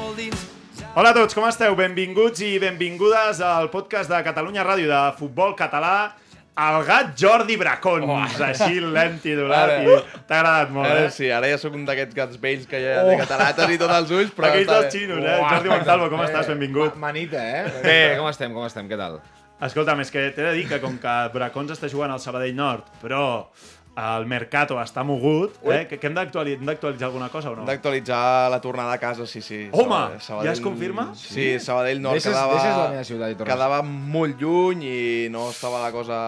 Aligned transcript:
Molt 0.00 0.16
dins, 0.16 0.48
Hola 0.96 1.12
a 1.12 1.14
tots, 1.14 1.36
com 1.36 1.44
esteu? 1.46 1.74
Benvinguts 1.78 2.40
i 2.42 2.56
benvingudes 2.58 3.38
al 3.44 3.68
podcast 3.70 4.10
de 4.10 4.18
Catalunya 4.26 4.64
Ràdio 4.66 4.88
de 4.90 5.00
Futbol 5.18 5.52
Català 5.58 6.12
el 6.60 6.84
gat 6.84 7.12
Jordi 7.16 7.56
Bracons. 7.60 8.08
Oh. 8.08 8.44
Així 8.44 8.80
l'hem 8.82 9.18
titulat 9.22 9.74
i 9.80 9.94
t'ha 10.28 10.40
agradat 10.40 10.72
molt, 10.74 10.90
eh? 10.90 11.10
sí, 11.14 11.28
ara 11.32 11.48
ja 11.52 11.58
sóc 11.60 11.76
un 11.78 11.84
d'aquests 11.88 12.16
gats 12.16 12.40
vells 12.42 12.66
que 12.70 12.80
ja 12.82 13.04
té 13.06 13.18
catarates 13.22 13.74
i 13.76 13.78
tots 13.80 13.96
els 13.96 14.14
ulls, 14.18 14.32
però... 14.36 14.50
Aquells 14.50 14.72
dels 14.72 14.96
xinos, 14.96 15.22
eh? 15.24 15.36
Jordi 15.44 15.72
Montalvo, 15.72 16.08
com 16.12 16.24
estàs? 16.26 16.50
Benvingut. 16.50 16.96
Manita, 17.00 17.44
eh? 17.44 17.62
Bé, 17.84 18.00
com 18.18 18.28
estem, 18.32 18.56
com 18.56 18.66
estem, 18.66 18.90
què 18.90 18.98
tal? 19.00 19.20
Escolta'm, 19.60 20.00
és 20.00 20.12
que 20.12 20.30
t'he 20.32 20.46
de 20.46 20.54
dir 20.56 20.64
que 20.68 20.80
com 20.82 20.96
que 21.00 21.14
Bracons 21.34 21.74
està 21.76 21.88
jugant 21.92 22.12
al 22.12 22.20
Sabadell 22.22 22.56
Nord, 22.56 22.88
però 23.02 23.22
el 24.16 24.26
Mercato 24.26 24.78
està 24.80 25.02
mogut, 25.04 25.56
eh? 25.64 25.86
Que, 25.88 25.98
que 26.00 26.06
hem 26.08 26.14
d'actuali- 26.16 26.54
hem 26.58 26.64
d'actualitzar 26.68 27.08
alguna 27.08 27.28
cosa 27.28 27.50
o 27.50 27.56
no? 27.56 27.62
Hem 27.62 27.68
d'actualitzar 27.72 28.50
la 28.50 28.60
tornada 28.60 28.92
a 28.92 28.98
casa, 28.98 29.26
sí, 29.26 29.42
sí. 29.42 29.68
Home, 29.72 30.18
Sabadell- 30.20 30.46
ja 30.46 30.52
es 30.52 30.60
confirma? 30.60 31.08
Sí, 31.14 31.58
Sabadell 31.60 32.00
Nord 32.02 32.16
Deixes- 32.18 32.32
quedava... 32.32 32.54
deixes 32.54 32.76
la 32.76 32.88
meva 32.90 33.04
ciutat 33.04 33.30
i 33.30 33.34
tornes. 33.36 33.52
Quedava 33.54 33.82
molt 33.82 34.40
lluny 34.40 34.84
i 34.86 35.28
no 35.30 35.50
estava 35.50 35.82
la 35.82 35.90
cosa 35.92 36.18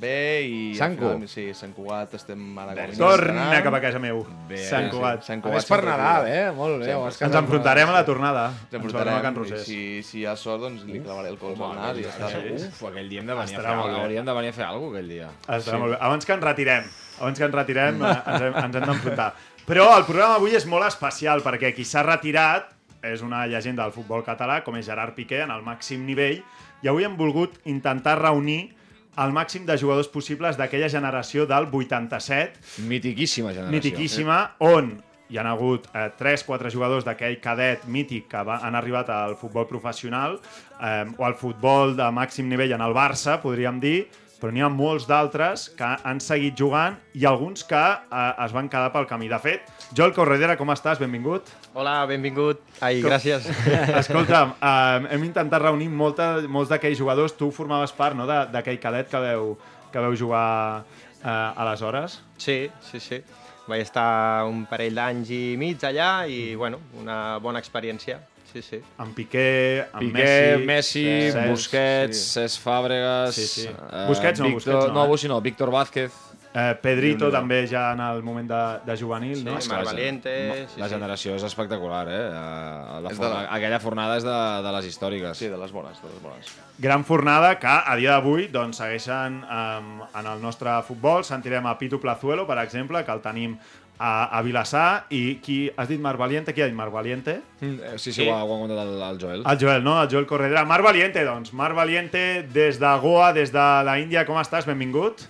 bé 0.00 0.42
i... 0.46 0.74
Sant 0.78 0.96
Cugat. 0.98 1.28
Sí, 1.30 1.48
Sant 1.54 1.74
Cugat 1.76 2.14
estem 2.18 2.40
ara... 2.58 2.74
com 2.74 2.96
Torna 2.96 3.14
estrenant. 3.34 3.62
cap 3.68 3.74
a 3.74 3.80
casa 3.84 3.98
meu. 4.02 4.24
Bé, 4.48 4.58
Sant 4.64 4.88
Sí, 4.90 4.94
Cugat. 4.96 5.24
Sant 5.26 5.40
A 5.40 5.42
Cugat 5.48 5.58
més 5.60 5.68
per 5.70 5.80
Nadal, 5.84 6.28
eh? 6.30 6.44
Molt 6.56 6.80
bé. 6.84 6.92
Has 6.94 7.20
Ens 7.22 7.34
enfrontarem 7.40 7.88
a 7.88 7.96
la 7.98 8.04
tornada. 8.06 8.46
Ens 8.70 8.78
Ens 8.80 8.92
veurem 8.92 9.14
a 9.14 9.20
Can 9.22 9.34
enfrontarem 9.34 9.58
Rosés. 9.58 9.66
si, 9.66 10.02
si 10.02 10.20
hi 10.22 10.26
ha 10.26 10.36
sort, 10.36 10.62
doncs 10.64 10.84
li 10.88 11.00
clavaré 11.04 11.28
el 11.32 11.38
colze 11.38 11.62
al 11.64 11.74
nas 11.76 11.98
i 11.98 12.04
ja 12.06 12.14
està. 12.14 12.30
bé. 12.42 12.54
Uf, 12.54 12.82
aquell 12.90 13.08
dia 13.08 13.20
hem 13.20 13.26
de 13.26 13.34
venir 13.40 13.58
a 13.58 13.62
fer 13.62 13.76
molt 13.76 13.92
bé. 13.94 14.00
Hauríem 14.02 14.24
de 14.28 14.32
venir 14.40 14.50
a 14.50 14.56
fer 14.58 14.64
alguna 14.64 14.90
cosa 14.90 14.98
aquell 14.98 15.08
dia. 15.14 15.28
Estarà 15.58 15.78
molt 15.82 15.92
bé. 15.94 15.98
Abans 16.00 16.24
que 16.26 16.32
ens 16.36 16.44
retirem, 16.44 16.90
abans 17.20 17.38
que 17.38 17.44
ens 17.44 17.54
retirem, 17.54 18.02
eh, 18.02 18.14
ens 18.14 18.46
hem, 18.48 18.54
ens 18.64 18.76
hem 18.76 18.86
d'enfrontar. 18.90 19.32
Però 19.64 19.88
el 19.96 20.04
programa 20.04 20.36
avui 20.36 20.56
és 20.56 20.66
molt 20.68 20.84
especial 20.86 21.40
perquè 21.44 21.72
qui 21.74 21.86
s'ha 21.88 22.02
retirat 22.04 22.72
és 23.04 23.22
una 23.22 23.46
llegenda 23.46 23.84
del 23.84 23.92
futbol 23.92 24.24
català, 24.24 24.62
com 24.64 24.76
és 24.76 24.86
Gerard 24.88 25.14
Piqué, 25.16 25.42
en 25.44 25.52
el 25.52 25.62
màxim 25.64 26.04
nivell, 26.06 26.40
i 26.82 26.88
avui 26.88 27.04
hem 27.04 27.16
volgut 27.16 27.58
intentar 27.68 28.16
reunir 28.20 28.74
el 29.20 29.32
màxim 29.34 29.66
de 29.66 29.76
jugadors 29.78 30.08
possibles 30.10 30.56
d'aquella 30.58 30.88
generació 30.90 31.44
del 31.46 31.68
87, 31.70 32.82
Mitiquíssima 32.88 33.52
generació. 33.52 33.76
mitiquíssima, 33.76 34.38
on 34.58 34.96
hi 35.30 35.38
han 35.40 35.46
hagut 35.48 35.86
eh, 35.92 36.10
3-4 36.18 36.72
jugadors 36.72 37.06
d'aquell 37.06 37.38
cadet 37.40 37.86
mític 37.86 38.26
que 38.32 38.42
va, 38.44 38.58
han 38.62 38.74
arribat 38.74 39.08
al 39.10 39.36
futbol 39.40 39.68
professional 39.70 40.36
eh, 40.80 41.04
o 41.16 41.24
al 41.24 41.36
futbol 41.38 41.94
de 41.96 42.10
màxim 42.12 42.48
nivell 42.50 42.74
en 42.76 42.84
el 42.84 42.96
Barça, 42.96 43.38
podríem 43.42 43.80
dir, 43.80 44.08
però 44.44 44.52
n'hi 44.52 44.60
ha 44.60 44.68
molts 44.68 45.06
d'altres 45.08 45.70
que 45.72 45.86
han 46.04 46.18
seguit 46.20 46.58
jugant 46.60 46.98
i 47.16 47.22
alguns 47.24 47.64
que 47.64 47.80
eh, 47.80 48.24
es 48.44 48.52
van 48.52 48.66
quedar 48.68 48.90
pel 48.92 49.06
camí. 49.08 49.30
De 49.30 49.38
fet, 49.40 49.70
Joel 49.96 50.12
Corredera, 50.12 50.58
com 50.60 50.68
estàs? 50.74 51.00
Benvingut. 51.00 51.48
Hola, 51.72 51.94
benvingut. 52.10 52.60
Ai, 52.84 53.00
gràcies. 53.00 53.46
Escolta'm, 54.02 54.52
eh, 54.58 55.06
hem 55.16 55.24
intentat 55.30 55.64
reunir 55.64 55.88
molta, 55.88 56.26
molts 56.44 56.74
d'aquells 56.74 57.00
jugadors. 57.00 57.32
Tu 57.38 57.48
formaves 57.56 57.96
part 57.96 58.18
no, 58.18 58.28
d'aquell 58.28 58.76
cadet 58.82 59.08
que 59.08 59.24
veu, 59.24 59.54
que 59.94 60.04
veu 60.04 60.18
jugar 60.26 60.44
eh, 60.82 61.64
aleshores. 61.64 62.20
Sí, 62.36 62.58
sí, 62.84 63.00
sí. 63.00 63.22
Vaig 63.64 63.86
estar 63.86 64.44
un 64.44 64.66
parell 64.68 65.00
d'anys 65.00 65.32
i 65.32 65.42
mig 65.56 65.88
allà 65.88 66.26
i, 66.28 66.50
bueno, 66.52 66.84
una 67.00 67.38
bona 67.40 67.64
experiència. 67.64 68.20
Sí, 68.54 68.62
sí. 68.62 68.78
Amb 69.02 69.16
Piqué, 69.18 69.84
amb 69.92 70.04
Piqué, 70.06 70.58
Messi... 70.62 70.64
Messi, 70.70 71.04
Cesc, 71.34 71.48
Busquets, 71.50 72.20
sí. 72.20 72.28
Cesc 72.38 72.62
Fàbregas... 72.62 73.34
Sí, 73.34 73.46
sí. 73.50 73.66
eh, 73.66 74.04
Busquets 74.06 74.38
no, 74.40 74.46
Víctor, 74.52 74.74
Busquets 74.78 74.86
no, 74.92 74.94
no. 74.94 75.04
eh? 75.04 75.08
Bussi 75.10 75.28
no, 75.32 75.40
Víctor 75.42 75.72
Vázquez. 75.74 76.12
Eh, 76.54 76.76
Pedrito 76.78 77.32
també 77.34 77.64
ja 77.66 77.88
en 77.96 77.98
el 77.98 78.20
moment 78.22 78.46
de, 78.46 78.58
de 78.86 78.94
juvenil, 79.00 79.40
Sí, 79.40 79.42
no? 79.42 79.56
Mar 79.72 79.80
Valiente, 79.88 80.34
sí, 80.70 80.78
la 80.78 80.86
sí. 80.86 80.94
generació 80.94 81.34
és 81.34 81.42
espectacular, 81.48 82.04
eh? 82.06 82.20
Eh, 82.30 83.00
La 83.02 83.10
És 83.10 83.18
forna, 83.18 83.26
de 83.26 83.34
la- 83.40 83.56
Aquella 83.56 83.80
fornada 83.82 84.20
és 84.20 84.22
de, 84.28 84.36
de 84.62 84.74
les 84.76 84.86
històriques. 84.92 85.34
Sí, 85.36 85.48
de 85.50 85.58
les 85.58 85.72
bones, 85.74 85.98
de 85.98 86.12
les 86.12 86.22
bones. 86.22 86.52
Gran 86.78 87.02
fornada 87.04 87.56
que 87.58 87.66
a 87.66 87.96
dia 87.98 88.12
d'avui 88.14 88.46
doncs, 88.54 88.78
segueixen 88.78 89.40
um, 89.42 90.04
en 90.14 90.30
el 90.30 90.38
nostre 90.46 90.76
futbol. 90.86 91.26
Sentirem 91.26 91.66
a 91.66 91.74
Pitu 91.76 91.98
Plazuelo, 91.98 92.46
per 92.46 92.60
exemple, 92.62 93.02
que 93.02 93.10
el 93.18 93.24
tenim 93.26 93.58
a, 93.98 94.38
a 94.38 94.42
Vilassar. 94.42 95.06
I 95.10 95.38
qui 95.42 95.58
has 95.76 95.88
dit 95.88 96.00
Marc 96.00 96.18
Valiente? 96.18 96.54
Qui 96.54 96.62
ha 96.62 96.66
dit 96.70 96.76
Marc 96.76 96.92
Valiente? 96.92 97.40
Mm, 97.60 97.74
eh, 97.94 97.98
Sí, 97.98 98.12
sí, 98.12 98.26
ho 98.28 98.34
ha, 98.34 98.42
ho 98.44 98.56
ha 98.56 98.58
contat 98.64 98.82
el, 98.86 98.96
el 99.10 99.20
Joel. 99.20 99.44
El 99.46 99.60
Joel, 99.60 99.84
no? 99.84 100.00
El 100.02 100.10
Joel 100.10 100.26
Corredera. 100.26 100.64
Marc 100.64 100.84
Valiente, 100.84 101.24
doncs. 101.24 101.52
Marc 101.52 101.76
Valiente, 101.76 102.42
des 102.54 102.80
de 102.80 102.96
Goa, 103.02 103.32
des 103.32 103.52
de 103.52 103.68
la 103.86 103.98
Índia, 104.00 104.26
com 104.26 104.40
estàs? 104.42 104.66
Benvingut. 104.66 105.28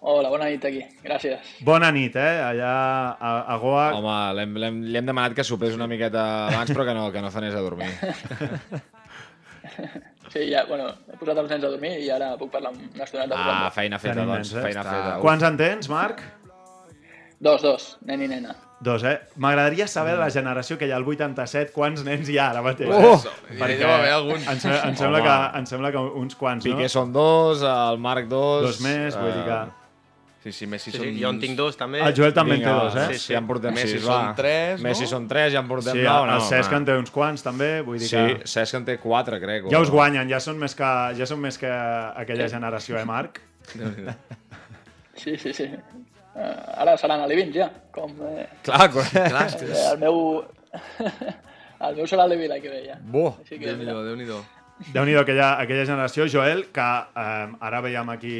Hola, 0.00 0.30
bona 0.30 0.46
nit 0.46 0.62
aquí. 0.64 0.84
Gràcies. 1.02 1.56
Bona 1.66 1.90
nit, 1.92 2.14
eh? 2.16 2.38
Allà 2.46 2.70
a, 3.18 3.32
a 3.50 3.56
Goa. 3.58 3.88
Home, 3.98 4.46
li 4.54 4.96
hem 4.96 5.08
demanat 5.08 5.34
que 5.34 5.44
sopés 5.44 5.74
una 5.74 5.88
miqueta 5.90 6.22
abans, 6.46 6.70
però 6.70 6.86
que 6.86 6.94
no, 6.94 7.08
que 7.12 7.24
no 7.24 7.32
s'anés 7.34 7.56
a 7.58 7.64
dormir. 7.64 7.90
Sí, 10.28 10.42
ja, 10.50 10.64
bueno, 10.68 10.90
he 11.08 11.16
posat 11.16 11.38
els 11.40 11.48
nens 11.48 11.64
a 11.64 11.70
dormir 11.72 11.94
i 12.02 12.08
ara 12.12 12.34
puc 12.36 12.50
parlar 12.52 12.74
amb 12.74 12.82
una 12.94 13.06
estoneta. 13.06 13.36
Ah, 13.38 13.70
feina 13.72 13.98
feta, 14.00 14.26
doncs, 14.28 14.50
nens, 14.50 14.52
eh? 14.58 14.64
feina 14.66 14.82
feta. 14.84 15.14
Quants 15.22 15.44
en 15.48 15.56
tens, 15.60 15.88
Marc? 15.88 16.20
Dos, 17.40 17.62
dos, 17.62 17.98
nen 18.02 18.22
i 18.22 18.28
nena. 18.28 18.56
Dos, 18.82 19.02
eh? 19.06 19.16
M'agradaria 19.42 19.86
saber 19.90 20.12
de 20.16 20.20
la 20.22 20.30
generació 20.30 20.76
que 20.78 20.86
hi 20.86 20.92
ha 20.92 20.96
al 20.98 21.04
87 21.06 21.72
quants 21.74 22.02
nens 22.06 22.28
hi 22.30 22.36
ha 22.38 22.48
ara 22.52 22.62
mateix. 22.62 22.90
Oh! 22.90 23.16
eh? 23.50 23.58
Ja 23.58 23.68
deu 23.78 23.90
haver 23.90 24.12
alguns. 24.14 24.46
Em, 24.50 24.58
se- 24.62 24.70
em, 24.74 24.94
sembla 24.98 25.18
Home. 25.18 25.26
que, 25.28 25.58
em 25.58 25.66
sembla 25.70 25.90
que 25.94 26.02
uns 26.22 26.34
quants, 26.38 26.66
Piqué 26.66 26.86
no? 26.86 26.92
són 26.92 27.12
dos, 27.14 27.62
el 27.66 27.98
Marc 28.02 28.26
dos... 28.30 28.66
Dos 28.66 28.80
més, 28.86 29.14
vull 29.18 29.32
dir 29.34 29.44
que... 29.46 29.58
Sí, 30.44 30.52
sí, 30.54 30.66
Messi 30.70 30.92
Sí, 30.92 30.96
són... 30.98 31.06
sí, 31.08 31.18
jo 31.20 31.30
en 31.34 31.38
tinc 31.42 31.56
dos, 31.58 31.76
també. 31.76 31.98
El 32.06 32.14
Joel 32.14 32.32
també 32.34 32.54
en 32.56 32.62
té 32.62 32.68
Vinga, 32.70 32.84
dos, 32.86 32.94
eh? 33.02 33.06
Sí, 33.10 33.18
sí. 33.24 33.32
Ja 33.34 33.40
en 33.42 33.48
portem 33.50 33.74
Messi 33.74 33.96
sis, 33.96 34.04
són 34.06 34.28
va. 34.28 34.34
tres, 34.38 34.78
no? 34.80 34.86
Messi 34.88 35.08
són 35.10 35.26
tres, 35.30 35.52
ja 35.52 35.62
en 35.64 35.68
portem 35.70 35.98
Sí, 35.98 36.04
nou, 36.06 36.26
no? 36.30 36.36
el 36.38 36.44
Cesc 36.46 36.76
en 36.78 36.86
té 36.86 36.94
uns 37.02 37.10
quants, 37.14 37.42
també, 37.46 37.70
vull 37.86 37.98
dir 37.98 38.06
Sí, 38.10 38.16
que... 38.38 38.46
Cesc 38.50 38.78
en 38.78 38.86
té 38.86 38.96
quatre, 39.02 39.40
crec. 39.42 39.66
o- 39.66 39.72
Ja 39.74 39.80
us 39.82 39.90
guanyen, 39.90 40.30
ja 40.30 40.38
són 40.42 40.58
més 40.62 40.74
que, 40.78 40.92
ja 41.18 41.26
són 41.26 41.42
més 41.42 41.58
que 41.58 41.70
aquella 41.70 42.46
generació, 42.54 42.98
eh, 42.98 43.04
Marc? 43.10 43.42
Sí, 45.18 45.34
sí, 45.36 45.52
sí. 45.52 45.66
Uh, 46.38 46.52
ara 46.84 46.92
seran 47.00 47.24
alevins 47.24 47.56
ja, 47.56 47.66
com 47.90 48.12
eh, 48.22 48.44
Clar, 48.62 48.84
clar. 48.94 49.06
eh, 49.58 49.80
el 49.90 49.98
meu... 49.98 50.44
el 51.88 51.96
meu 51.98 52.06
serà 52.06 52.28
l'Evi 52.30 52.46
la 52.50 52.60
que 52.62 52.70
veia. 52.70 52.94
Que, 53.48 53.58
Déu-n'hi-do, 53.58 53.80
mira, 53.80 53.96
Déu-n'hi-do. 54.06 54.38
Déu-n'hi-do, 54.94 55.20
aquella, 55.24 55.48
aquella 55.58 55.84
generació, 55.88 56.28
Joel, 56.30 56.68
que 56.74 56.86
eh, 57.24 57.48
ara 57.66 57.80
veiem 57.82 58.12
aquí 58.14 58.36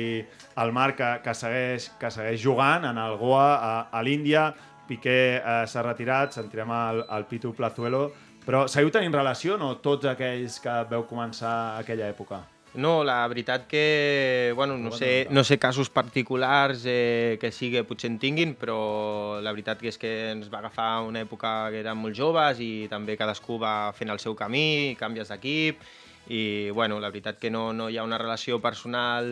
el 0.62 0.70
Marc 0.76 1.00
que, 1.00 1.10
que, 1.24 1.34
segueix, 1.34 1.88
que 1.98 2.10
segueix 2.14 2.38
jugant 2.42 2.86
en 2.86 3.00
el 3.02 3.16
Goa, 3.18 3.48
a, 3.56 3.72
a 3.90 4.02
l'Índia, 4.06 4.52
Piqué 4.88 5.18
eh, 5.42 5.56
s'ha 5.66 5.82
retirat, 5.82 6.38
sentirem 6.38 6.70
el, 6.72 7.02
el 7.18 7.26
Pitu 7.28 7.50
Plazuelo, 7.56 8.04
però 8.46 8.62
seguiu 8.70 8.94
tenint 8.94 9.12
relació, 9.18 9.58
no? 9.60 9.74
Tots 9.84 10.06
aquells 10.14 10.60
que 10.62 10.76
veu 10.88 11.02
començar 11.10 11.56
aquella 11.82 12.06
època. 12.14 12.44
No, 12.78 13.02
la 13.02 13.26
veritat 13.26 13.66
que, 13.66 14.52
bueno, 14.54 14.76
no 14.78 14.92
sé, 14.92 15.26
no 15.30 15.42
sé 15.42 15.58
casos 15.58 15.90
particulars 15.90 16.84
eh, 16.86 17.36
que 17.40 17.50
sí 17.50 17.72
que 17.72 17.82
potser 17.82 18.12
en 18.12 18.20
tinguin, 18.22 18.52
però 18.54 19.40
la 19.42 19.50
veritat 19.50 19.82
que 19.82 19.90
és 19.90 19.98
que 19.98 20.12
ens 20.30 20.46
va 20.52 20.60
agafar 20.60 21.02
una 21.02 21.24
època 21.24 21.72
que 21.74 21.80
érem 21.82 21.98
molt 21.98 22.14
joves 22.14 22.60
i 22.62 22.86
també 22.86 23.16
cadascú 23.18 23.58
va 23.58 23.90
fent 23.98 24.14
el 24.14 24.22
seu 24.22 24.36
camí, 24.38 24.94
canvies 25.00 25.32
d'equip, 25.34 25.82
i 26.30 26.70
bueno, 26.70 27.00
la 27.00 27.10
veritat 27.10 27.40
que 27.42 27.50
no, 27.50 27.72
no 27.72 27.88
hi 27.90 27.98
ha 27.98 28.06
una 28.06 28.20
relació 28.20 28.60
personal 28.62 29.26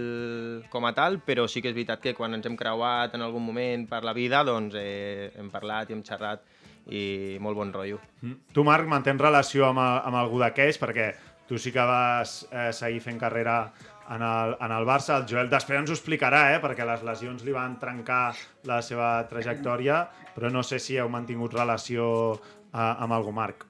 com 0.73 0.91
a 0.91 0.95
tal, 0.97 1.21
però 1.23 1.47
sí 1.47 1.63
que 1.63 1.71
és 1.71 1.79
veritat 1.79 2.03
que 2.03 2.17
quan 2.19 2.35
ens 2.35 2.51
hem 2.51 2.59
creuat 2.59 3.15
en 3.15 3.23
algun 3.23 3.47
moment 3.47 3.87
per 3.87 4.03
la 4.03 4.17
vida, 4.17 4.43
doncs 4.49 4.75
eh, 4.81 5.31
hem 5.39 5.55
parlat 5.55 5.93
i 5.93 5.95
hem 5.95 6.03
xerrat 6.03 6.43
i 6.91 7.39
molt 7.39 7.63
bon 7.63 7.71
rotllo. 7.71 8.03
Mm. 8.23 8.51
Tu, 8.51 8.67
Marc, 8.67 8.91
mantens 8.91 9.23
relació 9.23 9.71
amb, 9.71 9.83
amb 9.83 10.19
algú 10.19 10.43
d'aquells 10.43 10.83
perquè 10.83 11.13
tu 11.47 11.59
sí 11.59 11.73
que 11.73 11.85
vas 11.87 12.47
eh, 12.51 12.73
seguir 12.73 13.01
fent 13.01 13.19
carrera 13.19 13.73
en 14.11 14.23
el, 14.23 14.57
en 14.61 14.73
el 14.73 14.87
Barça. 14.87 15.21
El 15.21 15.27
Joel 15.31 15.51
després 15.51 15.81
ens 15.81 15.91
ho 15.91 15.97
explicarà, 15.97 16.43
eh, 16.55 16.61
perquè 16.63 16.87
les 16.87 17.03
lesions 17.07 17.45
li 17.47 17.55
van 17.55 17.79
trencar 17.83 18.35
la 18.69 18.81
seva 18.83 19.11
trajectòria, 19.31 20.05
però 20.35 20.51
no 20.53 20.63
sé 20.67 20.81
si 20.83 20.99
heu 20.99 21.11
mantingut 21.13 21.55
relació 21.55 22.09
eh, 22.35 22.79
amb 22.79 23.17
algú, 23.17 23.35
Marc. 23.35 23.67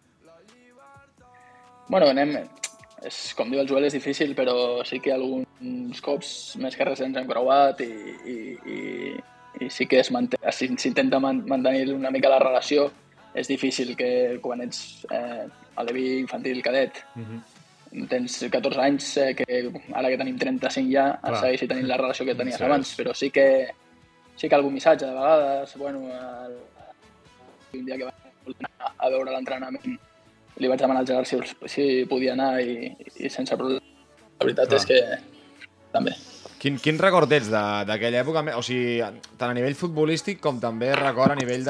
Bueno, 1.89 2.11
anem... 2.13 2.39
És, 3.07 3.35
com 3.37 3.51
diu 3.53 3.61
el 3.61 3.69
Joel, 3.69 3.85
és 3.87 3.95
difícil, 3.95 4.33
però 4.35 4.83
sí 4.89 4.99
que 5.05 5.13
alguns 5.13 6.01
cops 6.03 6.31
més 6.59 6.75
que 6.75 6.87
res 6.89 7.03
ens 7.05 7.19
hem 7.21 7.29
creuat 7.29 7.83
i, 7.85 7.91
i, 8.25 8.37
i, 8.73 8.79
i 9.61 9.69
sí 9.71 9.85
que 9.87 10.01
s'intenta 10.03 11.21
man, 11.23 11.43
mantenir 11.47 11.93
una 11.93 12.11
mica 12.11 12.33
la 12.33 12.41
relació. 12.43 12.89
És 13.37 13.53
difícil 13.53 13.93
que 14.01 14.09
quan 14.41 14.65
ets 14.65 15.05
eh, 15.13 15.45
a 15.77 15.85
l'EVI 15.85 16.07
infantil 16.23 16.63
cadet 16.65 17.05
tens 18.11 18.39
14 18.53 18.81
anys, 18.85 19.17
eh, 19.23 19.35
que 19.39 19.45
ara 19.95 20.09
que 20.13 20.19
tenim 20.21 20.37
35 20.39 20.93
ja, 20.93 21.05
Clar. 21.15 21.21
Clar. 21.33 21.41
segueixi 21.43 21.69
tenint 21.71 21.89
la 21.89 21.97
relació 21.97 22.27
que 22.29 22.35
tenies 22.35 22.59
Sí. 22.59 22.65
abans, 22.65 22.95
però 22.99 23.15
sí 23.15 23.31
que 23.31 23.47
sí 24.37 24.49
que 24.49 24.55
algun 24.55 24.75
missatge 24.75 25.07
de 25.07 25.13
vegades, 25.13 25.77
bueno, 25.81 26.03
el, 26.13 26.59
un 27.79 27.87
dia 27.87 27.97
que 27.97 28.05
vaig 28.05 28.57
anar 28.61 28.93
a 28.99 29.09
veure 29.11 29.33
l'entrenament 29.33 29.99
li 30.57 30.69
vaig 30.69 30.81
demanar 30.81 31.01
al 31.01 31.07
Gerard 31.07 31.27
si, 31.27 31.37
si 31.69 32.05
podia 32.09 32.33
anar 32.33 32.61
i, 32.61 32.95
i 33.17 33.29
sense 33.29 33.57
problema. 33.57 33.81
La 34.41 34.45
veritat 34.45 34.69
Clar. 34.69 34.81
és 34.81 34.87
que 34.87 35.01
també. 35.93 36.13
Quin, 36.67 36.81
quin 36.83 36.97
record 36.99 37.31
ets 37.31 37.47
d'aquella 37.47 38.25
època? 38.25 38.41
O 38.59 38.63
sigui, 38.67 38.97
tant 39.39 39.53
a 39.53 39.55
nivell 39.55 39.77
futbolístic 39.79 40.41
com 40.43 40.57
també 40.59 40.89
record 40.99 41.31
a 41.31 41.37
nivell 41.39 41.63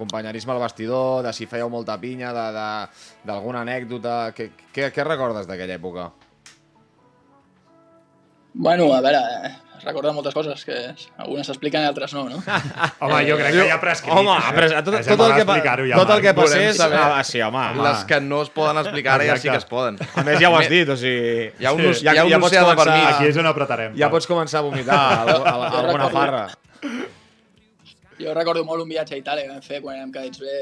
companyerisme 0.00 0.54
al 0.54 0.62
vestidor, 0.62 1.18
de 1.26 1.32
si 1.36 1.44
fèieu 1.44 1.68
molta 1.68 1.98
pinya, 2.00 2.30
d'alguna 2.32 3.60
anècdota... 3.60 4.14
Què, 4.32 4.46
què, 4.72 4.88
què 4.96 5.04
recordes 5.04 5.44
d'aquella 5.44 5.76
època? 5.76 6.06
Bueno, 8.54 8.88
a 8.96 9.02
veure, 9.04 9.52
eh, 9.74 9.78
es 9.78 9.84
recorden 9.84 10.14
moltes 10.14 10.34
coses 10.34 10.64
que 10.64 10.76
algunes 11.18 11.46
s'expliquen 11.46 11.82
i 11.82 11.88
altres 11.90 12.14
no, 12.14 12.24
no? 12.30 12.38
Home, 13.04 13.20
jo 13.28 13.36
crec 13.40 13.52
que 13.56 13.66
ja 13.68 13.74
ha 13.74 13.80
prescrit. 13.82 14.12
Home, 14.14 14.30
ha 14.36 14.52
pres- 14.54 14.72
tot, 14.84 14.94
tot, 14.94 14.94
el 14.94 15.34
que, 15.34 15.88
ja, 15.90 15.96
tot 15.98 16.10
el 16.16 16.22
que 16.22 16.34
passés... 16.34 16.76
saber 16.76 16.98
Ah, 16.98 17.22
sí, 17.24 17.40
home, 17.42 17.58
home. 17.58 17.82
Les 17.88 18.04
que 18.04 18.20
no 18.20 18.42
es 18.42 18.50
poden 18.50 18.78
explicar 18.84 19.14
ara 19.20 19.26
ja 19.32 19.36
sí 19.36 19.48
que 19.50 19.56
es 19.56 19.64
poden. 19.68 19.98
A 20.14 20.22
més, 20.24 20.38
ja 20.40 20.50
ho 20.50 20.56
has 20.58 20.68
dit, 20.72 20.88
o 20.88 20.96
sigui... 20.96 21.50
Hi 21.60 21.66
ha 21.66 21.72
un, 21.74 21.82
Sí. 21.84 21.94
sí. 22.00 22.06
hi 22.06 22.16
ha 22.18 22.24
un 22.24 22.32
pots 22.40 22.52
oceà 22.52 22.62
de 22.62 22.70
començar- 22.70 22.84
permís. 22.84 23.10
Aquí 23.16 23.26
és 23.32 23.36
on 23.42 23.46
apretarem. 23.50 23.96
Ja 23.98 24.08
pots 24.10 24.26
començar 24.30 24.60
a 24.62 24.66
vomitar 24.68 24.96
a, 24.96 25.22
a, 25.22 25.36
a, 25.36 25.54
a 25.68 25.82
alguna 25.82 26.08
farra. 26.14 26.44
Jo 28.20 28.32
recordo 28.34 28.62
molt 28.64 28.82
un 28.84 28.88
viatge 28.88 29.16
a 29.16 29.18
Itàlia 29.18 29.44
que 29.48 29.52
vam 29.56 29.62
fer 29.66 29.80
quan 29.82 29.96
érem 29.98 30.12
cadets 30.14 30.38
bé, 30.40 30.58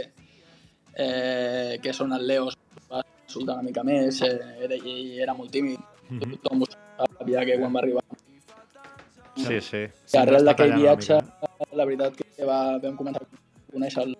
eh, 0.97 1.79
que 1.82 1.93
són 1.93 2.12
el 2.17 2.26
Leo, 2.26 2.49
es 2.49 2.56
va 2.91 3.03
soltar 3.29 3.59
una 3.59 3.67
mica 3.67 3.85
més, 3.85 4.23
eh, 4.25 4.38
era, 4.67 4.76
i 4.76 5.20
era 5.20 5.35
molt 5.37 5.53
tímid. 5.53 5.79
Tothom 6.23 6.64
ho 6.64 6.69
sabia 6.73 7.44
que 7.49 7.59
quan 7.61 7.73
va 7.76 7.81
arribar. 7.85 8.03
Sí, 9.37 9.61
sí. 9.61 9.87
I 10.12 10.19
arrel 10.20 10.44
d'aquell 10.44 10.75
viatge, 10.76 11.20
la 11.73 11.84
veritat 11.88 12.19
que 12.20 12.44
va, 12.44 12.79
vam 12.82 12.96
començar 12.99 13.23
a 13.25 13.73
conèixer 13.73 14.02
el, 14.05 14.17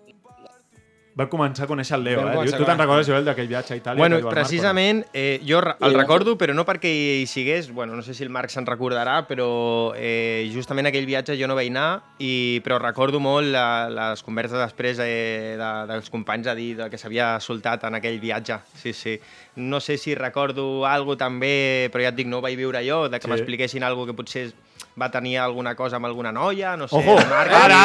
Va 1.13 1.27
començar 1.29 1.65
a 1.65 1.69
conèixer 1.69 1.93
el 1.93 2.03
Leo, 2.07 2.21
eh? 2.23 2.31
començar 2.33 2.57
Tu 2.57 2.65
te'n 2.65 2.79
recordes, 2.79 3.05
Joel, 3.05 3.25
d'aquell 3.27 3.45
viatge 3.47 3.75
a 3.75 3.77
Itàlia? 3.77 3.99
Bueno, 4.01 4.15
el 4.17 4.23
Marc, 4.23 4.33
precisament, 4.33 5.03
eh, 5.13 5.39
jo 5.45 5.59
el 5.59 5.91
Sí. 5.91 5.95
recordo, 5.95 6.35
però 6.39 6.55
no 6.55 6.65
perquè 6.65 6.89
hi 7.21 7.27
sigués, 7.27 7.69
bueno, 7.71 7.93
no 7.95 8.01
sé 8.01 8.15
si 8.15 8.23
el 8.23 8.31
Marc 8.31 8.49
se'n 8.49 8.65
recordarà, 8.65 9.27
però 9.27 9.93
eh, 9.95 10.49
justament 10.51 10.87
aquell 10.89 11.05
viatge 11.05 11.37
jo 11.39 11.45
no 11.47 11.53
vaig 11.53 11.69
anar, 11.69 12.01
i, 12.17 12.61
però 12.65 12.79
recordo 12.81 13.19
molt 13.19 13.45
la, 13.45 13.89
les 13.93 14.23
converses 14.23 14.57
després 14.57 14.97
eh, 15.05 15.53
de, 15.55 15.69
dels 15.93 16.09
companys 16.09 16.47
a 16.47 16.55
dir 16.55 16.77
de, 16.77 16.89
que 16.89 16.97
s'havia 16.97 17.39
soltat 17.39 17.83
en 17.83 17.93
aquell 17.93 18.17
viatge. 18.19 18.57
Sí, 18.73 18.91
sí. 18.91 19.19
No 19.57 19.79
sé 19.79 19.99
si 19.99 20.15
recordo 20.15 20.87
algo 20.87 21.15
també, 21.15 21.91
però 21.93 22.01
ja 22.01 22.09
et 22.09 22.15
dic, 22.15 22.25
no 22.25 22.39
ho 22.39 22.41
vaig 22.41 22.57
viure 22.57 22.81
jo, 22.89 23.07
de 23.07 23.19
que 23.19 23.27
Sí. 23.27 23.35
m'expliquessin 23.35 23.83
algo 23.83 24.07
que 24.07 24.13
potser 24.17 24.51
va 24.99 25.07
tenir 25.09 25.37
alguna 25.41 25.71
cosa 25.75 25.95
amb 25.97 26.05
alguna 26.05 26.31
noia, 26.31 26.75
no 26.77 26.87
sé. 26.87 26.95
Ojo! 26.95 27.15
Marc- 27.29 27.53
Ara, 27.53 27.77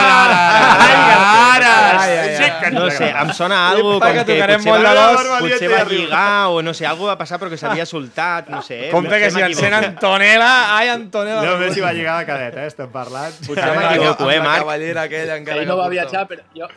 ara, 1.55 1.73
ara, 2.05 2.71
No 2.71 2.91
sé, 2.91 3.09
em 3.11 3.31
sona 3.33 3.71
algo 3.71 3.95
com 4.01 4.13
que 4.13 4.25
potser 4.25 4.59
molt 4.67 4.85
va, 4.85 5.39
potser 5.41 5.71
va 5.73 5.85
lligar 5.89 6.49
o 6.53 6.61
no 6.63 6.75
sé, 6.75 6.85
algo 6.87 7.07
va 7.09 7.17
passar 7.21 7.39
però 7.41 7.49
que 7.53 7.57
s'havia 7.61 7.87
soltat, 7.89 8.49
no 8.53 8.61
sé. 8.63 8.89
Compte 8.93 9.19
que 9.23 9.31
si 9.31 9.41
encén. 9.41 9.75
Antonella... 9.75 10.51
Ai, 10.77 10.89
Antonella... 10.93 11.41
Leo 11.43 11.57
Messi 11.63 11.81
va 11.81 11.93
lligar 11.97 12.19
de 12.21 12.27
cadet, 12.27 12.57
eh? 12.61 12.67
Estem 12.67 12.91
parlant. 12.93 13.33
Potser 13.47 13.67
la- 13.67 13.75
m'equivoco, 13.81 14.31
eh, 14.31 14.37
la 14.39 14.45
Marc? 14.45 14.59
cavallera 14.65 15.03
aquella 15.09 15.37
encara 15.41 15.59
ell 15.63 15.65
que 15.67 15.73
no 15.73 15.79
va 15.81 15.89
viatjar, 15.89 16.27
però 16.29 16.43
jo, 16.55 16.69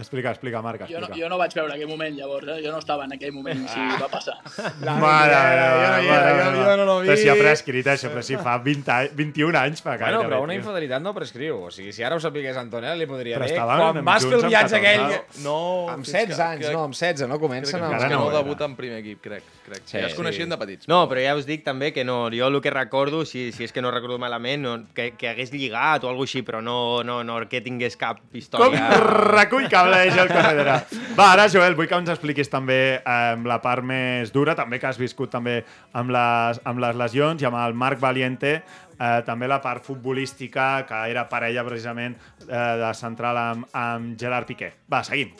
Explica, 0.00 0.30
explica, 0.34 0.62
Marc, 0.64 0.80
jo, 0.88 0.98
no, 0.98 1.06
explica. 1.06 1.20
jo 1.22 1.28
no 1.28 1.38
vaig 1.38 1.54
veure 1.54 1.74
aquell 1.76 1.88
moment 1.90 2.16
llavors, 2.16 2.48
eh? 2.48 2.58
jo 2.64 2.72
no 2.72 2.78
estava 2.80 3.04
en 3.04 3.12
aquell 3.16 3.32
moment 3.36 3.60
si 3.68 3.86
va 4.00 4.08
passar. 4.10 4.38
Mare 4.80 4.96
no 5.00 6.00
hi 6.00 6.08
era, 6.08 6.34
mare 6.34 6.56
jo- 6.56 6.76
no 6.80 6.84
l'ho 6.88 6.96
vi. 7.00 7.08
Però 7.10 7.16
si 7.20 7.28
ha 7.28 7.36
prescrit 7.38 7.86
això, 7.92 8.10
però 8.12 8.22
si 8.24 8.36
fa 8.40 8.56
20 8.64 8.90
anys, 8.96 9.14
21 9.18 9.58
anys 9.60 9.82
fa 9.84 9.90
Bueno, 9.96 10.04
gairebé, 10.04 10.28
però 10.30 10.42
una 10.44 10.54
infidelitat 10.56 11.02
no 11.04 11.12
prescriu. 11.16 11.58
O 11.66 11.70
sigui, 11.74 11.92
si 11.92 12.02
ara 12.06 12.16
ho 12.16 12.20
sapigués 12.22 12.56
Antonella, 12.60 12.94
li 12.98 13.06
podria 13.10 13.38
Però 13.38 13.48
dir... 13.48 13.56
Quan 13.60 14.04
vas 14.06 14.24
fer 14.26 14.38
el 14.38 14.46
viatge 14.46 14.80
14, 14.80 14.80
aquell... 14.80 15.44
no? 15.44 15.56
Amb 15.92 16.04
fins 16.06 16.16
16 16.16 16.36
que- 16.36 16.46
anys, 16.48 16.64
crec- 16.66 16.76
no, 16.76 16.84
amb 16.88 16.94
16, 16.96 17.28
no? 17.28 17.36
Crec 17.36 17.44
Comencen 17.50 17.82
encara 17.84 18.08
que 18.08 18.14
no 18.14 18.30
debuta 18.30 18.64
en 18.68 18.76
primer 18.76 18.98
equip, 19.00 19.20
crec. 19.24 19.44
crec. 19.66 19.82
Sí, 19.84 19.98
ja 19.98 20.06
es 20.06 20.12
sí. 20.12 20.16
coneixien 20.18 20.48
de 20.50 20.58
petits. 20.60 20.88
No, 20.90 21.02
però 21.10 21.22
ja 21.24 21.34
us 21.38 21.46
dic 21.48 21.64
també 21.66 21.92
que 21.92 22.04
no, 22.04 22.28
jo 22.34 22.46
el 22.48 22.60
que 22.62 22.70
recordo, 22.70 23.24
si, 23.26 23.50
si 23.52 23.64
és 23.64 23.72
que 23.72 23.82
no 23.82 23.90
recordo 23.90 24.18
malament, 24.22 24.62
no, 24.62 24.74
que, 24.94 25.12
que 25.18 25.28
hagués 25.32 25.52
lligat 25.52 26.04
o 26.04 26.08
alguna 26.10 26.28
així, 26.30 26.42
però 26.46 26.60
no, 26.62 27.02
no, 27.02 27.22
no 27.24 27.38
que 27.50 27.60
tingués 27.64 27.96
cap 27.96 28.20
Com 28.20 28.38
història. 28.38 28.88
recull 29.34 29.66
cable, 29.72 29.89
Joel 30.14 30.30
Corredera. 30.30 30.76
Va, 31.18 31.32
ara, 31.32 31.48
Joel, 31.52 31.76
vull 31.78 31.88
que 31.90 31.98
ens 31.98 32.12
expliquis 32.12 32.50
també 32.52 32.78
eh, 32.98 33.34
la 33.46 33.58
part 33.62 33.84
més 33.86 34.32
dura, 34.34 34.54
també 34.58 34.80
que 34.80 34.88
has 34.90 35.00
viscut 35.00 35.32
també 35.32 35.60
amb 35.92 36.14
les, 36.14 36.62
amb 36.64 36.82
les 36.82 36.96
lesions 36.96 37.42
i 37.42 37.48
amb 37.48 37.58
el 37.60 37.76
Marc 37.78 38.00
Valiente, 38.02 38.56
eh, 38.60 39.20
també 39.26 39.48
la 39.50 39.60
part 39.62 39.84
futbolística, 39.84 40.86
que 40.88 41.04
era 41.10 41.28
parella 41.28 41.64
precisament 41.66 42.16
eh, 42.16 42.64
de 42.84 42.90
central 42.98 43.44
amb, 43.44 43.70
amb 43.72 44.18
Gerard 44.20 44.48
Piqué. 44.48 44.72
Va, 44.90 45.04
seguim. 45.06 45.32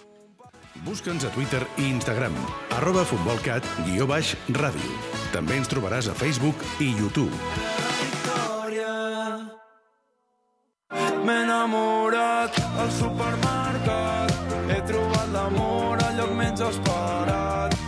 Busca'ns 0.86 1.26
a 1.28 1.30
Twitter 1.34 1.60
i 1.76 1.90
Instagram, 1.90 2.36
arroba 2.78 3.04
futbolcat, 3.04 3.66
guió 3.84 4.06
baix, 4.08 4.32
ràdio. 4.56 4.94
També 5.34 5.58
ens 5.60 5.68
trobaràs 5.68 6.08
a 6.08 6.16
Facebook 6.16 6.64
i 6.80 6.88
YouTube. 6.96 7.36
M'he 11.20 11.36
enamorat 11.44 12.56
al 12.80 12.88
supermercat 12.96 14.29
trobat 14.92 15.32
l'amor 15.34 16.04
al 16.06 16.18
lloc 16.18 16.34
menys 16.38 16.66
esperat 16.70 17.78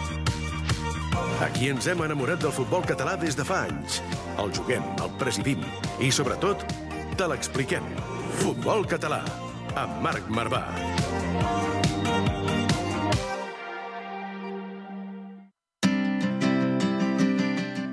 Aquí 1.43 1.73
ens 1.73 1.89
hem 1.91 2.05
enamorat 2.05 2.39
del 2.45 2.53
futbol 2.55 2.85
català 2.87 3.17
des 3.19 3.35
de 3.35 3.43
fa 3.47 3.65
anys. 3.67 3.99
El 4.39 4.53
juguem, 4.55 4.85
el 5.03 5.11
presidim 5.19 5.65
i, 5.99 6.13
sobretot, 6.15 6.63
te 7.19 7.27
l'expliquem. 7.27 7.89
Futbol 8.39 8.87
català, 8.87 9.25
amb 9.75 9.99
Marc 10.07 10.31
Marvà. 10.31 10.63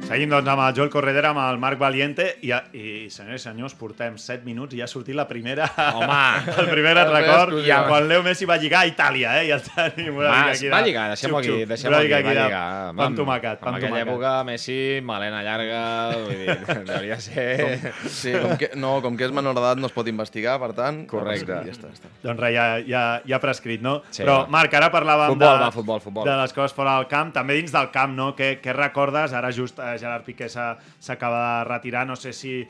Seguim, 0.09 0.31
doncs, 0.33 0.47
amb 0.49 0.63
el 0.65 0.73
Joel 0.73 0.89
Corredera, 0.89 1.29
amb 1.35 1.41
el 1.43 1.59
Marc 1.61 1.77
Valiente, 1.77 2.25
i, 2.41 2.49
i 2.49 3.09
senyors 3.13 3.43
i 3.43 3.45
senyors, 3.45 3.75
portem 3.77 4.15
7 4.17 4.41
minuts 4.41 4.73
i 4.73 4.79
ja 4.79 4.87
ha 4.87 4.89
sortit 4.89 5.13
la 5.13 5.27
primera... 5.29 5.67
Home! 5.99 6.15
el 6.63 6.69
primer 6.71 6.95
record, 6.97 7.51
exclusiva. 7.53 7.83
quan 7.85 8.07
Leo 8.09 8.23
Messi 8.25 8.47
va 8.49 8.57
lligar 8.57 8.79
a 8.81 8.89
Itàlia, 8.89 9.35
eh? 9.37 9.43
Ja 9.51 9.59
el 9.59 9.67
tenim 9.67 10.17
una 10.17 10.31
Va, 10.31 10.39
mica 10.47 10.55
aquí 10.55 10.71
va 10.73 10.79
lligar, 10.81 11.03
deixem-ho 11.13 11.37
aquí, 11.37 11.51
Una 11.53 11.75
aquí, 11.99 12.07
mica 12.07 12.21
va 12.25 12.33
lligar. 12.39 12.63
Pa 12.97 13.05
amb 13.05 13.19
tomàquet, 13.21 13.59
pa 13.61 13.69
En 13.69 13.75
amb 13.75 13.77
aquella 13.83 14.01
època, 14.01 14.31
Messi, 14.49 14.79
melena 15.05 15.43
llarga, 15.45 15.83
vull 16.23 16.41
dir, 16.41 16.57
devia 16.89 17.19
ser... 17.21 17.93
Sí, 18.09 18.33
com 18.33 18.57
que, 18.63 18.71
no, 18.81 18.95
com 19.05 19.19
que 19.19 19.29
és 19.29 19.35
menor 19.37 19.53
d'edat 19.59 19.77
no 19.77 19.91
es 19.91 19.95
pot 19.99 20.09
investigar, 20.09 20.57
per 20.65 20.71
tant... 20.73 21.03
Correcte. 21.13 21.59
Ja 21.69 21.75
està, 21.77 21.93
ja 21.93 21.99
està. 21.99 22.11
Doncs 22.25 22.41
res, 22.47 22.55
ja, 22.57 22.65
ja, 22.89 23.03
ja 23.29 23.37
ha 23.37 23.41
prescrit, 23.45 23.85
no? 23.85 23.99
Sí, 24.09 24.23
Però. 24.23 24.39
Marc, 24.49 24.73
ara 24.73 24.89
parlàvem 24.89 25.35
Futbol, 25.35 25.53
de, 25.53 25.63
va, 25.67 25.69
futbol, 25.77 26.01
futbol. 26.01 26.25
de 26.25 26.39
les 26.41 26.57
coses 26.57 26.73
fora 26.73 26.97
del 26.97 27.05
camp, 27.13 27.29
també 27.37 27.61
dins 27.61 27.77
del 27.77 27.93
camp, 27.93 28.17
no? 28.17 28.31
Què, 28.33 28.55
què 28.63 28.73
recordes? 28.73 29.37
Ara 29.37 29.53
just 29.53 29.77
eh, 29.77 29.98
Gerard 29.99 30.25
Piqué 30.25 30.49
s'acaba 30.49 31.43
de 31.43 31.69
retirar, 31.69 32.05
no 32.07 32.15
sé 32.15 32.33
si 32.33 32.63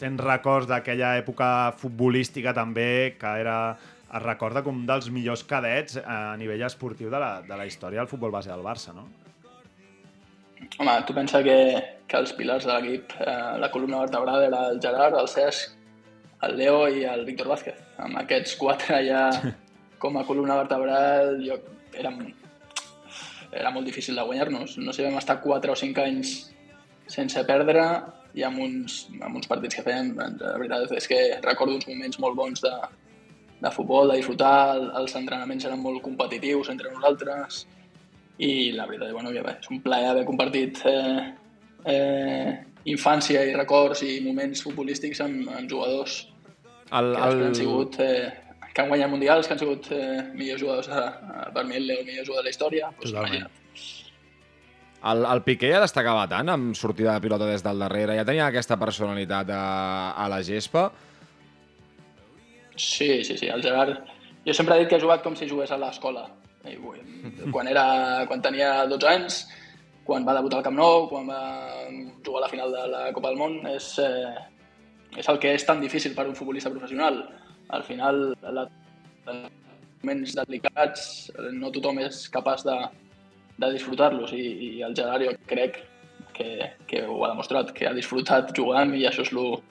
tens 0.00 0.20
records 0.20 0.68
d'aquella 0.68 1.16
època 1.18 1.72
futbolística 1.80 2.52
també, 2.56 3.16
que 3.18 3.36
era 3.40 3.58
es 4.06 4.22
recorda 4.22 4.62
com 4.62 4.76
un 4.78 4.86
dels 4.86 5.08
millors 5.10 5.42
cadets 5.48 5.98
eh, 5.98 6.02
a 6.06 6.36
nivell 6.38 6.64
esportiu 6.66 7.10
de 7.10 7.20
la, 7.20 7.40
de 7.42 7.56
la 7.58 7.66
història 7.66 8.02
del 8.02 8.10
futbol 8.10 8.30
base 8.34 8.52
del 8.52 8.64
Barça, 8.64 8.94
no? 8.94 9.06
Home, 10.78 10.94
tu 11.06 11.14
pensa 11.16 11.42
que, 11.44 11.56
que 12.08 12.18
els 12.20 12.32
pilars 12.36 12.64
de 12.68 12.72
l'equip, 12.72 13.12
eh, 13.20 13.56
la 13.60 13.70
columna 13.72 14.04
vertebral 14.04 14.46
era 14.46 14.62
el 14.70 14.80
Gerard, 14.80 15.18
el 15.20 15.28
Cesc, 15.28 15.74
el 16.46 16.56
Leo 16.56 16.86
i 16.88 17.04
el 17.08 17.24
Víctor 17.26 17.50
Vázquez. 17.52 17.78
Amb 18.02 18.20
aquests 18.22 18.56
quatre 18.60 19.02
ja 19.06 19.28
com 20.02 20.16
a 20.16 20.24
columna 20.28 20.58
vertebral 20.62 21.36
jo, 21.44 21.58
érem, 21.96 22.22
era 23.50 23.72
molt 23.72 23.88
difícil 23.88 24.16
de 24.16 24.24
guanyar-nos. 24.24 24.78
No 24.78 24.94
sé, 24.94 25.04
vam 25.04 25.18
estar 25.20 25.40
4 25.44 25.72
o 25.72 25.80
5 25.82 26.04
anys 26.04 26.36
sense 27.06 27.42
perdre 27.48 27.84
i 28.36 28.42
amb 28.44 28.58
uns, 28.60 29.06
amb 29.22 29.36
uns 29.38 29.46
partits 29.48 29.78
que 29.78 29.82
fèiem, 29.86 30.14
la 30.18 30.56
veritat 30.58 30.92
és 30.92 31.06
que 31.08 31.20
recordo 31.44 31.74
uns 31.78 31.86
moments 31.88 32.18
molt 32.20 32.36
bons 32.36 32.60
de, 32.60 32.72
de 33.62 33.70
futbol, 33.72 34.10
de 34.10 34.18
disfrutar, 34.20 34.76
el- 34.76 34.90
els 35.00 35.14
entrenaments 35.16 35.64
eren 35.64 35.80
molt 35.80 36.02
competitius 36.04 36.68
entre 36.74 36.90
nosaltres 36.92 37.64
i 38.38 38.72
la 38.76 38.84
veritat 38.86 39.12
bueno, 39.16 39.30
que 39.32 39.40
bé, 39.42 39.56
és 39.62 39.70
un 39.72 39.80
plaer 39.80 40.10
haver 40.10 40.24
compartit 40.28 40.82
eh, 40.84 41.32
eh, 41.84 42.50
infància 42.92 43.42
i 43.48 43.54
records 43.56 44.02
i 44.04 44.18
moments 44.24 44.60
futbolístics 44.62 45.22
amb, 45.24 45.48
amb 45.56 45.70
jugadors 45.70 46.26
El, 46.92 47.14
que, 47.16 47.22
el... 47.30 47.44
han 47.48 47.54
sigut 47.56 47.96
eh, 48.04 48.28
que 48.74 48.82
han 48.82 48.90
guanyat 48.92 49.08
mundials, 49.10 49.46
que 49.48 49.54
han 49.56 49.58
sigut 49.62 49.88
eh, 49.96 50.20
millors 50.36 50.60
jugadors, 50.60 50.90
de, 50.92 51.06
eh, 51.06 51.46
per 51.54 51.64
mi 51.64 51.78
el 51.80 51.88
millor 52.04 52.26
jugador 52.26 52.42
de 52.44 52.50
la 52.50 52.52
història. 52.52 52.90
Pues, 52.98 53.08
Totalment. 53.10 53.32
imagina't. 53.40 53.62
El, 55.04 55.24
el 55.24 55.42
Piqué 55.46 55.70
ja 55.74 55.82
destacava 55.82 56.26
tant 56.30 56.48
amb 56.52 56.76
sortida 56.78 57.14
de 57.14 57.22
pilota 57.24 57.48
des 57.48 57.64
del 57.64 57.82
darrere, 57.84 58.16
ja 58.18 58.24
tenia 58.24 58.48
aquesta 58.48 58.78
personalitat 58.80 59.50
a, 59.52 59.64
a 60.16 60.28
la 60.32 60.40
gespa. 60.42 60.88
Sí, 62.76 63.24
sí, 63.24 63.36
sí, 63.36 63.46
el 63.46 63.62
Gerard... 63.62 64.04
Jo 64.46 64.54
sempre 64.54 64.76
he 64.76 64.84
dit 64.84 64.90
que 64.90 64.94
ha 64.94 65.02
jugat 65.02 65.24
com 65.24 65.34
si 65.34 65.48
jugués 65.50 65.72
a 65.74 65.78
l'escola. 65.80 66.28
Quan, 67.54 67.66
era, 67.70 68.26
quan 68.26 68.42
tenia 68.42 68.86
12 68.90 69.08
anys, 69.10 69.40
quan 70.06 70.26
va 70.26 70.34
debutar 70.36 70.60
al 70.60 70.64
Camp 70.66 70.76
Nou, 70.78 71.08
quan 71.10 71.26
va 71.30 71.40
jugar 72.26 72.40
a 72.40 72.44
la 72.44 72.50
final 72.50 72.74
de 72.74 72.84
la 72.90 73.02
Copa 73.14 73.30
del 73.30 73.38
Món, 73.38 73.56
és, 73.70 73.88
eh, 74.02 75.18
és 75.18 75.28
el 75.30 75.38
que 75.42 75.52
és 75.54 75.66
tan 75.66 75.82
difícil 75.82 76.14
per 76.14 76.26
un 76.30 76.34
futbolista 76.38 76.70
professional. 76.70 77.20
Al 77.74 77.82
final, 77.86 78.20
la, 78.42 78.66
en 79.30 79.40
moments 80.02 80.36
delicats, 80.38 81.06
no 81.54 81.72
tothom 81.74 81.98
és 82.04 82.24
capaç 82.34 82.62
de, 82.66 82.76
de 83.58 83.72
disfrutar-los 83.72 84.32
i, 84.36 84.42
i 84.78 84.82
el 84.84 84.94
Gerard 84.96 85.24
jo 85.24 85.32
crec 85.48 85.78
que, 86.36 86.72
que 86.86 87.04
ho 87.06 87.22
ha 87.24 87.30
demostrat, 87.32 87.70
que 87.72 87.86
ha 87.88 87.94
disfrutat 87.96 88.52
jugant 88.56 88.92
i 88.94 89.06
això 89.08 89.22
és 89.24 89.30
lo, 89.32 89.62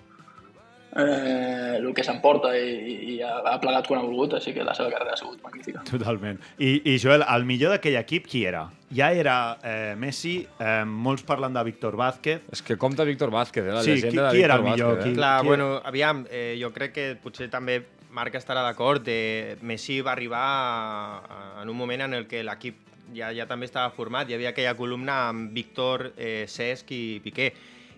eh, 0.95 1.75
el 1.77 1.93
que 1.93 2.03
s'emporta 2.03 2.53
i, 2.57 2.95
i 3.15 3.17
ha, 3.21 3.35
ha 3.51 3.59
plegat 3.61 3.85
quan 3.89 3.99
ha 4.01 4.05
volgut, 4.07 4.33
així 4.39 4.53
que 4.55 4.63
la 4.65 4.73
seva 4.77 4.89
carrera 4.93 5.13
ha 5.13 5.19
sigut 5.19 5.41
magnífica. 5.43 5.83
Totalment. 5.89 6.39
I, 6.57 6.79
I 6.93 6.97
Joel, 7.01 7.25
el 7.35 7.45
millor 7.45 7.75
d'aquell 7.75 7.97
equip 8.01 8.25
qui 8.31 8.45
era? 8.49 8.65
Ja 8.95 9.11
era 9.13 9.35
eh, 9.61 9.93
Messi, 9.99 10.37
eh, 10.61 10.83
molts 10.87 11.25
parlen 11.27 11.53
de 11.53 11.63
Víctor 11.67 11.97
Vázquez. 11.99 12.45
És 12.53 12.63
que 12.65 12.77
compta 12.81 13.03
Víctor 13.05 13.29
Vázquez, 13.33 13.65
eh? 13.67 13.73
La 13.75 13.83
Sí, 13.83 13.95
llegenda 13.97 14.29
qui- 14.29 14.31
de 14.31 14.37
qui 14.39 14.43
era 14.47 14.57
Víctor 14.57 14.65
el 14.65 14.71
millor? 14.71 14.95
Vázquez, 14.95 15.05
Qui- 15.05 15.13
Eh? 15.13 15.19
Clar, 15.19 15.35
qui- 15.41 15.47
bueno, 15.51 15.69
aviam, 15.83 16.25
eh, 16.31 16.55
jo 16.61 16.71
crec 16.73 16.93
que 16.95 17.07
potser 17.21 17.49
també 17.51 17.83
Marc 18.15 18.33
estarà 18.39 18.63
d'acord. 18.63 19.03
Eh, 19.11 19.57
Messi 19.61 19.99
va 20.01 20.13
arribar 20.13 20.41
a, 20.41 21.61
en 21.61 21.69
un 21.69 21.75
moment 21.75 22.01
en 22.07 22.13
el 22.13 22.27
que 22.27 22.41
l'equip 22.43 22.77
ja, 23.15 23.31
ja 23.33 23.47
també 23.47 23.69
estava 23.69 23.93
format. 23.95 24.29
Hi 24.29 24.37
havia 24.37 24.51
aquella 24.51 24.75
columna 24.77 25.29
amb 25.29 25.55
Víctor, 25.55 26.11
eh, 26.17 26.45
Cesc 26.51 26.91
i 26.91 27.19
Piqué. 27.23 27.51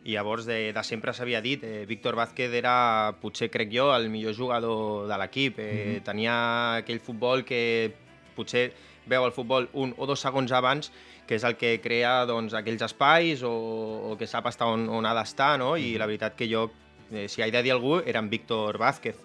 I 0.07 0.13
llavors 0.15 0.45
de, 0.47 0.71
de 0.71 0.83
sempre 0.87 1.11
s'havia 1.13 1.41
dit, 1.43 1.63
eh, 1.67 1.83
Víctor 1.89 2.15
Vázquez 2.15 2.53
era, 2.55 3.15
potser 3.19 3.49
crec 3.51 3.73
jo, 3.73 3.89
el 3.95 4.07
millor 4.13 4.37
jugador 4.37 5.07
de 5.09 5.17
l'equip. 5.19 5.59
Eh, 5.59 5.99
Tenia 6.05 6.37
aquell 6.83 7.01
futbol 7.03 7.43
que 7.43 7.91
potser 8.37 8.69
veu 9.07 9.25
el 9.25 9.35
futbol 9.35 9.67
un 9.73 9.93
o 9.97 10.07
dos 10.07 10.23
segons 10.23 10.51
abans, 10.55 10.91
que 11.27 11.35
és 11.35 11.43
el 11.43 11.57
que 11.59 11.77
crea 11.83 12.21
doncs, 12.27 12.55
aquells 12.55 12.85
espais 12.87 13.43
o, 13.43 13.51
o 14.11 14.15
que 14.19 14.27
sap 14.27 14.47
estar 14.47 14.69
on, 14.71 14.87
on 14.87 15.07
ha 15.07 15.15
d'estar, 15.17 15.57
no? 15.59 15.75
I 15.75 15.97
la 15.99 16.07
veritat 16.07 16.37
que 16.39 16.47
jo, 16.47 16.69
eh, 17.11 17.27
si 17.27 17.43
he 17.43 17.51
de 17.51 17.63
dir 17.65 17.75
algú, 17.75 17.97
era 18.05 18.23
en 18.23 18.29
Víctor 18.29 18.77
Vázquez. 18.79 19.17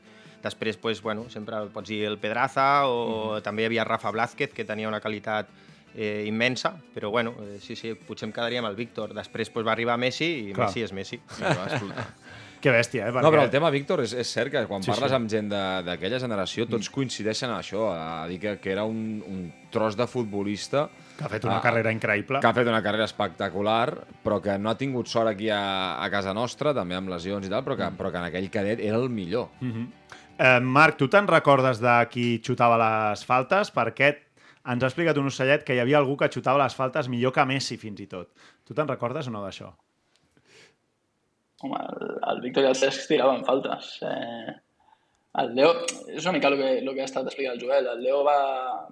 Després, 0.43 0.75
pues, 0.83 0.99
bueno, 1.03 1.29
sempre 1.31 1.61
pots 1.71 1.87
dir 1.87 2.01
el 2.09 2.19
Pedraza 2.19 2.89
o 2.91 3.39
també 3.47 3.63
hi 3.63 3.69
havia 3.69 3.85
Rafa 3.87 4.11
Blázquez, 4.11 4.51
que 4.51 4.67
tenia 4.67 4.91
una 4.91 4.99
qualitat 4.99 5.47
eh, 5.95 6.25
immensa, 6.27 6.75
però 6.95 7.11
bueno, 7.11 7.35
eh, 7.43 7.59
sí, 7.61 7.77
sí, 7.77 7.95
potser 7.95 8.29
em 8.29 8.33
quedaria 8.33 8.61
amb 8.63 8.69
el 8.71 8.77
Víctor. 8.77 9.13
Després 9.15 9.51
pues, 9.51 9.67
va 9.67 9.73
arribar 9.73 9.99
Messi 9.99 10.51
i 10.51 10.53
Clar. 10.53 10.69
Messi 10.69 10.83
és 10.83 10.93
Messi. 10.93 11.21
Que 12.63 12.71
bèstia, 12.71 13.09
eh? 13.09 13.13
No, 13.13 13.27
però 13.35 13.43
el 13.43 13.51
tema, 13.51 13.73
Víctor, 13.75 14.05
és, 14.05 14.13
és 14.15 14.29
cert 14.31 14.53
que 14.53 14.61
quan 14.71 14.85
Sí, 14.85 14.91
parles 14.93 15.11
sí. 15.11 15.17
amb 15.17 15.27
gent 15.29 15.49
de- 15.51 15.83
d'aquella 15.83 16.21
generació 16.23 16.63
tots 16.71 16.87
coincideixen 16.95 17.51
en 17.51 17.57
això, 17.57 17.89
a 17.91 18.29
dir 18.31 18.37
que, 18.39 18.53
que 18.63 18.71
era 18.71 18.85
un, 18.87 19.19
un 19.27 19.41
tros 19.75 19.97
de 19.99 20.07
futbolista 20.07 20.85
Que 21.19 21.25
ha 21.25 21.29
fet 21.33 21.43
una 21.45 21.57
Ah, 21.57 21.61
carrera 21.65 21.91
increïble. 21.91 22.39
que 22.39 22.47
ha 22.47 22.55
fet 22.55 22.69
una 22.71 22.81
carrera 22.81 23.09
espectacular, 23.11 24.07
però 24.23 24.39
que 24.41 24.55
no 24.63 24.71
ha 24.71 24.77
tingut 24.79 25.09
sort 25.11 25.33
aquí 25.33 25.51
a, 25.51 25.99
a 26.05 26.09
casa 26.15 26.33
nostra, 26.33 26.71
també 26.73 26.95
amb 26.95 27.11
lesions 27.11 27.45
i 27.49 27.51
tal, 27.51 27.65
però 27.67 27.77
que, 27.77 27.91
però 27.99 28.13
que 28.15 28.19
en 28.23 28.29
aquell 28.31 28.49
cadet 28.49 28.79
era 28.79 28.97
el 29.03 29.11
millor. 29.11 29.49
Eh, 30.39 30.61
Marc, 30.63 30.97
tu 31.03 31.09
te'n 31.11 31.27
recordes 31.27 31.83
de 31.83 31.97
qui 32.15 32.41
xutava 32.47 32.79
les 32.79 33.25
faltes? 33.27 33.75
Perquè 33.75 34.13
ens 34.69 34.83
ha 34.83 34.91
explicat 34.91 35.19
un 35.19 35.27
ocellet 35.31 35.65
que 35.67 35.75
hi 35.75 35.81
havia 35.83 35.99
algú 35.99 36.17
que 36.17 36.31
xutava 36.31 36.63
les 36.63 36.75
faltes 36.79 37.09
millor 37.11 37.33
que 37.35 37.45
Messi, 37.49 37.79
fins 37.81 38.01
i 38.01 38.07
tot. 38.11 38.31
Tu 38.67 38.75
te'n 38.75 38.91
recordes 38.91 39.27
o 39.29 39.35
no 39.35 39.43
d'això? 39.45 39.73
Home, 41.63 41.79
el, 41.79 42.13
el 42.33 42.41
Víctor 42.45 42.67
i 42.67 42.71
el 42.73 42.79
Cesc 42.79 43.09
tiraven 43.11 43.45
faltes. 43.47 43.95
Eh, 44.07 44.55
el 45.43 45.55
Leo, 45.57 45.73
és 46.13 46.25
una 46.27 46.35
mica 46.37 46.51
el 46.51 46.59
que, 46.61 46.71
el 46.83 46.91
que 46.93 47.05
ha 47.05 47.09
estat 47.09 47.29
explicat 47.31 47.55
el 47.57 47.63
Joel, 47.63 47.87
el 47.95 48.03
Leo 48.05 48.23
va, 48.27 48.39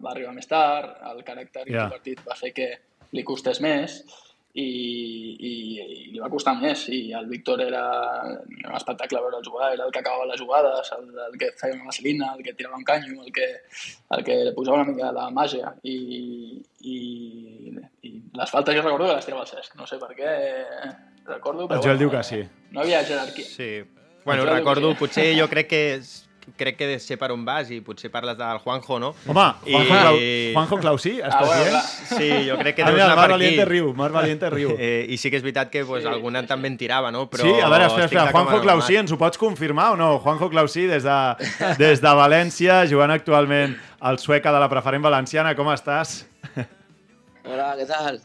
va 0.00 0.12
arribar 0.15 0.33
més 0.37 0.49
tard, 0.49 0.95
el 1.11 1.23
caràcter 1.27 1.67
Ja. 1.67 1.73
introvertit 1.85 2.23
va 2.27 2.39
fer 2.39 2.53
que 2.57 2.71
li 3.12 3.25
costés 3.27 3.61
més 3.61 3.99
i, 4.54 4.64
i, 5.38 5.50
i 5.80 6.07
li 6.11 6.19
va 6.19 6.30
costar 6.33 6.57
més 6.59 6.83
i 6.90 7.12
el 7.14 7.28
Víctor 7.30 7.61
era, 7.62 7.85
era 8.42 8.73
un 8.73 8.76
espectacle 8.78 9.21
veure 9.23 9.42
jugar, 9.47 9.73
era 9.75 9.87
el 9.87 9.92
que 9.95 10.00
acabava 10.00 10.26
les 10.26 10.40
jugades, 10.40 10.90
el, 10.97 11.07
el 11.26 11.38
que 11.38 11.52
feia 11.61 11.76
una 11.76 11.87
vaselina, 11.90 12.33
el 12.37 12.42
que 12.42 12.54
tirava 12.59 12.80
un 12.80 12.85
canyo, 12.85 13.23
el 13.23 13.33
que, 13.33 13.47
el 14.16 14.25
que 14.26 14.38
posava 14.57 14.80
una 14.80 14.90
mica 14.90 15.12
de 15.14 15.28
màgia 15.37 15.71
i, 15.85 15.97
i, 16.80 16.99
i 18.02 18.12
les 18.40 18.50
faltes 18.50 18.75
jo 18.75 18.83
recordo 18.83 19.07
que 19.07 19.21
les 19.21 19.30
tirava 19.30 19.47
el 19.47 19.52
Cesc, 19.52 19.78
no 19.78 19.87
sé 19.87 20.00
per 20.02 20.11
què, 20.19 20.35
recordo, 21.30 21.69
però 21.69 21.78
El 21.78 21.87
Joel 21.87 21.97
bueno, 21.97 22.02
diu 22.02 22.14
que 22.16 22.25
sí. 22.26 22.42
no 22.75 22.83
havia 22.83 23.04
jerarquia. 23.07 23.47
Sí. 23.47 23.71
Bueno, 24.25 24.45
recordo, 24.45 24.92
potser 24.99 25.30
jo 25.38 25.47
crec 25.49 25.71
que 25.71 25.85
crec 26.57 26.76
que 26.76 26.99
sé 27.00 27.16
per 27.16 27.30
on 27.33 27.45
vas 27.45 27.71
i 27.71 27.80
potser 27.80 28.11
parles 28.11 28.37
del 28.38 28.59
Juanjo, 28.59 28.99
no? 29.00 29.14
Home, 29.26 29.45
I- 29.66 29.73
Juanjo, 29.75 29.90
Clau, 30.00 30.16
Juanjo 30.54 30.78
Clausí, 30.80 31.12
estàs 31.21 31.35
Ah, 31.35 31.45
bueno, 31.45 31.62
dient? 31.64 31.71
clar. 31.71 32.19
Sí, 32.21 32.30
jo 32.50 32.59
crec 32.59 32.76
que 32.76 32.83
Ah, 32.83 32.90
deus 32.90 33.00
anar 33.00 33.16
Marc 33.16 33.21
per 33.21 33.35
aquí. 33.35 33.45
Valiente 33.45 33.64
riu, 33.64 33.92
Marc 33.95 34.12
Valiente 34.14 34.50
riu. 34.50 34.75
Eh, 34.80 35.07
I 35.09 35.16
sí 35.19 35.30
que 35.30 35.37
és 35.37 35.42
veritat 35.42 35.71
que 35.71 35.85
pues, 35.85 36.02
Sí, 36.04 36.09
alguna 36.09 36.40
sí, 36.42 36.47
també 36.49 36.69
en 36.69 36.76
tirava, 36.76 37.11
no? 37.11 37.28
Però 37.30 37.42
sí, 37.42 37.49
a 37.61 37.69
veure, 37.69 37.87
espera, 37.87 38.04
espera. 38.07 38.30
Juanjo 38.33 38.61
Clausí, 38.62 38.97
ens 38.97 39.12
ho 39.12 39.19
pots 39.19 39.38
confirmar 39.38 39.92
o 39.92 39.97
no? 39.97 40.19
Juanjo 40.19 40.49
Clausí, 40.50 40.87
des 40.87 41.02
de, 41.04 41.19
des 41.78 42.00
de 42.00 42.09
València, 42.09 42.85
jugant 42.90 43.11
actualment 43.11 43.76
al 44.00 44.19
Sueca 44.19 44.52
de 44.52 44.61
la 44.61 44.69
preferent 44.69 45.02
valenciana, 45.02 45.54
com 45.54 45.69
estàs? 45.73 46.26
Hola, 47.45 47.75
¿qué 47.76 47.87
tal? 47.87 48.21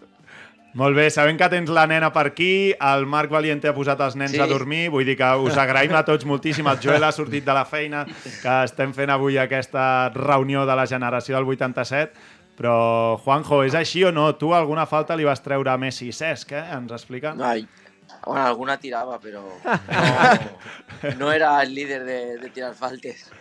Molt 0.75 0.96
bé, 0.98 1.05
sabem 1.10 1.38
que 1.39 1.48
tens 1.48 1.70
la 1.72 1.86
nena 1.88 2.10
per 2.12 2.25
aquí, 2.34 2.74
el 2.84 3.05
Marc 3.08 3.32
Valiente 3.32 3.70
ha 3.70 3.74
posat 3.74 4.01
els 4.03 4.17
nens 4.20 4.34
Sí. 4.36 4.39
a 4.44 4.48
dormir, 4.48 4.89
vull 4.91 5.05
dir 5.08 5.15
que 5.15 5.29
us 5.39 5.55
agraïm 5.55 5.94
a 5.96 6.03
tots 6.03 6.25
moltíssim. 6.27 6.67
El 6.67 6.82
Joel 6.84 7.03
ha 7.08 7.13
sortit 7.15 7.46
de 7.46 7.53
la 7.55 7.63
feina, 7.63 8.03
que 8.41 8.55
estem 8.65 8.91
fent 8.94 9.10
avui 9.10 9.38
aquesta 9.39 10.10
reunió 10.13 10.65
de 10.65 10.75
la 10.75 10.86
generació 10.86 11.38
del 11.38 11.48
87, 11.48 12.12
però, 12.60 13.17
Juanjo, 13.24 13.63
és 13.63 13.74
així 13.74 14.03
o 14.03 14.12
no? 14.12 14.36
Tu 14.36 14.53
alguna 14.53 14.86
falta 14.86 15.15
li 15.15 15.24
vas 15.24 15.41
treure 15.41 15.72
a 15.72 15.77
Messi 15.77 16.10
i 16.10 16.12
Cesc, 16.12 16.51
eh? 16.51 16.65
Ens 16.75 16.91
expliquen? 16.91 17.41
Ay, 17.41 17.65
bueno, 18.25 18.46
alguna 18.46 18.77
tiraba, 18.77 19.17
pero 19.20 19.48
no, 19.63 21.15
no 21.20 21.32
era 21.32 21.62
el 21.63 21.74
líder 21.74 22.03
de, 22.03 22.38
de 22.38 22.50
tirar 22.50 22.74
faltes. 22.75 23.32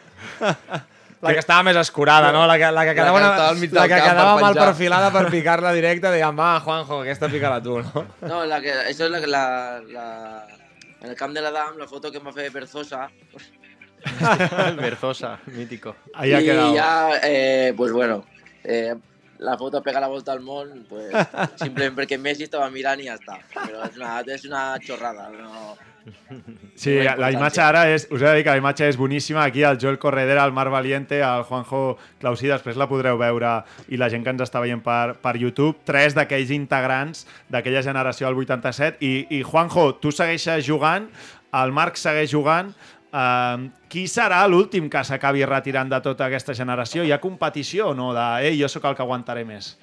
La 1.24 1.32
que 1.34 1.42
estava 1.42 1.62
més 1.66 1.76
escurada, 1.80 2.30
no? 2.32 2.46
La 2.46 2.56
que, 2.58 2.70
la 2.70 2.84
que 2.84 2.94
que 2.94 3.00
quedava, 3.00 3.20
la 3.20 3.88
que 3.88 4.42
mal 4.42 4.54
perfilada 4.54 5.10
per 5.10 5.30
picar-la 5.32 5.72
directa, 5.72 6.12
diguem, 6.12 6.38
va, 6.38 6.60
Juanjo, 6.60 7.00
aquesta 7.02 7.28
pica-la 7.32 7.60
tu, 7.62 7.78
no? 7.82 8.04
No, 8.22 8.44
la 8.44 8.60
que, 8.60 8.70
eso 8.90 9.06
es 9.06 9.10
la 9.10 9.20
que 9.20 9.26
la, 9.26 9.80
la- 9.88 10.46
en 11.00 11.10
el 11.10 11.16
camp 11.16 11.34
de 11.34 11.40
la 11.42 11.50
Dam, 11.50 11.76
la 11.78 11.86
foto 11.86 12.10
que 12.12 12.20
me 12.20 12.30
hace 12.30 12.48
Berzosa. 12.50 13.10
Berzosa, 14.76 15.38
mítico. 15.46 15.96
Ahí 16.14 16.32
ha 16.32 16.40
y 16.40 16.44
quedado. 16.44 16.74
ya, 16.74 17.10
eh, 17.22 17.72
pues 17.76 17.92
bueno, 17.92 18.24
eh, 18.62 18.94
la 19.44 19.56
foto 19.58 19.82
pega 19.82 20.00
la 20.00 20.08
vuelta 20.08 20.32
al 20.32 20.40
món, 20.40 20.86
pues 20.88 21.12
simplemente 21.56 21.94
porque 21.94 22.18
Messi 22.18 22.44
estaba 22.44 22.70
mirando 22.70 23.02
y 23.02 23.06
ya 23.06 23.14
está. 23.14 23.38
Pero 23.66 23.84
es 23.84 23.96
una, 23.96 24.20
es 24.20 24.44
una 24.44 24.78
chorrada, 24.80 25.28
no... 25.30 25.76
Sí, 26.74 26.98
Una 26.98 27.14
la 27.16 27.30
imatge 27.32 27.62
ara 27.64 27.84
és... 27.88 28.06
Us 28.12 28.20
he 28.20 28.26
de 28.26 28.34
dir 28.36 28.44
que 28.44 28.52
la 28.52 28.60
imatge 28.60 28.88
és 28.90 28.98
boníssima. 29.00 29.44
Aquí 29.44 29.62
el 29.64 29.78
Joel 29.80 29.98
Corredera, 29.98 30.44
el 30.44 30.52
Marc 30.52 30.70
Valiente, 30.70 31.20
el 31.20 31.44
Juanjo 31.48 31.96
Clausí, 32.20 32.50
després 32.50 32.76
la 32.76 32.88
podreu 32.90 33.16
veure 33.20 33.54
i 33.88 34.00
la 34.00 34.10
gent 34.12 34.26
que 34.26 34.34
ens 34.34 34.44
està 34.44 34.60
veient 34.60 34.82
per, 34.84 35.14
per 35.22 35.36
YouTube. 35.40 35.78
Tres 35.88 36.16
d'aquells 36.16 36.52
integrants 36.52 37.24
d'aquella 37.48 37.84
generació 37.86 38.28
del 38.28 38.42
87. 38.44 39.00
I, 39.00 39.14
I 39.38 39.40
Juanjo, 39.46 39.94
tu 40.02 40.12
segueixes 40.12 40.66
jugant, 40.68 41.08
el 41.54 41.72
Marc 41.72 41.96
segueix 42.00 42.32
jugant. 42.34 42.74
Uh, 43.14 43.68
qui 43.86 44.08
serà 44.10 44.40
l'últim 44.50 44.88
que 44.90 45.04
s'acabi 45.06 45.44
retirant 45.46 45.90
de 45.92 46.00
tota 46.02 46.26
aquesta 46.26 46.54
generació? 46.58 47.04
Hi 47.06 47.12
ha 47.14 47.20
competició 47.22 47.92
o 47.92 47.94
no? 47.94 48.08
De, 48.16 48.24
ei, 48.48 48.56
jo 48.58 48.66
sóc 48.72 48.88
el 48.90 48.96
que 48.98 49.04
aguantaré 49.04 49.44
més. 49.46 49.76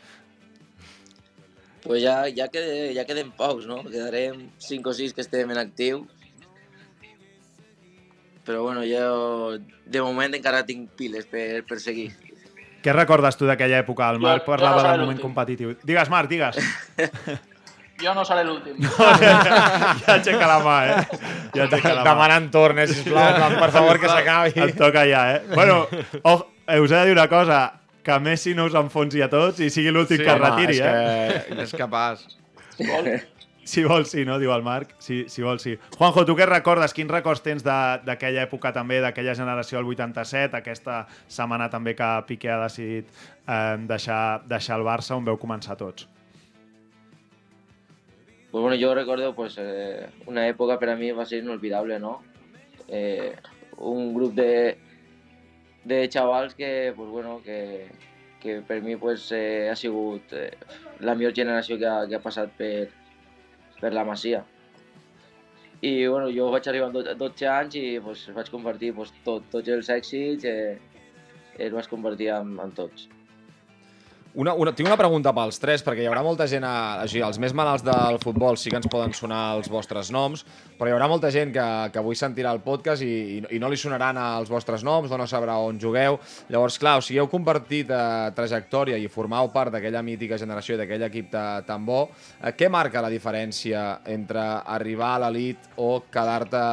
Pues 1.86 2.02
ya, 2.04 2.28
ya, 2.28 2.50
quede, 2.52 2.94
ya 2.94 3.06
queden 3.08 3.32
pocs, 3.32 3.70
¿no? 3.70 3.80
Quedarem 3.86 4.50
5 4.60 4.90
o 4.90 4.94
6 4.94 5.16
que 5.16 5.24
estem 5.24 5.54
en 5.56 5.62
actiu. 5.62 6.04
Però 8.44 8.66
bueno, 8.66 8.84
jo 8.84 9.62
de 9.86 10.02
moment 10.04 10.36
encara 10.36 10.66
tinc 10.68 10.92
piles 11.00 11.30
per, 11.32 11.64
per 11.70 11.80
seguir. 11.80 12.10
Què 12.84 12.94
recordes 12.98 13.40
tu 13.40 13.48
d'aquella 13.48 13.80
època? 13.80 14.10
El 14.12 14.20
Marc 14.20 14.44
parlava 14.44 14.84
del 14.90 15.06
moment 15.06 15.24
competitiu. 15.24 15.78
Digues, 15.86 16.12
Marc, 16.12 16.28
digues. 16.30 16.60
Jo 18.01 18.13
no 18.17 18.24
seré 18.25 18.43
l'últim. 18.48 18.77
ja 20.05 20.15
aixeca 20.15 20.48
la 20.50 20.60
mà, 20.63 20.77
eh? 20.88 21.20
Ja 21.53 21.67
aixeca 21.67 21.93
la 21.93 22.01
mà. 22.01 22.08
Demanant 22.10 22.48
torn, 22.53 22.79
eh, 22.81 22.88
sisplau, 22.89 23.51
per 23.60 23.70
favor, 23.74 24.00
que 24.01 24.10
s'acabi. 24.10 24.55
Et 24.67 24.75
toca 24.79 25.03
ja, 25.10 25.25
eh? 25.36 25.41
Bueno, 25.53 25.84
oh, 26.24 26.39
eh, 26.67 26.79
us 26.81 26.91
he 26.91 26.96
de 26.96 27.05
dir 27.12 27.17
una 27.17 27.27
cosa. 27.29 27.62
que 28.01 28.15
Messi 28.20 28.55
no 28.58 28.63
us 28.65 28.74
enfonsi 28.74 29.20
a 29.22 29.27
tots 29.29 29.60
i 29.62 29.67
sigui 29.70 29.91
l'últim 29.93 30.17
Sí, 30.17 30.24
que 30.25 30.31
es 30.31 30.39
home, 30.39 30.48
retiri, 30.50 30.79
és 30.79 30.81
eh? 30.81 31.43
que 31.53 31.62
és 31.67 31.74
capaç. 31.77 32.24
Si 33.63 33.84
vols, 33.86 34.10
sí, 34.15 34.24
no? 34.25 34.39
Diu 34.41 34.50
el 34.55 34.63
Marc. 34.65 34.96
Sí, 34.98 35.20
si 35.29 35.43
vols, 35.46 35.62
sí. 35.62 35.75
Juanjo, 36.00 36.24
tu 36.25 36.34
què 36.36 36.48
recordes? 36.50 36.96
Quins 36.98 37.12
records 37.13 37.43
tens 37.46 37.62
de- 37.62 38.00
d'aquella 38.08 38.48
època 38.48 38.72
també, 38.74 38.98
d'aquella 39.05 39.36
generació 39.38 39.77
del 39.77 39.91
87, 39.93 40.58
aquesta 40.63 41.03
setmana 41.29 41.70
també 41.70 41.93
que 41.93 42.10
Piqué 42.25 42.50
ha 42.50 42.58
decidit 42.63 43.05
eh, 43.46 43.77
deixar, 43.86 44.41
deixar 44.50 44.79
el 44.81 44.88
Barça, 44.89 45.13
on 45.13 45.29
veu 45.29 45.38
començar 45.38 45.77
tots? 45.77 46.08
Pues 48.51 48.62
bueno, 48.62 48.75
yo 48.75 48.93
recuerdo 48.93 49.34
pues 49.34 49.55
eh, 49.58 50.08
una 50.25 50.48
época 50.48 50.77
para 50.77 50.96
mí 50.96 51.12
va 51.12 51.24
a 51.24 51.25
ser 51.25 51.39
inolvidable, 51.43 52.00
¿no? 52.00 52.22
Eh, 52.88 53.34
un 53.77 54.13
grup 54.13 54.34
de, 54.34 54.77
de 55.86 56.10
xavals 56.12 56.53
que, 56.55 56.91
pues 56.96 57.10
bueno, 57.10 57.41
que, 57.43 57.88
que 58.41 58.62
per 58.62 58.81
mi 58.84 58.98
pues, 58.98 59.31
eh, 59.31 59.70
ha 59.70 59.75
sigut 59.75 60.34
eh, 60.34 60.51
la 61.00 61.15
millor 61.15 61.34
generació 61.34 61.77
que 61.79 61.88
ha, 61.88 62.05
que 62.08 62.15
ha 62.15 62.22
passat 62.22 62.51
per, 62.58 62.89
per 63.79 63.93
la 63.93 64.03
Masia. 64.03 64.43
I 65.81 66.05
bueno, 66.08 66.27
jo 66.29 66.51
vaig 66.51 66.67
arribar 66.70 66.91
do- 66.93 67.15
12 67.17 67.48
anys 67.50 67.75
i 67.79 67.86
pues, 68.03 68.27
vaig 68.36 68.51
convertir 68.51 68.91
pues, 68.93 69.13
tot, 69.25 69.48
tots 69.50 69.72
els 69.74 69.88
èxits, 69.89 70.43
eh, 70.46 70.75
els 71.58 71.74
vaig 71.74 71.88
convertir 71.89 72.29
en, 72.36 72.58
en 72.62 72.75
tots. 72.77 73.08
Una, 74.34 74.54
una, 74.56 74.72
tinc 74.72 74.88
una 74.88 74.96
pregunta 74.96 75.34
pels 75.36 75.58
tres, 75.60 75.82
perquè 75.84 76.06
hi 76.06 76.08
haurà 76.08 76.22
molta 76.24 76.46
gent, 76.48 76.64
a, 76.64 77.02
així, 77.04 77.20
els 77.20 77.36
més 77.44 77.52
malalts 77.52 77.84
del 77.84 78.16
futbol 78.24 78.56
sí 78.56 78.72
que 78.72 78.78
ens 78.80 78.88
poden 78.88 79.12
sonar 79.12 79.58
els 79.58 79.68
vostres 79.68 80.08
noms, 80.16 80.46
però 80.78 80.88
hi 80.88 80.94
haurà 80.96 81.10
molta 81.12 81.28
gent 81.36 81.52
que, 81.52 81.66
que 81.92 82.00
avui 82.00 82.16
sentirà 82.16 82.54
el 82.56 82.62
podcast 82.64 83.04
i, 83.04 83.10
i, 83.12 83.42
i 83.58 83.60
no 83.60 83.68
li 83.68 83.76
sonaran 83.76 84.16
els 84.22 84.48
vostres 84.52 84.86
noms, 84.88 85.12
o 85.12 85.20
no 85.20 85.26
sabrà 85.28 85.58
on 85.60 85.82
jugueu. 85.84 86.16
Llavors, 86.48 86.78
clar, 86.80 86.94
o 87.02 87.04
sigui, 87.04 87.20
heu 87.20 87.28
compartit 87.32 87.92
eh, 87.92 88.30
trajectòria 88.38 88.96
i 88.96 89.10
formau 89.12 89.52
part 89.52 89.76
d'aquella 89.76 90.00
mítica 90.06 90.40
generació 90.40 90.78
i 90.78 90.80
d'aquell 90.80 91.04
equip 91.10 91.28
ta, 91.36 91.44
tan 91.68 91.84
bo. 91.84 92.06
Eh, 92.40 92.54
què 92.56 92.72
marca 92.72 93.04
la 93.04 93.12
diferència 93.12 93.84
entre 94.16 94.48
arribar 94.78 95.12
a 95.18 95.26
l'elit 95.26 95.76
o 95.76 96.06
quedar-te 96.08 96.64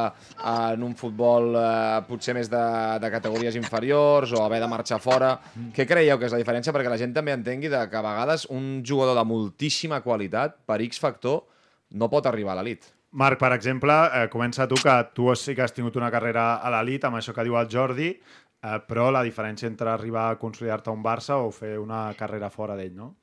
en 0.47 0.87
un 0.87 0.95
futbol 0.95 1.51
eh, 1.59 1.99
potser 2.07 2.37
més 2.39 2.47
de, 2.47 2.63
de 3.03 3.11
categories 3.11 3.59
inferiors 3.59 4.31
o 4.31 4.45
haver 4.45 4.63
de 4.63 4.71
marxar 4.71 5.03
fora? 5.03 5.35
Què 5.75 5.83
creieu 5.89 6.15
que 6.15 6.31
és 6.31 6.39
la 6.39 6.39
diferència? 6.39 6.71
Perquè 6.71 6.95
la 6.95 7.03
gent 7.03 7.19
també 7.19 7.35
entengui 7.49 7.69
de 7.69 7.81
que 7.89 7.97
a 7.97 8.01
vegades 8.05 8.45
un 8.53 8.83
jugador 8.85 9.17
de 9.17 9.23
moltíssima 9.25 10.01
qualitat, 10.05 10.57
per 10.65 10.81
X 10.85 10.99
factor, 11.01 11.43
no 11.91 12.09
pot 12.09 12.25
arribar 12.29 12.53
a 12.53 12.61
l'elit. 12.61 12.85
Marc, 13.11 13.39
per 13.41 13.53
exemple, 13.55 13.91
eh, 14.13 14.27
comença 14.29 14.67
tu, 14.69 14.75
que 14.77 14.93
tu 15.17 15.33
sí 15.35 15.55
que 15.55 15.63
has 15.65 15.73
tingut 15.73 15.95
una 15.97 16.11
carrera 16.13 16.57
a 16.61 16.69
l'elit, 16.69 17.05
amb 17.05 17.17
això 17.17 17.33
que 17.33 17.43
diu 17.47 17.57
el 17.57 17.67
Jordi, 17.71 18.09
eh, 18.11 18.79
però 18.87 19.09
la 19.11 19.23
diferència 19.25 19.65
entre 19.67 19.89
arribar 19.89 20.27
a 20.29 20.37
consolidar-te 20.37 20.91
a 20.91 20.93
un 20.93 21.01
Barça 21.01 21.39
o 21.41 21.49
fer 21.51 21.79
una 21.79 22.13
carrera 22.19 22.51
fora 22.53 22.75
d'ell, 22.77 22.93
no? 22.95 23.15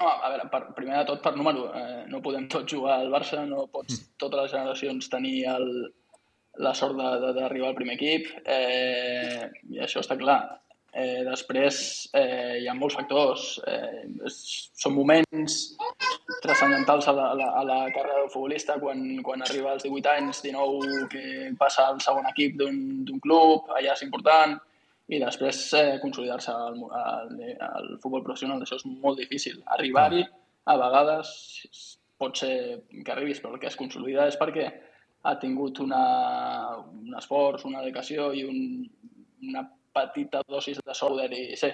Home, 0.00 0.12
a 0.24 0.30
veure, 0.30 0.46
per, 0.52 0.60
primer 0.76 0.96
de 1.00 1.04
tot 1.10 1.20
per 1.22 1.34
número, 1.36 1.66
eh, 1.76 2.04
no 2.08 2.22
podem 2.22 2.46
tots 2.48 2.70
jugar 2.72 3.00
al 3.00 3.10
Barça, 3.12 3.42
no 3.46 3.66
pots 3.66 3.98
totes 4.16 4.40
les 4.40 4.54
generacions 4.54 5.10
tenir 5.12 5.42
el, 5.50 5.66
la 6.62 6.72
sort 6.74 6.96
de- 6.96 7.18
de- 7.26 7.32
d'arribar 7.40 7.68
al 7.72 7.74
primer 7.76 7.98
equip, 7.98 8.30
eh, 8.46 9.50
i 9.74 9.80
això 9.84 10.00
està 10.00 10.16
clar. 10.16 10.60
Eh, 10.92 11.22
després 11.24 11.76
eh, 12.12 12.58
hi 12.60 12.66
ha 12.68 12.74
molts 12.76 12.98
factors, 12.98 13.46
eh, 13.64 14.04
són 14.28 14.92
moments 14.92 15.54
transcendentals 16.44 17.08
a 17.08 17.14
la, 17.16 17.30
a 17.32 17.38
la, 17.38 17.46
a 17.60 17.62
la 17.64 17.78
carrera 17.94 18.18
del 18.20 18.28
futbolista 18.34 18.76
quan, 18.82 19.00
quan 19.24 19.40
arriba 19.46 19.72
als 19.72 19.86
18 19.86 20.12
anys, 20.12 20.42
19, 20.44 21.08
que 21.14 21.24
passa 21.56 21.88
al 21.88 22.02
segon 22.04 22.28
equip 22.28 22.60
d'un 22.60 23.22
club, 23.24 23.72
allà 23.72 23.96
és 23.96 24.04
important, 24.04 24.58
i 25.08 25.20
després 25.22 25.64
eh, 25.80 25.96
consolidar-se 26.04 26.52
al, 26.52 26.78
al, 27.00 27.34
al 27.72 27.90
futbol 28.04 28.24
professional, 28.28 28.60
això 28.60 28.76
és 28.76 28.86
molt 28.92 29.20
difícil. 29.24 29.62
Arribar-hi, 29.72 30.26
a 30.68 30.78
vegades, 30.78 31.34
pot 32.20 32.36
ser 32.38 32.54
que 32.92 33.12
arribis, 33.16 33.40
però 33.40 33.56
el 33.56 33.62
que 33.64 33.72
es 33.72 33.80
consolida 33.80 34.28
és 34.28 34.36
perquè 34.40 34.68
ha 35.24 35.38
tingut 35.40 35.80
una, 35.80 36.02
un 36.84 37.16
esforç, 37.16 37.64
una 37.64 37.80
dedicació 37.80 38.32
i 38.36 38.44
un, 38.44 38.60
una 39.48 39.64
petita 39.94 40.42
dosis 40.48 40.80
de 40.80 40.94
sort 40.94 41.16
poder-hi 41.16 41.56
ser. 41.56 41.72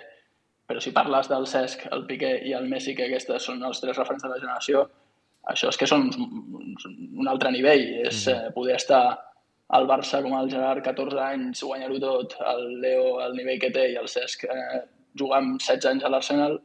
Però 0.69 0.83
si 0.85 0.93
parles 0.93 1.31
del 1.31 1.47
Cesc, 1.49 1.87
el 1.95 2.05
Piqué 2.09 2.35
i 2.45 2.53
el 2.57 2.69
Messi, 2.69 2.95
que 2.95 3.07
aquestes 3.09 3.47
són 3.49 3.63
els 3.65 3.81
tres 3.81 3.97
referents 3.97 4.27
de 4.27 4.33
la 4.33 4.41
generació, 4.41 4.83
això 5.49 5.71
és 5.73 5.79
que 5.81 5.89
són 5.89 6.11
un, 6.13 7.29
altre 7.31 7.53
nivell. 7.55 7.87
És 8.11 8.27
eh, 8.29 8.51
poder 8.55 8.77
estar 8.77 9.03
al 9.79 9.89
Barça 9.89 10.21
com 10.25 10.35
el 10.37 10.51
Gerard, 10.53 10.85
14 10.85 11.23
anys, 11.25 11.63
guanyar-ho 11.65 12.01
tot, 12.03 12.37
el 12.53 12.67
Leo, 12.83 13.19
el 13.25 13.37
nivell 13.37 13.61
que 13.63 13.73
té, 13.73 13.87
i 13.95 13.97
el 14.01 14.09
Cesc 14.13 14.45
eh, 14.45 14.83
jugar 15.19 15.41
amb 15.43 15.57
16 15.61 15.89
anys 15.93 16.05
a 16.05 16.13
l'Arsenal 16.13 16.59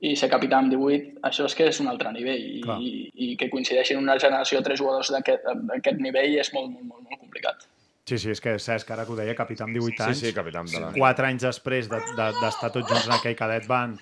i 0.00 0.14
ser 0.16 0.30
capità 0.32 0.58
amb 0.58 0.72
18, 0.72 1.20
això 1.28 1.46
és 1.46 1.56
que 1.56 1.66
és 1.70 1.80
un 1.82 1.90
altre 1.92 2.12
nivell. 2.14 2.46
Clar. 2.64 2.78
I, 2.80 3.10
i 3.14 3.34
que 3.40 3.50
coincideixin 3.52 4.00
una 4.00 4.16
generació 4.18 4.62
tres 4.64 4.80
jugadors 4.80 5.12
d'aquest 5.12 6.00
nivell 6.00 6.38
és 6.40 6.50
molt, 6.56 6.72
molt, 6.72 6.86
molt, 6.86 7.04
molt 7.04 7.20
complicat. 7.20 7.68
Sí, 8.08 8.16
sí, 8.18 8.30
és 8.32 8.40
que 8.42 8.56
Cesc, 8.58 8.88
ara 8.90 9.04
que 9.06 9.12
ho 9.12 9.16
deia, 9.18 9.34
capità 9.38 9.64
amb 9.66 9.76
18 9.76 10.02
anys, 10.02 10.18
Sí, 10.18 10.26
sí, 10.30 10.32
capità 10.34 10.62
de 10.66 10.80
la... 10.80 10.88
quatre 10.96 11.26
anys 11.28 11.42
després 11.44 11.86
d'estar 11.88 12.16
de, 12.32 12.40
d'estar 12.40 12.70
tots 12.74 12.88
junts 12.90 13.06
en 13.06 13.12
aquell 13.14 13.36
cadet 13.38 13.66
van, 13.68 13.92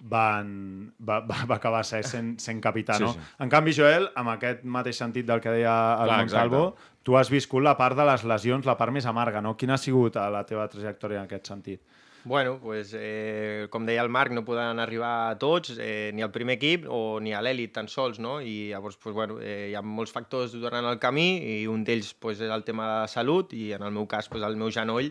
van, 0.00 0.52
va, 1.00 1.18
va, 1.26 1.40
va 1.50 1.56
acabar 1.58 1.82
ser 1.84 2.02
sent, 2.06 2.36
sent 2.40 2.62
capità, 2.64 2.94
Sí, 2.96 3.04
no? 3.04 3.12
sí. 3.12 3.20
En 3.44 3.50
canvi, 3.52 3.74
Joel, 3.76 4.08
amb 4.16 4.32
aquest 4.36 4.62
mateix 4.64 4.96
sentit 5.02 5.26
del 5.28 5.40
que 5.44 5.50
deia 5.52 5.74
el 6.00 6.08
Clar, 6.08 6.18
Montalvo, 6.22 6.62
exacte. 6.70 7.02
tu 7.04 7.16
has 7.18 7.30
viscut 7.30 7.62
la 7.64 7.76
part 7.76 7.96
de 7.98 8.06
les 8.08 8.24
lesions, 8.24 8.64
la 8.66 8.76
part 8.78 8.92
més 8.94 9.06
amarga, 9.06 9.42
no? 9.44 9.56
Quina 9.56 9.74
ha 9.74 9.82
sigut 9.82 10.16
eh, 10.16 10.28
la 10.30 10.44
teva 10.48 10.68
trajectòria 10.68 11.20
en 11.22 11.28
aquest 11.28 11.46
sentit? 11.52 11.82
Bueno, 12.28 12.60
pues, 12.60 12.94
eh, 12.94 13.68
com 13.70 13.86
deia 13.88 14.02
el 14.04 14.10
Marc, 14.12 14.34
no 14.36 14.42
poden 14.44 14.76
arribar 14.82 15.30
a 15.30 15.36
tots, 15.40 15.78
eh, 15.80 16.10
ni 16.12 16.20
al 16.20 16.28
primer 16.28 16.58
equip 16.58 16.84
o 16.84 17.16
ni 17.24 17.32
a 17.32 17.40
l'èlit 17.40 17.72
tan 17.72 17.88
sols, 17.88 18.18
no? 18.20 18.34
I 18.44 18.68
llavors, 18.68 18.98
pues, 19.00 19.14
bueno, 19.16 19.38
eh, 19.40 19.70
hi 19.70 19.74
ha 19.74 19.80
molts 19.80 20.12
factors 20.12 20.52
durant 20.52 20.84
el 20.84 20.98
camí 21.00 21.24
i 21.54 21.54
un 21.72 21.86
d'ells 21.88 22.12
pues, 22.20 22.42
és 22.44 22.52
el 22.52 22.66
tema 22.68 22.90
de 22.90 23.08
salut 23.08 23.54
i 23.56 23.70
en 23.72 23.86
el 23.88 23.96
meu 23.96 24.04
cas 24.04 24.28
pues, 24.28 24.44
el 24.44 24.60
meu 24.60 24.68
genoll 24.68 25.08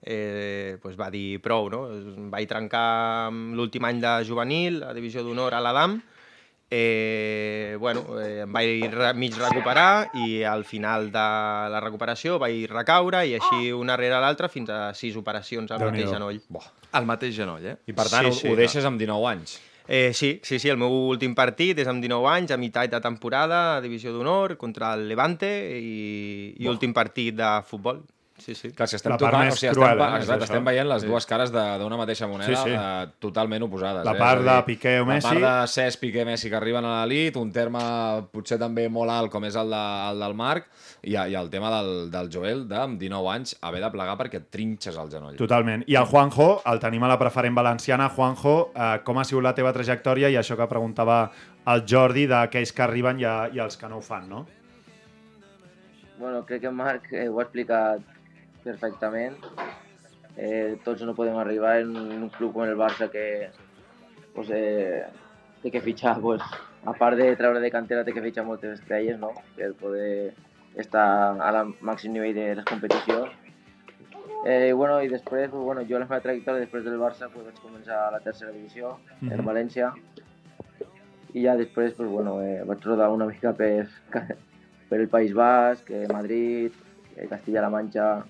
eh, 0.00 0.78
pues, 0.80 0.96
va 0.96 1.10
dir 1.12 1.36
prou, 1.44 1.68
no? 1.68 1.84
Vaig 2.32 2.48
trencar 2.48 3.28
l'últim 3.28 3.84
any 3.84 4.00
de 4.00 4.14
juvenil, 4.24 4.80
a 4.88 4.96
divisió 4.96 5.20
d'honor 5.20 5.52
a 5.52 5.60
l'Adam, 5.60 6.00
eh, 6.76 7.76
bueno, 7.78 8.02
eh, 8.20 8.42
em 8.42 8.52
vaig 8.52 8.96
mig 9.14 9.36
recuperar 9.38 10.08
i 10.26 10.42
al 10.42 10.64
final 10.66 11.10
de 11.14 11.26
la 11.74 11.82
recuperació 11.84 12.38
vaig 12.42 12.64
recaure 12.70 13.22
i 13.28 13.36
així 13.38 13.70
una 13.72 13.96
rere 14.00 14.18
l'altra 14.22 14.50
fins 14.50 14.72
a 14.74 14.80
sis 14.98 15.14
operacions 15.20 15.70
al 15.70 15.84
mateix 15.86 16.10
genoll. 16.10 16.40
Boh. 16.48 16.66
El 16.98 17.06
mateix 17.06 17.36
genoll, 17.36 17.64
eh? 17.66 17.76
I 17.86 17.94
per 17.94 18.08
tant, 18.10 18.26
Sí, 18.32 18.40
sí, 18.40 18.48
ho, 18.48 18.50
ho 18.52 18.56
no. 18.56 18.60
deixes 18.64 18.84
amb 18.90 18.98
19 19.00 19.30
anys. 19.30 19.54
Eh, 19.86 20.12
sí, 20.16 20.40
sí, 20.42 20.58
sí, 20.58 20.70
el 20.72 20.78
meu 20.80 20.92
últim 21.12 21.34
partit 21.36 21.78
és 21.82 21.88
amb 21.90 22.00
19 22.00 22.28
anys, 22.30 22.54
a 22.54 22.56
meitat 22.56 22.90
de 22.90 23.00
temporada, 23.04 23.76
a 23.76 23.80
Divisió 23.84 24.14
d'Honor, 24.14 24.56
contra 24.56 24.94
el 24.96 25.06
Levante 25.10 25.50
i, 25.76 26.54
i 26.56 26.68
últim 26.70 26.94
partit 26.96 27.36
de 27.36 27.50
futbol. 27.68 28.00
Sí, 28.36 28.52
sí. 28.52 28.72
Clar, 28.74 28.88
si 28.90 28.96
estem 28.96 29.12
La 29.12 29.16
part 29.16 29.30
tocant, 29.30 29.44
més 29.46 29.54
o 29.54 29.56
sigui, 29.60 29.72
cruel, 29.76 29.90
estem, 29.92 30.02
eh, 30.02 30.14
eh, 30.16 30.20
exacte, 30.20 30.44
estem 30.48 30.64
veient 30.66 30.88
les 30.88 31.02
Sí. 31.02 31.06
dues 31.08 31.24
cares 31.26 31.52
de- 31.52 31.78
d'una 31.78 31.96
mateixa 31.96 32.26
moneda 32.26 32.48
Sí, 32.48 32.56
sí. 32.64 32.70
Eh, 32.76 33.06
totalment 33.20 33.62
oposades. 33.62 34.04
La 34.04 34.12
eh? 34.12 34.18
part 34.18 34.40
a 34.48 34.56
de 34.56 34.62
Piqué 34.64 34.98
o 35.00 35.06
Messi. 35.06 35.22
La 35.28 35.40
part 35.40 35.62
de 35.62 35.68
Cesc, 35.68 36.00
Piqué, 36.00 36.24
Messi 36.24 36.50
que 36.50 36.56
arriben 36.56 36.84
a 36.84 37.04
l'elit, 37.06 37.36
un 37.36 37.52
terme 37.52 37.78
potser 38.32 38.58
també 38.58 38.88
molt 38.88 39.08
alt 39.10 39.30
com 39.30 39.44
és 39.44 39.54
el, 39.54 39.70
de, 39.70 40.10
el 40.10 40.18
del 40.18 40.34
Marc, 40.34 40.66
i, 41.04 41.12
i 41.14 41.34
el 41.34 41.48
tema 41.48 41.70
del, 41.76 42.10
del 42.10 42.28
Joel, 42.28 42.66
de, 42.68 42.74
amb 42.76 42.98
19 42.98 43.30
anys, 43.30 43.56
haver 43.62 43.80
de 43.80 43.90
plegar 43.92 44.18
perquè 44.18 44.34
et 44.42 44.50
trinxes 44.50 44.96
el 44.98 45.08
genoll. 45.12 45.36
Totalment. 45.36 45.84
I 45.86 45.94
el 45.94 46.04
Juanjo, 46.04 46.60
el 46.66 46.80
tenim 46.80 47.04
a 47.04 47.08
la 47.08 47.18
preferent 47.18 47.54
valenciana. 47.54 48.08
Juanjo, 48.08 48.72
eh, 48.74 49.00
com 49.04 49.16
ha 49.18 49.24
sigut 49.24 49.44
la 49.44 49.54
teva 49.54 49.72
trajectòria 49.72 50.28
i 50.28 50.34
això 50.34 50.56
que 50.56 50.66
preguntava 50.66 51.30
el 51.68 51.84
Jordi 51.86 52.26
d'aquells 52.26 52.72
que 52.72 52.82
arriben 52.82 53.20
i, 53.20 53.24
a, 53.24 53.48
i 53.52 53.58
els 53.60 53.76
que 53.76 53.88
no 53.88 53.98
ho 53.98 54.02
fan, 54.02 54.28
no? 54.28 54.44
Bueno, 56.18 56.44
crec 56.46 56.60
que 56.62 56.70
Marc 56.70 57.12
eh, 57.12 57.28
ho 57.28 57.38
ha 57.40 57.42
explicat 57.42 58.00
perfectament. 58.64 59.36
Eh, 60.36 60.76
tots 60.82 61.04
no 61.06 61.14
podem 61.14 61.36
arribar 61.38 61.76
en, 61.84 61.94
un 61.94 62.30
club 62.34 62.54
com 62.56 62.64
el 62.64 62.74
Barça 62.76 63.10
que 63.10 63.50
pues, 64.34 64.48
eh, 64.50 65.04
té 65.62 65.70
que 65.70 65.80
fitxar, 65.84 66.16
pues, 66.20 66.42
a 66.84 66.92
part 66.98 67.16
de 67.16 67.28
treure 67.38 67.60
de 67.62 67.70
cantera, 67.70 68.02
té 68.04 68.12
que 68.12 68.24
fitxar 68.24 68.44
moltes 68.44 68.80
estrelles 68.80 69.20
no? 69.20 69.30
per 69.54 69.70
poder 69.78 70.34
estar 70.76 71.06
al 71.38 71.74
màxim 71.80 72.12
nivell 72.12 72.34
de 72.34 72.48
les 72.58 72.66
competicions. 72.66 73.30
Eh, 74.44 74.72
bueno, 74.74 74.98
I 75.00 75.08
després, 75.08 75.48
pues, 75.48 75.62
bueno, 75.62 75.86
jo 75.88 75.96
la 75.98 76.04
meva 76.04 76.20
trajectòria 76.20 76.66
després 76.66 76.84
del 76.84 76.98
Barça 77.00 77.30
pues, 77.32 77.46
vaig 77.46 77.60
començar 77.62 78.08
a 78.08 78.10
la 78.12 78.20
tercera 78.20 78.50
divisió, 78.52 78.98
Mhm. 79.20 79.32
en 79.32 79.44
València, 79.46 79.92
i 81.32 81.42
ja 81.46 81.56
després 81.56 81.94
pues, 81.94 82.08
bueno, 82.10 82.40
eh, 82.42 82.62
vaig 82.66 82.82
rodar 82.84 83.08
una 83.10 83.26
mica 83.26 83.54
per, 83.54 83.88
per 84.90 85.00
el 85.00 85.08
País 85.08 85.32
Basc, 85.32 85.88
eh, 85.90 86.06
Madrid, 86.12 86.72
eh, 87.16 87.26
Castilla-La 87.30 87.70
Manxa, 87.70 88.24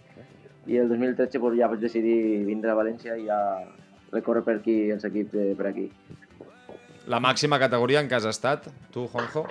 i 0.66 0.79
el 0.81 0.88
2013 0.88 1.40
pues, 1.40 1.59
ja 1.59 1.68
vaig 1.68 1.83
decidir 1.83 2.44
vindre 2.46 2.72
a 2.72 2.79
València 2.79 3.16
i 3.20 3.27
ja 3.29 3.38
recórrer 4.14 4.44
per 4.46 4.59
aquí 4.61 4.77
els 4.94 5.05
equips 5.05 5.33
de, 5.35 5.46
per 5.59 5.68
aquí. 5.70 5.88
La 7.11 7.20
màxima 7.20 7.59
categoria 7.61 8.00
en 8.00 8.09
què 8.09 8.16
has 8.16 8.29
estat, 8.31 8.70
tu, 8.94 9.07
Juanjo? 9.12 9.44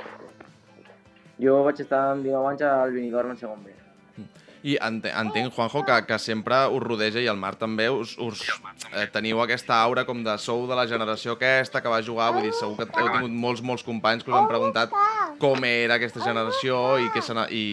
Jo 1.43 1.59
vaig 1.65 1.81
estar 1.83 2.01
amb 2.13 2.25
19 2.25 2.49
anys 2.53 2.65
al 2.69 2.93
Benidorm 2.95 3.33
en 3.33 3.39
segon 3.41 3.61
B. 3.65 3.73
I 4.63 4.77
ente, 4.79 5.11
entenc, 5.11 5.51
Juanjo, 5.53 5.81
que, 5.83 6.05
que 6.07 6.17
sempre 6.19 6.55
us 6.71 6.83
rodeja, 6.83 7.19
i 7.19 7.27
el 7.27 7.35
Marc 7.35 7.59
també, 7.59 7.89
us, 7.91 8.13
us 8.23 8.45
eh, 8.93 9.09
teniu 9.11 9.41
aquesta 9.43 9.75
aura 9.83 10.05
com 10.07 10.21
de 10.23 10.37
sou 10.39 10.63
de 10.69 10.77
la 10.77 10.85
generació 10.87 11.35
aquesta 11.35 11.81
que 11.83 11.91
va 11.91 11.99
jugar, 12.01 12.29
vull 12.31 12.47
dir, 12.47 12.53
segur 12.55 12.77
que 12.79 12.87
heu 12.87 13.09
tingut 13.11 13.35
molts, 13.43 13.63
molts 13.65 13.83
companys 13.83 14.23
que 14.23 14.31
us 14.31 14.37
han 14.39 14.47
preguntat 14.47 14.95
com 15.41 15.65
era 15.67 15.97
aquesta 15.99 16.23
generació 16.23 16.79
i, 17.03 17.09
què 17.11 17.23
se 17.25 17.35
i, 17.51 17.65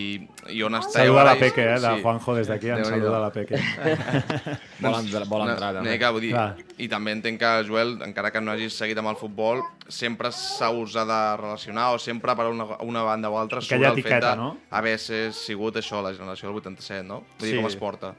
i 0.51 0.65
on 0.67 0.75
esteu. 0.81 1.05
Saluda 1.05 1.29
la 1.31 1.37
Peque, 1.39 1.69
eh, 1.77 1.79
de 1.79 1.95
Juanjo 2.03 2.35
des 2.41 2.51
d'aquí, 2.51 2.73
ens 2.75 2.91
saluda 2.91 3.23
la 3.23 3.31
Peque. 3.31 3.61
Vol 4.81 4.97
entrar- 4.97 5.27
vol 5.29 5.45
entrar, 5.45 5.75
no, 5.75 5.85
també. 5.85 6.11
vull 6.11 6.25
dir, 6.25 6.33
Clar. 6.33 6.57
I 6.81 6.89
també 6.89 7.13
entenc 7.13 7.39
que, 7.39 7.51
Joel, 7.69 7.99
encara 8.03 8.31
que 8.33 8.41
no 8.41 8.51
hagis 8.55 8.75
seguit 8.75 8.99
amb 8.99 9.13
el 9.13 9.19
futbol, 9.21 9.61
sempre 9.91 10.31
s'ha 10.33 10.71
usat 10.75 11.07
de 11.07 11.21
relacionar 11.37 11.91
o 11.95 11.99
sempre 11.99 12.35
per 12.39 12.47
una, 12.51 12.65
una 12.87 13.03
banda 13.05 13.31
o 13.31 13.39
altra 13.39 13.61
surt 13.61 13.77
el 13.77 13.85
fet 14.01 14.07
etiqueta, 14.07 14.31
de 14.35 14.41
no? 14.41 14.57
haver 14.71 14.97
sigut 14.99 15.77
això, 15.77 16.01
la 16.03 16.15
generació 16.17 16.49
del 16.49 16.57
87, 16.81 17.07
no? 17.07 17.23
Vull 17.39 17.47
dir, 17.49 17.55
Sí. 17.55 17.57
com 17.61 17.67
es 17.71 17.77
porta. 17.77 18.15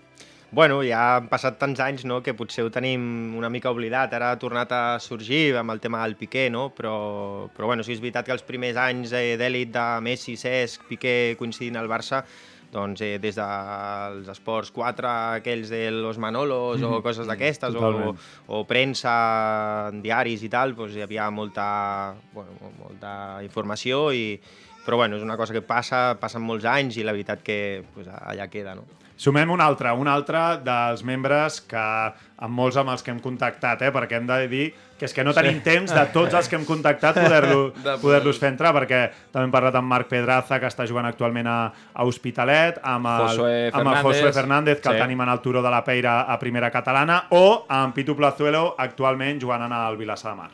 Bueno, 0.54 0.82
ja 0.84 1.16
han 1.16 1.30
passat 1.32 1.56
tants 1.58 1.80
anys 1.80 2.04
no, 2.04 2.18
que 2.22 2.34
potser 2.36 2.66
ho 2.66 2.70
tenim 2.70 3.36
una 3.40 3.48
mica 3.50 3.72
oblidat. 3.72 4.12
Ara 4.14 4.32
ha 4.34 4.40
tornat 4.40 4.72
a 4.76 5.00
sorgir 5.00 5.56
amb 5.56 5.72
el 5.72 5.80
tema 5.80 6.02
del 6.04 6.18
Piqué, 6.20 6.50
no? 6.52 6.74
però, 6.76 7.48
però 7.56 7.68
bueno, 7.68 7.84
sí 7.88 7.94
és 7.94 8.02
veritat 8.02 8.26
que 8.26 8.34
els 8.36 8.44
primers 8.44 8.76
anys 8.76 9.14
eh, 9.14 9.38
d'èlit 9.40 9.72
de 9.72 9.86
Messi, 10.04 10.36
Cesc, 10.36 10.84
Piqué 10.90 11.38
coincidint 11.40 11.78
al 11.80 11.88
Barça, 11.88 12.26
doncs 12.72 13.00
eh, 13.02 13.18
des 13.20 13.36
dels 13.36 14.28
esports 14.28 14.72
4, 14.76 15.08
aquells 15.40 15.70
de 15.72 15.90
los 15.92 16.18
Manolos 16.18 16.82
o 16.84 16.98
Mhm. 16.98 17.02
coses 17.02 17.28
d'aquestes, 17.28 17.74
o, 17.76 18.14
o 18.48 18.66
premsa, 18.68 19.90
diaris 20.04 20.44
i 20.44 20.50
tal, 20.50 20.76
doncs 20.76 20.96
hi 20.96 21.02
havia 21.02 21.30
molta, 21.32 22.14
bueno, 22.34 22.52
molta 22.78 23.40
informació, 23.44 24.12
i, 24.12 24.36
però 24.86 24.98
bueno, 24.98 25.16
és 25.18 25.24
una 25.24 25.38
cosa 25.38 25.54
que 25.54 25.62
passa, 25.62 26.18
passen 26.20 26.42
molts 26.42 26.66
anys 26.66 26.98
i 26.98 27.04
la 27.06 27.12
veritat 27.14 27.44
que 27.46 27.84
pues, 27.94 28.08
allà 28.08 28.48
queda. 28.50 28.76
No? 28.76 28.84
Sumem 29.22 29.52
un 29.54 29.62
altre, 29.62 29.92
un 29.94 30.08
altre 30.10 30.40
dels 30.66 31.04
membres 31.06 31.60
que 31.70 31.78
amb 31.78 32.56
molts 32.58 32.78
amb 32.82 32.90
els 32.90 33.04
que 33.06 33.12
hem 33.14 33.20
contactat, 33.22 33.84
eh, 33.86 33.92
perquè 33.94 34.18
hem 34.18 34.26
de 34.26 34.48
dir 34.50 34.64
que 34.98 35.06
és 35.06 35.14
que 35.14 35.24
no 35.24 35.34
tenim 35.34 35.60
Sí. 35.60 35.64
temps 35.68 35.94
de 35.94 36.06
tots 36.14 36.34
els 36.34 36.50
que 36.50 36.56
hem 36.58 36.66
contactat 36.66 37.16
poder-lo- 37.22 37.70
De 37.84 37.98
poder-los 38.02 38.40
fer 38.42 38.50
entrar, 38.50 38.74
perquè 38.74 39.12
també 39.32 39.46
hem 39.46 39.52
parlat 39.54 39.76
amb 39.78 39.88
Marc 39.88 40.08
Pedraza, 40.10 40.60
que 40.60 40.66
està 40.66 40.88
jugant 40.90 41.06
actualment 41.06 41.46
a, 41.48 41.72
a 41.94 42.04
Hospitalet, 42.04 42.80
amb 42.82 43.06
el, 43.06 43.28
Josué 43.28 43.70
amb 43.70 43.76
el 43.76 43.94
Fernández. 43.94 44.04
Josué 44.10 44.34
Fernández, 44.34 44.82
que 44.82 44.90
Sí. 44.90 44.96
el 44.96 45.02
tenim 45.04 45.22
en 45.22 45.30
el 45.30 45.40
Turó 45.42 45.62
de 45.62 45.70
la 45.70 45.84
Peira 45.84 46.22
a 46.22 46.40
primera 46.40 46.72
catalana, 46.72 47.28
o 47.30 47.66
amb 47.70 47.94
Pitu 47.94 48.16
Plazuelo, 48.16 48.74
actualment 48.80 49.40
jugant 49.42 49.62
en 49.70 49.72
el 49.74 49.98
Vilassar 49.98 50.32
de 50.34 50.38
Mar. 50.42 50.50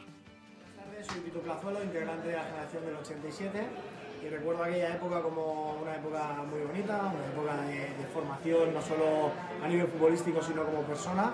Soy 1.08 1.22
Pito 1.22 1.40
Plazuelo, 1.40 1.82
integrante 1.84 2.28
de 2.28 2.36
la 2.36 2.44
generación 2.44 2.84
del 2.86 2.96
87 2.96 3.68
y 4.28 4.30
recuerdo 4.30 4.64
aquella 4.64 4.90
época 4.96 5.22
como 5.22 5.78
una 5.82 5.96
época 5.96 6.44
muy 6.50 6.60
bonita, 6.62 7.14
una 7.14 7.28
época 7.28 7.62
de, 7.64 7.78
de 7.80 8.10
formación 8.14 8.74
no 8.74 8.82
solo 8.82 9.32
a 9.64 9.68
nivel 9.68 9.88
futbolístico 9.88 10.42
sino 10.42 10.64
como 10.64 10.82
persona 10.82 11.34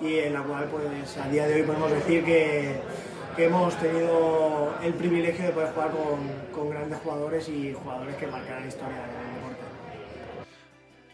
y 0.00 0.18
en 0.18 0.32
la 0.32 0.42
cual 0.42 0.64
pues 0.64 1.16
a 1.18 1.28
día 1.28 1.46
de 1.46 1.54
hoy 1.54 1.62
podemos 1.62 1.90
decir 1.90 2.24
que, 2.24 2.80
que 3.36 3.44
hemos 3.44 3.76
tenido 3.76 4.74
el 4.82 4.94
privilegio 4.94 5.46
de 5.46 5.52
poder 5.52 5.72
jugar 5.72 5.90
con, 5.90 6.52
con 6.52 6.70
grandes 6.70 6.98
jugadores 6.98 7.48
y 7.48 7.74
jugadores 7.74 8.16
que 8.16 8.26
marcarán 8.26 8.66
historia 8.66 8.96
del 8.96 9.34
deporte. 9.34 9.62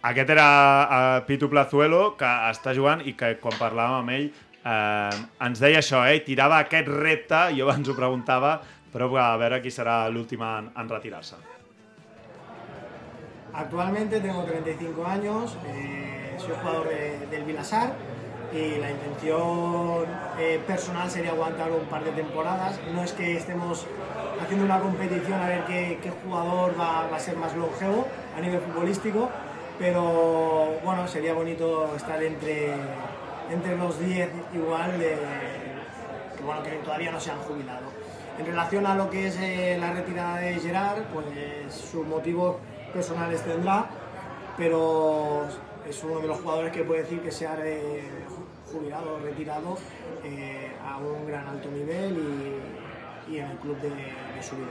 Aquest 0.00 0.30
era 0.30 1.18
uh, 1.18 1.26
Pitu 1.26 1.50
Plazuelo, 1.50 2.14
que 2.16 2.28
està 2.48 2.72
jugant 2.72 3.02
i 3.04 3.12
que 3.18 3.34
quan 3.42 3.56
parlàvem 3.58 3.98
amb 3.98 4.14
ell 4.14 4.28
eh, 4.62 5.44
ens 5.44 5.60
deia 5.60 5.82
això, 5.82 6.04
eh? 6.06 6.20
tirava 6.24 6.60
aquest 6.62 6.88
repte, 6.88 7.40
jo 7.58 7.66
abans 7.66 7.88
ho 7.88 7.96
preguntava, 7.98 8.58
però 8.92 9.08
a 9.16 9.36
veure 9.36 9.60
qui 9.60 9.70
serà 9.70 10.08
l'últim 10.08 10.42
en, 10.42 10.70
en 10.76 10.88
retirar-se. 10.88 11.36
Actualmente 13.52 14.20
tengo 14.20 14.42
35 14.44 15.06
años, 15.06 15.56
eh, 15.66 16.34
soy 16.38 16.54
jugador 16.60 16.88
de- 16.88 17.26
del 17.30 17.44
Vilasar 17.44 17.92
y 18.52 18.76
la 18.78 18.90
intención 18.90 20.04
eh, 20.38 20.60
personal 20.66 21.10
sería 21.10 21.32
aguantar 21.32 21.70
un 21.72 21.86
par 21.86 22.04
de 22.04 22.12
temporadas. 22.12 22.78
No 22.94 23.02
es 23.02 23.12
que 23.12 23.36
estemos 23.36 23.86
haciendo 24.40 24.64
una 24.64 24.78
competición 24.80 25.40
a 25.40 25.48
ver 25.48 25.64
qué, 25.64 25.98
jugador 26.24 26.78
va, 26.78 27.08
a 27.14 27.18
ser 27.18 27.36
más 27.36 27.54
longevo 27.56 28.06
a 28.36 28.40
nivel 28.40 28.60
futbolístico, 28.60 29.28
pero 29.78 30.74
bueno, 30.84 31.08
sería 31.08 31.34
bonito 31.34 31.94
estar 31.96 32.22
entre, 32.22 32.72
entre 33.50 33.76
los 33.76 33.98
10 33.98 34.30
igual 34.54 34.92
que, 34.98 35.16
bueno, 36.44 36.62
que 36.62 36.70
todavía 36.84 37.10
no 37.10 37.18
se 37.20 37.30
han 37.32 37.38
jubilado. 37.38 37.87
En 38.38 38.46
relación 38.46 38.86
a 38.86 38.94
lo 38.94 39.10
que 39.10 39.26
es 39.28 39.36
eh, 39.40 39.76
la 39.80 39.92
retirada 39.92 40.38
de 40.38 40.54
Gerard, 40.54 41.02
pues 41.12 41.26
sus 41.74 42.06
motivos 42.06 42.56
personales 42.92 43.42
tendrá, 43.42 43.86
pero 44.56 45.46
es 45.88 46.02
uno 46.04 46.20
de 46.20 46.28
los 46.28 46.38
jugadores 46.40 46.72
que 46.72 46.82
puede 46.84 47.02
decir 47.02 47.20
que 47.20 47.30
se 47.30 47.46
ha 47.46 47.56
re- 47.56 48.02
jubilado, 48.72 49.18
retirado 49.20 49.78
eh, 50.24 50.70
a 50.86 50.98
un 50.98 51.26
gran 51.26 51.46
alto 51.48 51.68
nivel 51.70 52.16
y, 53.28 53.32
y 53.34 53.38
en 53.38 53.50
el 53.50 53.56
club 53.58 53.76
de, 53.80 53.88
de 53.90 54.42
su 54.42 54.56
vida. 54.56 54.68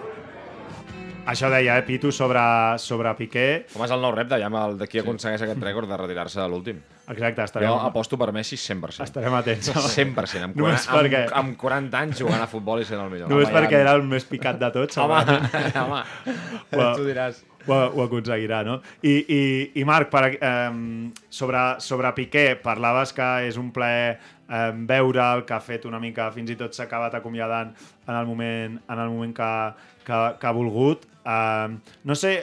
Això 1.28 1.50
deia, 1.52 1.78
eh, 1.78 1.84
Pitu, 1.84 2.12
sobre, 2.16 2.40
sobre 2.80 3.12
Piqué. 3.20 3.66
Com 3.74 3.84
és 3.84 3.92
el 3.92 4.00
nou 4.00 4.14
repte, 4.16 4.38
ja 4.40 4.48
amb 4.48 4.56
el 4.62 4.78
de 4.80 4.88
qui 4.88 5.02
aconsegueix 5.02 5.42
aquest 5.44 5.60
rècord 5.64 5.90
de 5.92 5.98
retirar-se 6.00 6.40
a 6.40 6.48
l'últim. 6.48 6.80
Exacte, 7.08 7.44
estarem... 7.44 7.70
Jo 7.70 7.78
aposto 7.88 8.18
per 8.20 8.32
Messi 8.36 8.58
100%. 8.60 9.04
Estarem 9.06 9.34
atents. 9.38 9.70
100%, 9.72 10.44
amb, 10.50 10.58
Només 10.60 10.88
40, 10.88 10.98
perquè- 11.00 11.22
amb, 11.32 11.54
amb 11.54 11.58
40 11.62 12.02
anys 12.04 12.20
jugant 12.20 12.42
a 12.44 12.48
futbol 12.52 12.82
i 12.84 12.88
sent 12.88 13.00
el 13.00 13.10
millor. 13.14 13.30
Només 13.32 13.48
Home, 13.48 13.56
perquè 13.62 13.78
ja- 13.78 13.84
era 13.86 13.94
el 13.96 14.04
més 14.04 14.26
picat 14.28 14.60
de 14.60 14.72
tots. 14.76 14.98
Home, 15.00 15.22
segurament. 15.24 15.78
home, 16.76 16.90
tu 17.00 17.06
diràs. 17.08 17.44
Ho, 17.68 17.76
ho 17.76 18.04
aconseguirà, 18.06 18.62
no? 18.64 18.78
I, 19.04 19.14
i, 19.28 19.40
i 19.82 19.84
Marc, 19.88 20.08
per, 20.12 20.38
eh, 20.40 21.10
sobre, 21.30 21.64
sobre 21.84 22.12
Piqué, 22.16 22.46
parlaves 22.64 23.12
que 23.16 23.28
és 23.50 23.58
un 23.60 23.74
plaer 23.76 24.18
eh, 24.50 24.72
veure'l, 24.90 25.46
que 25.46 25.54
ha 25.54 25.62
fet 25.64 25.86
una 25.86 26.00
mica, 26.00 26.30
fins 26.36 26.52
i 26.54 26.58
tot 26.60 26.76
s'ha 26.76 26.88
acabat 26.88 27.16
acomiadant 27.20 27.74
en 28.08 28.16
el 28.16 28.26
moment, 28.26 28.80
en 28.88 29.00
el 29.04 29.14
moment 29.14 29.36
que, 29.36 29.52
que, 30.08 30.20
que 30.40 30.48
ha 30.48 30.56
volgut. 30.56 31.08
Eh, 31.28 31.78
no 32.08 32.16
sé, 32.16 32.38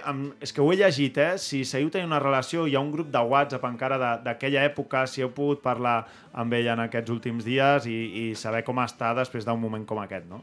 és 0.45 0.53
que 0.53 0.61
ho 0.61 0.71
he 0.73 0.77
llegit, 0.81 1.19
eh? 1.19 1.31
Si 1.40 1.62
seguiu 1.69 1.88
tenint 1.93 2.11
una 2.11 2.21
relació, 2.23 2.67
hi 2.69 2.77
ha 2.77 2.83
un 2.85 2.93
grup 2.93 3.09
de 3.12 3.23
WhatsApp 3.35 3.64
encara 3.71 4.01
d'aquella 4.25 4.67
època, 4.69 5.07
si 5.09 5.25
heu 5.25 5.33
pogut 5.33 5.62
parlar 5.64 6.03
amb 6.33 6.53
ell 6.59 6.69
en 6.75 6.85
aquests 6.85 7.14
últims 7.14 7.49
dies 7.49 7.88
i, 7.88 7.99
i 8.25 8.27
saber 8.37 8.64
com 8.67 8.83
està 8.85 9.14
després 9.17 9.49
d'un 9.49 9.61
moment 9.61 9.88
com 9.88 10.03
aquest, 10.05 10.29
no? 10.29 10.43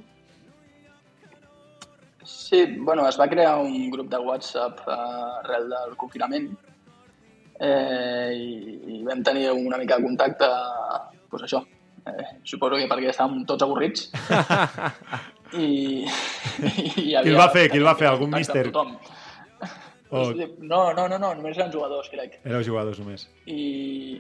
Sí, 2.23 2.65
bueno, 2.77 3.07
es 3.09 3.17
va 3.19 3.27
crear 3.29 3.55
un 3.61 3.89
grup 3.89 4.09
de 4.09 4.17
WhatsApp 4.17 4.81
eh, 4.87 4.97
arrel 5.39 5.69
del 5.71 5.95
confinament 5.97 6.51
eh, 7.59 8.29
i, 8.33 8.97
i 8.97 9.01
vam 9.05 9.23
tenir 9.25 9.49
una 9.53 9.79
mica 9.81 9.97
de 9.97 10.05
contacte, 10.05 10.49
doncs 11.31 11.47
això, 11.47 11.63
eh, 12.07 12.27
suposo 12.43 12.79
que 12.79 12.89
perquè 12.91 13.11
estàvem 13.11 13.45
tots 13.49 13.65
avorrits 13.65 14.09
i, 15.63 16.03
i 16.03 16.85
hi 16.97 17.15
havia... 17.15 17.23
Qui 17.23 17.33
el 17.33 17.39
va 17.39 17.49
fer? 17.55 17.65
Qui 17.71 17.81
el 17.81 17.87
va 17.87 17.95
fer? 17.99 18.09
Algun 18.11 18.31
míster? 18.35 18.67
Tothom. 18.69 18.95
O 20.11 20.25
No, 20.59 20.91
no, 20.91 21.07
no, 21.07 21.17
no, 21.17 21.33
només 21.37 21.55
eren 21.57 21.71
jugadors, 21.71 22.09
crec. 22.11 22.41
éreu 22.43 22.63
jugadors 22.67 22.99
només? 22.99 23.29
I, 23.47 24.19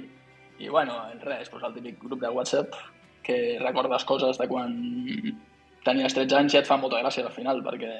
i 0.63 0.69
bueno, 0.71 1.01
res, 1.25 1.49
doncs 1.51 1.67
el 1.67 1.75
típic 1.75 1.99
grup 2.05 2.21
de 2.23 2.31
WhatsApp 2.31 2.77
que 3.25 3.57
recordes 3.59 4.05
coses 4.07 4.39
de 4.39 4.47
quan 4.47 4.71
tenies 5.85 6.15
13 6.15 6.37
anys 6.37 6.55
i 6.55 6.61
et 6.61 6.69
fa 6.69 6.77
molta 6.79 7.01
gràcia 7.01 7.25
al 7.27 7.35
final, 7.35 7.59
perquè, 7.65 7.91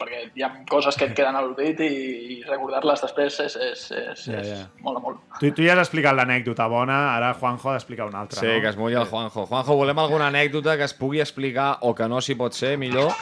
perquè 0.00 0.22
hi 0.34 0.42
ha 0.46 0.48
coses 0.70 0.96
que 0.96 1.04
et 1.10 1.14
queden 1.16 1.36
a 1.36 1.42
l'oblit 1.44 1.80
i, 1.84 1.88
i 2.34 2.36
recordar-les 2.48 3.02
després 3.04 3.36
és, 3.44 3.56
és, 3.60 3.82
és, 3.92 4.22
Ja, 4.30 4.38
és 4.40 4.48
ja. 4.48 4.60
mola 4.84 5.02
molt. 5.04 5.20
Tu, 5.38 5.50
tu 5.56 5.62
ja 5.66 5.74
has 5.76 5.82
explicat 5.84 6.16
l'anècdota 6.16 6.66
bona, 6.72 6.96
ara 7.18 7.34
Juanjo 7.36 7.68
ha 7.70 7.76
d'explicar 7.76 8.08
una 8.08 8.22
altra, 8.24 8.40
Sí, 8.40 8.48
no? 8.48 8.58
que 8.64 8.72
es 8.72 8.78
mulli 8.80 8.96
el 8.96 9.06
Juanjo. 9.10 9.44
Juanjo, 9.50 9.76
volem 9.82 10.00
alguna 10.02 10.30
anècdota 10.32 10.76
que 10.80 10.88
es 10.88 10.94
pugui 10.96 11.20
explicar 11.20 11.76
o 11.86 11.94
que 11.94 12.08
no 12.08 12.20
s'hi 12.24 12.34
pot 12.40 12.56
ser, 12.56 12.74
millor, 12.80 13.12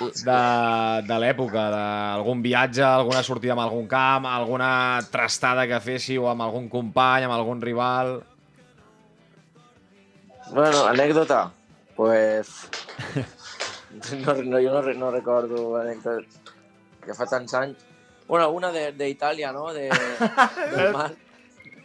de, 0.00 0.40
de 1.10 1.20
l'època, 1.24 1.68
d'algun 1.74 2.42
viatge, 2.46 2.84
alguna 2.86 3.22
sortida 3.26 3.56
amb 3.58 3.66
algun 3.66 3.86
camp, 3.90 4.26
alguna 4.30 4.72
trastada 5.12 5.66
que 5.66 5.80
féssiu 5.84 6.28
amb 6.30 6.46
algun 6.46 6.70
company, 6.72 7.26
amb 7.28 7.34
algun 7.36 7.60
rival... 7.62 8.18
Bueno, 10.52 10.86
anècdota. 10.88 11.50
Pues... 11.96 12.68
No, 14.24 14.34
no, 14.42 14.58
jo 14.62 14.70
no, 14.74 14.82
no 14.94 15.10
recordo 15.10 15.76
anècdotes 15.80 16.40
que 17.04 17.14
fa 17.14 17.26
tants 17.26 17.54
anys. 17.54 17.76
Bueno, 18.28 18.50
una 18.52 18.70
de- 18.72 18.92
d'Itàlia, 18.92 19.52
no? 19.52 19.72
De, 19.72 19.88
del 20.76 20.92
mar. 20.92 21.10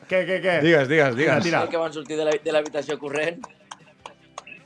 Què, 0.09 0.19
què, 0.27 0.39
què? 0.43 0.55
Digues, 0.65 0.87
digues, 0.91 1.15
digues. 1.15 1.43
Tira, 1.45 1.61
Que 1.71 1.77
van 1.79 1.93
sortir 1.95 2.17
de 2.19 2.25
la- 2.27 2.39
de 2.43 2.51
l'habitació 2.51 2.99
corrent. 2.99 3.39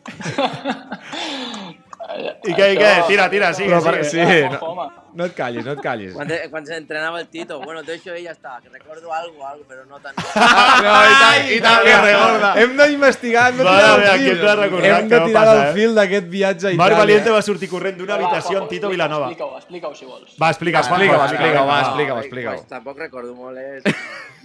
I 2.07 2.53
què, 2.55 2.67
i 2.73 2.77
què? 2.79 2.91
Tira, 3.07 3.27
tira, 3.29 3.51
sigue, 3.53 3.79
sigue. 3.81 4.03
sí, 4.07 4.19
no, 4.53 4.85
no 5.17 5.25
et 5.27 5.33
callis, 5.35 5.65
no 5.65 5.73
et 5.75 5.81
callis. 5.83 6.13
Quan, 6.15 6.29
quan 6.51 6.65
se 6.65 6.77
entrenava 6.77 7.19
el 7.19 7.27
Tito, 7.27 7.57
bueno, 7.59 7.81
tot 7.83 7.95
això 7.97 8.15
ja 8.15 8.31
està, 8.31 8.57
que 8.63 8.71
recordo 8.71 9.11
algo, 9.11 9.43
algo, 9.45 9.65
però 9.67 9.83
no 9.89 9.99
tant. 10.03 10.15
No, 10.87 10.93
i 11.03 11.15
tant, 11.19 11.49
i 11.51 11.59
tant 11.63 11.83
que 11.83 11.95
recorda. 12.05 12.51
Hem 12.61 12.75
d'investigar, 12.79 13.47
hem 13.51 13.57
de 13.59 13.65
tirar 13.65 13.89
el 13.89 14.05
fil. 14.05 14.27
hem 14.29 14.43
de 14.45 14.55
recordar 14.61 14.91
Hem 14.99 15.09
de 15.11 15.19
tirar 15.25 15.47
el 15.53 15.61
eh? 15.63 15.73
fil 15.79 15.97
d'aquest 15.97 16.29
viatge 16.35 16.67
a 16.67 16.75
Marc 16.75 16.79
Itàlia. 16.79 17.01
Valiente 17.01 17.33
va 17.35 17.41
sortir 17.49 17.71
corrent 17.71 17.97
d'una 17.99 18.15
habitació 18.19 18.61
amb 18.61 18.71
Tito 18.71 18.93
Vilanova. 18.93 19.31
Explica-ho, 19.31 19.57
explica-ho, 19.57 19.95
si 19.97 20.05
vols. 20.05 20.37
Va, 20.39 20.53
explica, 20.53 20.85
Explica-ho, 20.85 21.17
Juanjo, 21.17 21.33
explica-ho, 21.33 21.65
va, 21.65 21.73
va. 21.73 21.81
explica-ho, 21.89 22.23
explica-ho. 22.23 22.63
tampoc 22.69 23.03
recordo 23.03 23.35
molt, 23.35 23.57
eh? 23.57 23.97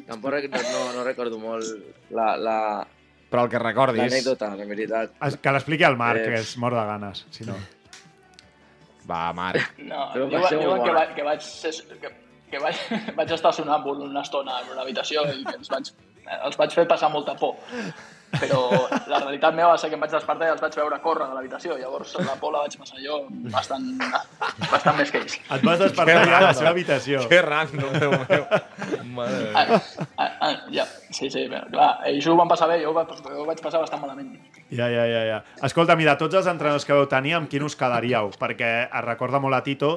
Tampoc 0.08 0.48
no, 0.50 0.92
no 0.96 1.04
recordo 1.04 1.38
molt 1.38 2.10
la, 2.10 2.36
la, 2.36 2.58
Però 3.32 3.46
el 3.46 3.50
que 3.52 3.58
recordis... 3.62 4.02
l'anècdota, 4.04 4.50
la 4.60 4.66
veritat. 4.68 5.14
Es- 5.28 5.38
Que 5.40 5.52
l'expliqui 5.56 5.84
al 5.88 5.96
Marc, 5.96 6.20
Eh. 6.20 6.28
que 6.34 6.40
és 6.44 6.56
mort 6.60 6.76
de 6.76 6.84
ganes, 6.90 7.24
si 7.32 7.46
no. 7.48 7.56
Va, 9.08 9.32
Marc. 9.32 9.72
No, 9.90 10.08
Però 10.14 10.26
diuen, 10.28 10.42
passeu 10.42 10.60
diuen 10.62 10.82
que, 10.84 10.92
va, 10.94 11.06
que 11.16 11.24
vaig 11.26 11.42
ser, 11.46 11.72
que, 12.02 12.10
que 12.52 12.60
vaig, 12.62 12.76
vaig 13.18 13.32
estar 13.38 13.52
sonàmbul 13.56 14.04
una 14.06 14.22
estona 14.22 14.60
en 14.62 14.70
una 14.76 14.82
habitació 14.84 15.24
i 15.32 15.42
que 15.48 15.56
els 15.58 15.70
vaig, 15.72 15.90
els 16.42 16.58
vaig 16.60 16.76
fer 16.76 16.84
passar 16.90 17.10
molta 17.10 17.34
por. 17.40 17.56
Però 18.38 18.60
la 19.10 19.18
realitat 19.20 19.54
meva 19.54 19.72
va 19.74 19.78
ser 19.80 19.90
que 19.90 19.98
em 19.98 20.02
vaig 20.02 20.12
despertar 20.14 20.48
i 20.48 20.52
els 20.54 20.62
vaig 20.62 20.76
veure 20.80 20.98
córrer 21.04 21.28
de 21.28 21.36
l'habitació. 21.36 21.76
Llavors 21.80 22.14
la 22.20 22.36
por 22.40 22.54
la 22.54 22.64
vaig 22.64 22.76
passar 22.80 23.02
jo 23.04 23.18
bastant, 23.52 23.90
bastant 24.70 24.98
més 24.98 25.12
que 25.12 25.20
ells. 25.20 25.36
Et 25.42 25.66
vas 25.68 25.82
despertar 25.82 26.24
ja 26.24 26.38
a 26.38 26.44
la 26.48 26.54
seva 26.56 26.72
habitació. 26.72 27.26
Que 27.28 27.42
random, 27.44 27.98
Déu 28.00 28.16
meu. 28.16 28.46
Mare 29.16 29.42
Déu. 29.42 29.52
Ah, 29.58 29.80
ah, 30.16 30.30
ah, 30.48 30.54
ja, 30.72 30.86
sí, 31.10 31.28
sí, 31.28 31.44
però, 31.50 31.66
clar, 31.72 31.92
ells 32.08 32.26
ho 32.26 32.36
van 32.38 32.50
passar 32.50 32.70
bé, 32.72 32.80
jo 32.82 32.92
ho, 32.92 32.96
va, 32.96 33.04
jo 33.04 33.42
ho 33.42 33.46
vaig 33.48 33.60
passar 33.64 33.82
bastant 33.84 34.00
malament. 34.02 34.32
Ja, 34.72 34.88
ja, 34.88 35.04
ja, 35.04 35.22
ja. 35.28 35.38
Escolta, 35.66 35.92
mira, 36.00 36.14
tots 36.16 36.38
els 36.38 36.48
entrenadors 36.48 36.86
que 36.88 36.96
vau 36.96 37.04
tenir, 37.10 37.34
amb 37.36 37.50
quin 37.52 37.66
us 37.66 37.76
quedaríeu? 37.76 38.30
Perquè 38.40 38.70
es 38.86 39.04
recorda 39.04 39.40
molt 39.42 39.58
a 39.58 39.60
Tito. 39.66 39.90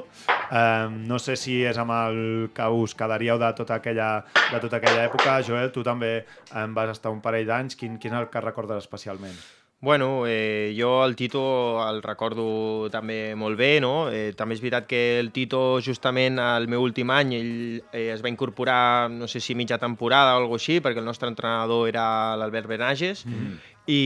Eh, 0.51 0.89
no 1.07 1.15
sé 1.23 1.37
si 1.39 1.61
és 1.63 1.79
amb 1.79 1.95
el 1.95 2.19
que 2.55 2.67
us 2.67 2.95
quedaríeu 2.99 3.39
de 3.39 3.53
tota 3.55 3.77
aquella, 3.79 4.09
de 4.51 4.59
tota 4.59 4.81
aquella 4.81 5.05
època. 5.07 5.37
Joel, 5.47 5.71
tu 5.71 5.85
també 5.87 6.11
eh, 6.17 6.65
vas 6.75 6.91
estar 6.91 7.13
un 7.15 7.23
parell 7.23 7.47
d'anys. 7.47 7.79
Quin, 7.79 7.95
quin 8.03 8.17
és 8.17 8.19
el 8.19 8.24
que 8.31 8.43
recordes 8.43 8.83
especialment? 8.83 9.37
Bueno, 9.81 10.23
eh, 10.25 10.73
jo 10.75 11.05
el 11.05 11.15
Tito 11.15 11.77
el 11.87 12.01
recordo 12.01 12.89
també 12.89 13.35
molt 13.35 13.59
bé, 13.59 13.77
no? 13.83 14.07
Eh, 14.09 14.31
també 14.33 14.55
és 14.55 14.61
veritat 14.63 14.87
que 14.89 15.19
el 15.19 15.29
Tito 15.35 15.77
justament 15.83 16.39
al 16.41 16.65
meu 16.71 16.81
últim 16.81 17.11
any 17.13 17.35
ell 17.37 17.51
eh, 17.91 18.07
es 18.15 18.23
va 18.23 18.31
incorporar, 18.31 19.11
no 19.11 19.27
sé 19.27 19.43
si 19.43 19.53
mitja 19.53 19.77
temporada 19.77 20.33
o 20.33 20.41
alguna 20.41 20.57
així, 20.57 20.79
perquè 20.81 21.03
el 21.03 21.05
nostre 21.05 21.29
entrenador 21.29 21.89
era 21.91 22.07
l'Albert 22.39 22.71
Benages, 22.71 23.25
mm. 23.27 23.61
i, 23.85 24.01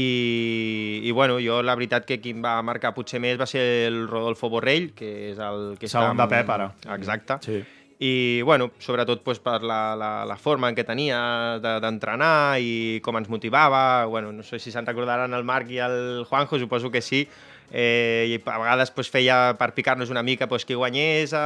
i 1.06 1.12
bueno, 1.16 1.40
jo 1.40 1.62
la 1.64 1.78
veritat 1.80 2.04
que 2.04 2.20
qui 2.20 2.34
em 2.36 2.44
va 2.44 2.58
marcar 2.66 2.92
potser 2.98 3.22
més 3.24 3.40
va 3.40 3.48
ser 3.48 3.64
el 3.88 4.08
Rodolfo 4.10 4.50
Borrell, 4.50 4.92
que 4.98 5.30
és 5.32 5.40
el 5.40 5.78
que 5.80 5.88
està... 5.88 6.02
Segon 6.02 6.20
de 6.20 6.28
Pep, 6.34 6.56
ara. 6.58 6.74
Exacte. 6.98 7.40
Sí. 7.46 7.62
I, 8.00 8.42
bueno, 8.48 8.72
sobretot 8.80 9.24
pues, 9.26 9.40
per 9.44 9.62
la, 9.62 9.94
la, 10.00 10.24
la 10.26 10.38
forma 10.40 10.70
en 10.72 10.76
què 10.78 10.86
tenia 10.88 11.18
de- 11.60 11.74
d'entrenar 11.84 12.56
i 12.64 13.02
com 13.04 13.18
ens 13.20 13.28
motivava. 13.28 14.06
Bueno, 14.08 14.32
no 14.32 14.44
sé 14.48 14.60
si 14.64 14.72
se'n 14.72 14.88
recordaran 14.88 15.36
el 15.36 15.44
Marc 15.44 15.70
i 15.76 15.82
el 15.84 16.24
Juanjo, 16.30 16.60
suposo 16.62 16.92
que 16.92 17.02
sí. 17.04 17.26
Eh, 17.72 18.26
I 18.34 18.40
a 18.50 18.58
vegades 18.58 18.90
pues, 18.90 19.10
feia 19.14 19.54
per 19.60 19.76
picar-nos 19.78 20.10
una 20.10 20.24
mica 20.26 20.48
pues, 20.50 20.66
qui 20.66 20.74
guanyés 20.74 21.34
eh, 21.38 21.42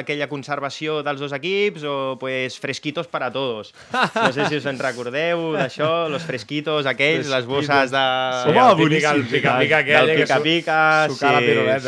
aquella 0.00 0.28
conservació 0.30 1.02
dels 1.04 1.20
dos 1.20 1.34
equips 1.36 1.84
o 1.84 2.16
pues, 2.20 2.56
fresquitos 2.58 3.06
para 3.06 3.28
todos. 3.30 3.74
No 3.92 4.32
sé 4.32 4.46
si 4.48 4.56
us 4.56 4.66
en 4.70 4.78
recordeu 4.80 5.52
d'això, 5.52 6.08
los 6.08 6.24
fresquitos 6.24 6.86
aquells, 6.88 7.28
les 7.28 7.44
bosses 7.44 7.92
de... 7.92 8.04
Sí, 8.44 8.48
Home, 8.48 8.64
el 8.70 8.80
boníssim, 8.80 9.20
el 9.20 9.26
pica-pica 9.28 9.82
aquell 9.84 10.06
del 10.08 10.16
que 10.22 10.26
su- 10.26 10.42
pica-pica, 10.42 11.08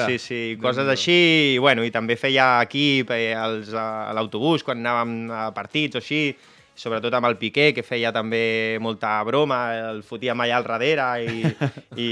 sí, 0.07 0.19
sí, 0.19 0.19
sí, 0.19 0.59
coses 0.61 0.87
així, 0.89 1.19
i, 1.55 1.59
bueno, 1.59 1.85
i 1.85 1.91
també 1.95 2.17
feia 2.21 2.61
equip 2.67 3.11
eh, 3.17 3.33
als, 3.35 3.73
a 3.73 4.13
l'autobús 4.17 4.63
quan 4.67 4.85
anàvem 4.85 5.17
a 5.33 5.47
partits 5.57 5.97
o 5.97 6.05
així, 6.05 6.23
sobretot 6.81 7.13
amb 7.17 7.29
el 7.29 7.37
Piqué, 7.41 7.71
que 7.77 7.85
feia 7.85 8.13
també 8.15 8.79
molta 8.81 9.13
broma, 9.29 9.61
el 9.91 10.01
fotíem 10.07 10.41
allà 10.41 10.61
al 10.61 10.67
darrere 10.67 11.09
i, 11.21 11.53
i 12.07 12.09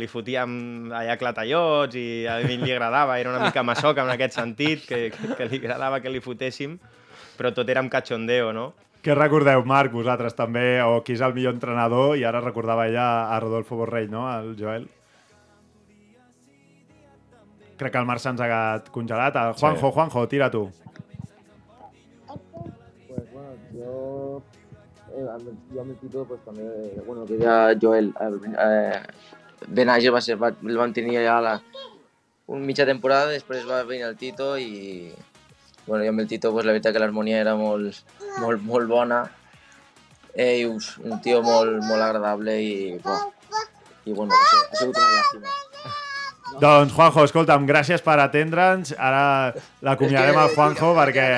li 0.00 0.08
fotíem 0.10 0.90
allà 0.98 1.14
clatallots 1.20 1.98
i 1.98 2.08
a 2.26 2.40
mi 2.42 2.58
li 2.64 2.74
agradava, 2.74 3.20
era 3.22 3.32
una 3.34 3.46
mica 3.46 3.62
massoca 3.62 4.02
en 4.02 4.12
aquest 4.16 4.38
sentit, 4.40 4.84
que, 4.88 5.08
que, 5.14 5.32
que 5.38 5.48
li 5.52 5.62
agradava 5.62 6.02
que 6.02 6.10
li 6.10 6.22
fotéssim, 6.24 6.76
però 7.38 7.54
tot 7.54 7.70
era 7.70 7.84
amb 7.84 7.92
cachondeo, 7.92 8.50
no? 8.56 8.72
Què 8.98 9.14
recordeu, 9.14 9.62
Marc, 9.62 9.94
vosaltres 9.94 10.34
també, 10.34 10.80
o 10.82 10.98
qui 11.06 11.14
és 11.14 11.22
el 11.22 11.34
millor 11.36 11.54
entrenador? 11.54 12.16
I 12.18 12.26
ara 12.26 12.42
recordava 12.42 12.88
ella 12.90 13.28
a 13.30 13.38
Rodolfo 13.40 13.78
Borrell, 13.78 14.10
no?, 14.10 14.26
el 14.34 14.56
Joel. 14.58 14.88
Crec 17.78 17.94
que 17.94 18.00
el 18.02 18.08
Marc 18.08 18.18
se'ns 18.18 18.42
ha 18.42 18.82
congelat. 18.90 19.38
El 19.38 19.54
Juanjo, 19.54 19.92
Juanjo, 19.94 20.26
tira 20.26 20.50
tu. 20.50 20.64
Yo, 23.78 24.42
eh, 25.14 25.26
yo 25.72 25.80
amb 25.82 25.92
el 25.92 25.98
Tito 26.00 26.24
pues 26.26 26.40
també, 26.42 26.66
bueno, 27.06 27.24
que 27.26 27.38
deia 27.38 27.76
Joel, 27.80 28.10
el, 28.24 28.40
eh, 28.58 30.10
va 30.10 30.20
ser, 30.20 30.34
va, 30.40 30.50
el 30.50 30.78
van 30.80 30.94
tenir 30.96 31.20
ja 31.22 31.38
la, 31.44 31.54
un 32.48 32.64
mitja 32.66 32.86
temporada, 32.88 33.30
després 33.30 33.68
va 33.68 33.84
venir 33.86 34.08
el 34.08 34.16
Tito 34.18 34.56
i 34.58 35.12
bueno, 35.86 36.02
jo 36.02 36.10
amb 36.10 36.24
el 36.24 36.28
Tito 36.28 36.50
pues, 36.52 36.66
la 36.66 36.74
veritat 36.74 36.96
que 36.96 37.04
l'harmonia 37.04 37.38
era 37.44 37.54
molt, 37.60 38.02
molt, 38.42 38.66
molt 38.66 38.90
bona 38.90 39.22
eh, 40.34 40.58
i 40.60 40.66
un 40.66 41.22
tio 41.22 41.40
molt, 41.46 41.78
molt 41.86 42.02
agradable 42.02 42.58
i, 42.62 42.74
i 42.98 44.12
bueno, 44.12 44.34
ha 44.34 44.84
una. 44.90 45.67
Doncs, 46.60 46.92
Juanjo, 46.92 47.22
escolta'm, 47.28 47.66
gràcies 47.68 48.02
per 48.02 48.16
atendre'ns. 48.18 48.94
Ara 48.98 49.52
l'acomiadem 49.84 50.36
al 50.40 50.48
Juanjo 50.56 50.94
perquè 50.96 51.28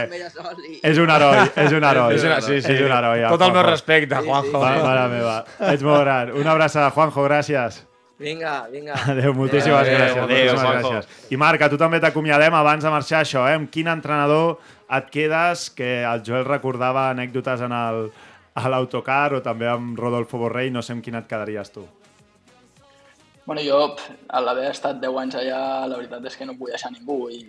és 0.83 0.99
un 0.99 1.11
heroi, 1.12 1.51
és 1.57 1.73
un 1.77 1.85
heroi. 1.85 2.14
És 2.14 2.25
una- 2.25 2.40
sí, 2.40 2.61
sí. 2.62 2.73
És 2.73 2.81
un 2.81 2.92
heroi. 2.92 3.27
Tot 3.29 3.42
el 3.42 3.53
meu 3.53 3.61
Juanjo. 3.61 3.70
respecte, 3.70 4.16
Juanjo. 4.16 4.59
Va, 4.61 4.73
mare 4.83 5.09
meva, 5.12 5.44
ets 5.73 5.83
molt 5.83 6.01
gran. 6.07 6.33
Una 6.33 6.53
abraçada, 6.53 6.90
Juanjo, 6.90 7.27
gràcies. 7.29 7.83
Vinga, 8.20 8.66
vinga. 8.73 8.94
Adéu, 9.12 9.33
moltíssimes 9.35 9.79
Adéu, 9.81 9.96
gràcies. 9.99 10.11
adéu, 10.11 10.27
moltíssimes 10.29 10.61
Juanjo. 10.62 10.90
gràcies. 10.90 11.31
I 11.33 11.37
Marc, 11.37 11.62
a 11.62 11.68
tu 11.70 11.77
també 11.81 12.01
t'acomiadem 12.01 12.55
abans 12.55 12.85
de 12.85 12.90
marxar 12.90 13.23
això, 13.25 13.46
eh? 13.49 13.55
Amb 13.57 13.70
quin 13.70 13.88
entrenador 13.88 14.59
et 14.90 15.07
quedes 15.11 15.70
que 15.70 16.03
el 16.05 16.23
Joel 16.25 16.44
recordava 16.44 17.11
anècdotes 17.11 17.61
en 17.62 17.73
el, 17.73 18.11
a 18.55 18.68
l'autocar 18.68 19.33
o 19.35 19.40
també 19.42 19.68
amb 19.68 19.99
Rodolfo 19.99 20.37
Borrell, 20.38 20.73
no 20.73 20.83
sé 20.83 20.92
amb 20.92 21.03
quin 21.05 21.14
et 21.16 21.27
quedaries 21.27 21.70
tu. 21.73 21.87
Bueno, 23.46 23.62
jo, 23.64 23.79
a 24.29 24.40
l'haver 24.44 24.68
estat 24.70 25.00
10 25.00 25.16
anys 25.22 25.37
allà, 25.40 25.61
la 25.88 25.96
veritat 25.96 26.26
és 26.29 26.37
que 26.37 26.46
no 26.46 26.57
vull 26.59 26.72
deixar 26.74 26.92
ningú 26.92 27.22
i, 27.33 27.40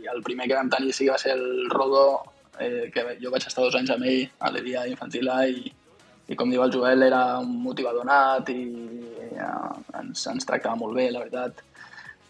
i 0.00 0.08
el 0.12 0.22
primer 0.26 0.48
que 0.48 0.58
vam 0.58 0.70
tenir 0.72 0.92
sí 0.92 1.06
que 1.06 1.14
va 1.14 1.20
ser 1.22 1.36
el 1.36 1.70
Rodó, 1.70 2.22
eh, 2.58 2.90
que 2.94 3.04
jo 3.22 3.30
vaig 3.34 3.46
estar 3.46 3.64
dos 3.64 3.76
anys 3.78 3.94
amb 3.94 4.08
ell 4.10 4.26
a 4.40 4.50
l'Edia 4.50 4.84
Infantil 4.90 5.30
A 5.32 5.38
i, 5.46 5.70
i 6.28 6.36
com 6.36 6.50
diu 6.50 6.64
el 6.64 6.74
Joel, 6.74 7.06
era 7.06 7.22
un 7.44 7.54
motivador 7.62 8.04
nat 8.08 8.50
i 8.52 8.60
eh, 9.30 9.48
ens, 10.02 10.26
ens 10.34 10.48
tractava 10.48 10.76
molt 10.82 10.98
bé, 10.98 11.08
la 11.14 11.24
veritat. 11.24 11.64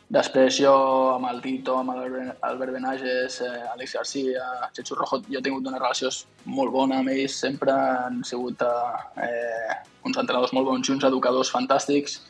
Després 0.08 0.56
jo 0.62 0.72
amb 1.16 1.28
el 1.28 1.42
Tito, 1.44 1.74
amb 1.76 1.92
l'Albert 1.92 2.44
Albert 2.48 2.72
Benages, 2.76 3.42
eh, 3.44 3.66
Àlex 3.74 3.98
Garcia, 3.98 4.46
Chechu 4.76 4.96
Rojo, 4.96 5.24
jo 5.28 5.40
he 5.40 5.44
tingut 5.44 5.66
una 5.68 5.80
relació 5.80 6.12
molt 6.46 6.72
bona 6.72 7.02
amb 7.02 7.12
ells, 7.12 7.36
sempre 7.42 7.74
han 7.74 8.22
sigut 8.24 8.64
eh, 8.64 9.76
uns 10.08 10.16
entrenadors 10.16 10.54
molt 10.56 10.68
bons 10.70 10.88
i 10.88 10.94
uns 10.94 11.08
educadors 11.08 11.52
fantàstics 11.52 12.20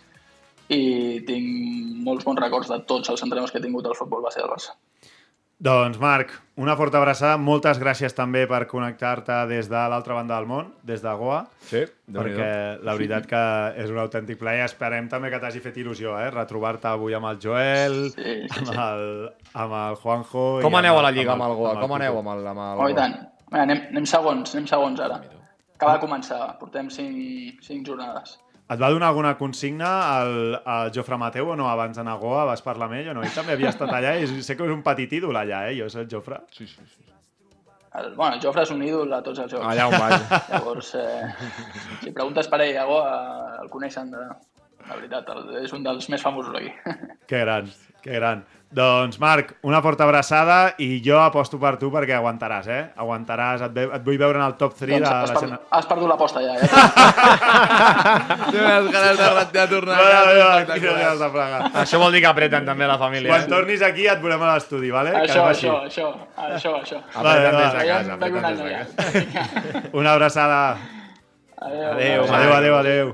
i 0.68 1.20
tinc 1.26 2.02
molts 2.04 2.24
bons 2.24 2.40
records 2.40 2.68
de 2.68 2.80
tots 2.88 3.08
els 3.10 3.22
entrenadors 3.22 3.52
que 3.52 3.58
he 3.58 3.64
tingut 3.64 3.86
al 3.86 3.96
futbol 3.96 4.22
base 4.22 4.40
del 4.40 4.50
Barça. 4.50 4.74
Doncs, 5.58 5.96
Marc, 5.98 6.30
una 6.62 6.76
forta 6.78 7.00
abraçada. 7.00 7.36
Moltes 7.42 7.80
gràcies 7.82 8.14
també 8.14 8.44
per 8.46 8.60
connectar-te 8.70 9.40
des 9.50 9.66
de 9.66 9.80
l'altra 9.90 10.14
banda 10.14 10.36
del 10.38 10.46
món, 10.46 10.68
des 10.86 11.02
de 11.02 11.10
Goa. 11.18 11.40
Sí, 11.66 11.80
perquè 12.14 12.78
la 12.86 12.94
veritat 12.94 13.26
que 13.26 13.40
és 13.82 13.90
un 13.90 13.98
autèntic 13.98 14.38
plaer. 14.38 14.62
Esperem 14.68 15.08
també 15.10 15.32
que 15.32 15.40
t'hagi 15.42 15.58
fet 15.64 15.80
il·lusió, 15.82 16.14
eh? 16.22 16.28
Retrobar-te 16.30 16.86
avui 16.92 17.16
amb 17.18 17.26
el 17.32 17.40
Joel, 17.42 17.98
Sí, 18.14 18.36
sí, 18.46 18.68
amb, 18.68 18.70
el, 18.84 19.32
amb 19.64 19.74
el 19.80 19.96
Juanjo... 20.04 20.44
i 20.60 20.62
Com 20.62 20.70
amb 20.76 20.84
aneu 20.84 21.00
a 21.00 21.02
la 21.02 21.10
el- 21.10 21.18
Lliga 21.18 21.32
amb 21.34 21.48
el 21.48 21.56
Goa? 21.58 21.74
Com 21.80 21.82
Tito. 21.90 21.94
aneu 21.98 22.18
amb 22.22 22.28
el, 22.36 22.46
amb 22.54 22.64
el 22.68 22.84
Oh, 22.84 22.88
i 22.88 22.92
Goa? 22.94 23.00
tant. 23.02 23.18
Bé, 23.50 23.58
anem, 23.64 23.82
anem 23.90 24.06
segons, 24.06 24.54
anem 24.54 24.66
segons 24.70 25.00
ara. 25.00 25.18
Acaba 25.74 25.96
de 25.98 26.06
començar, 26.06 26.38
portem 26.60 26.86
cinc, 26.90 27.58
cinc 27.66 27.84
jornades. 27.86 28.38
Et 28.68 28.76
va 28.76 28.90
donar 28.92 29.08
alguna 29.08 29.32
consigna 29.38 29.90
al, 30.18 30.58
al 30.68 30.90
Jofre 30.92 31.16
Mateu 31.16 31.54
o 31.54 31.56
no 31.56 31.70
abans 31.70 31.96
d'anar 31.96 32.18
a 32.18 32.20
Goa? 32.20 32.44
Vas 32.50 32.60
parlar 32.64 32.90
amb 32.90 32.98
ell 32.98 33.12
o 33.14 33.14
no? 33.16 33.22
Ell 33.24 33.32
també 33.32 33.54
havia 33.56 33.70
estat 33.72 33.88
allà 33.88 34.18
i 34.20 34.26
sé 34.44 34.58
que 34.58 34.66
és 34.66 34.74
un 34.74 34.82
petit 34.84 35.14
ídol 35.16 35.38
allà, 35.40 35.62
eh? 35.70 35.76
Jo 35.78 35.86
és 35.88 35.96
el 35.96 36.10
Jofre. 36.10 36.42
Sí, 36.52 36.66
sí, 36.68 36.84
sí. 36.84 37.06
El, 37.96 38.12
bueno, 38.14 38.36
el 38.36 38.42
Jofre 38.44 38.66
és 38.66 38.74
un 38.74 38.84
ídol 38.84 39.14
a 39.16 39.22
tots 39.24 39.40
els 39.40 39.54
jocs. 39.54 39.64
Allà 39.64 39.88
on 39.88 39.96
vaig. 39.96 40.36
Llavors, 40.52 40.92
eh, 41.00 41.48
si 42.02 42.12
preguntes 42.12 42.52
per 42.52 42.60
ell 42.66 42.76
a 42.76 42.84
Goa, 42.90 43.16
el 43.62 43.72
coneixen 43.72 44.12
de, 44.12 44.26
la 44.88 44.96
veritat, 44.96 45.32
el, 45.34 45.48
és 45.64 45.72
un 45.76 45.84
dels 45.84 46.08
més 46.12 46.22
famosos 46.24 46.54
aquí. 46.60 46.70
Que 47.28 47.40
gran, 47.44 47.72
que 48.02 48.08
Que 48.08 48.20
gran. 48.20 48.44
Doncs, 48.70 49.16
Marc, 49.18 49.54
una 49.64 49.78
forta 49.80 50.04
abraçada 50.04 50.74
i 50.84 51.00
jo 51.00 51.16
aposto 51.22 51.56
per 51.56 51.78
tu 51.80 51.88
perquè 51.88 52.12
aguantaràs, 52.18 52.66
eh? 52.68 52.82
Aguantaràs, 53.00 53.62
et, 53.64 53.72
ve, 53.72 53.86
et 53.96 54.02
vull 54.04 54.18
veure 54.20 54.36
en 54.36 54.44
el 54.44 54.58
top 54.60 54.74
3 54.76 54.90
Doncs 54.92 55.08
de 55.08 55.14
has, 55.14 55.30
la 55.32 55.40
gent... 55.40 55.54
has 55.78 55.86
perdut 55.88 56.10
l'aposta 56.10 56.42
ja. 56.44 56.52
eh? 56.52 56.68
Té 58.52 58.60
unes 58.60 58.90
ganes 58.92 59.16
de, 59.22 59.30
de 59.54 59.64
tornar 59.72 59.94
a 59.96 60.02
Mare 60.02 60.12
casa 60.12 60.26
meva, 60.28 60.50
quines 60.50 60.60
espectaculars. 60.60 61.00
ganes 61.00 61.20
de 61.24 61.30
plegar. 61.38 61.62
Això 61.84 62.02
vol 62.02 62.12
dir 62.12 62.20
que 62.26 62.30
apreten 62.34 62.68
també 62.68 62.90
la 62.92 62.98
família. 63.00 63.32
Quan 63.32 63.46
eh? 63.46 63.50
tornis 63.54 63.86
aquí 63.88 64.04
et 64.12 64.20
veurem 64.20 64.44
a 64.44 64.52
l'estudi, 64.58 64.92
vale? 64.92 65.16
això, 65.22 65.46
això, 65.48 65.78
això, 65.88 66.12
això, 66.50 66.74
això. 66.82 67.00
Vale, 67.16 67.48
Apreten 67.48 67.56
des 67.56 67.64
vale. 67.64 67.72
de 67.72 67.88
Ja 67.88 67.96
casa. 67.96 68.12
Apreten 68.20 68.42
des 68.44 68.58
de 68.60 68.68
casa. 68.76 68.92
ja. 69.32 69.88
Una 69.96 70.12
abraçada. 70.12 70.60
Adéu. 71.58 71.88
Adéu, 71.90 72.22
Adéu, 72.22 72.52
adéu, 72.54 72.74
adéu. 72.76 73.08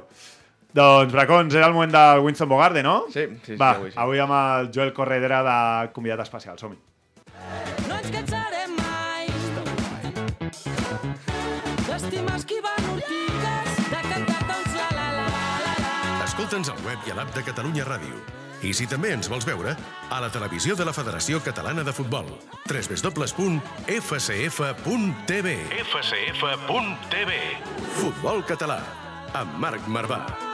Doncs, 0.75 1.13
Bracons, 1.15 1.55
era 1.55 1.69
el 1.69 1.73
moment 1.77 1.93
del 1.95 2.19
Winston 2.25 2.49
Bogarde, 2.49 2.83
no? 2.83 3.05
Sí, 3.13 3.27
sí, 3.45 3.53
sí, 3.53 3.57
Va, 3.61 3.77
avui 3.77 3.93
sí. 3.93 3.99
avui 4.03 4.19
amb 4.19 4.33
el 4.35 4.71
Joel 4.75 4.93
Corredera 4.97 5.43
de 5.47 5.93
convidat 5.95 6.21
especial. 6.25 6.59
Som-hi. 6.59 6.79
No 7.87 7.95
ens 8.01 8.11
cansarem 8.11 8.75
mai 8.81 9.29
d'estimar 11.87 12.35
esquivant 12.41 12.89
ortigues, 12.91 13.69
de 13.93 14.01
cantar-te 14.11 14.57
uns 14.65 14.75
la 14.81 14.89
la 14.97 15.07
la 15.15 15.29
la 15.29 15.75
la. 15.79 15.93
Escolta'ns 16.27 16.73
al 16.75 16.81
web 16.89 16.99
i 17.07 17.15
a 17.15 17.21
l'app 17.21 17.31
de 17.37 17.43
Catalunya 17.47 17.87
Ràdio. 17.87 18.19
I 18.65 18.73
si 18.75 18.87
també 18.89 19.13
ens 19.13 19.29
vols 19.31 19.45
veure, 19.47 19.77
a 20.11 20.19
la 20.25 20.31
televisió 20.33 20.75
de 20.75 20.87
la 20.89 20.95
Federació 20.97 21.39
Catalana 21.45 21.85
de 21.85 21.93
Futbol. 21.93 22.27
www.fcf.tv 22.67 23.95
fcf.tv 25.85 27.31
Futbol 28.01 28.43
català, 28.49 28.81
amb 29.37 29.59
Marc 29.61 29.87
Marvà. 29.87 30.54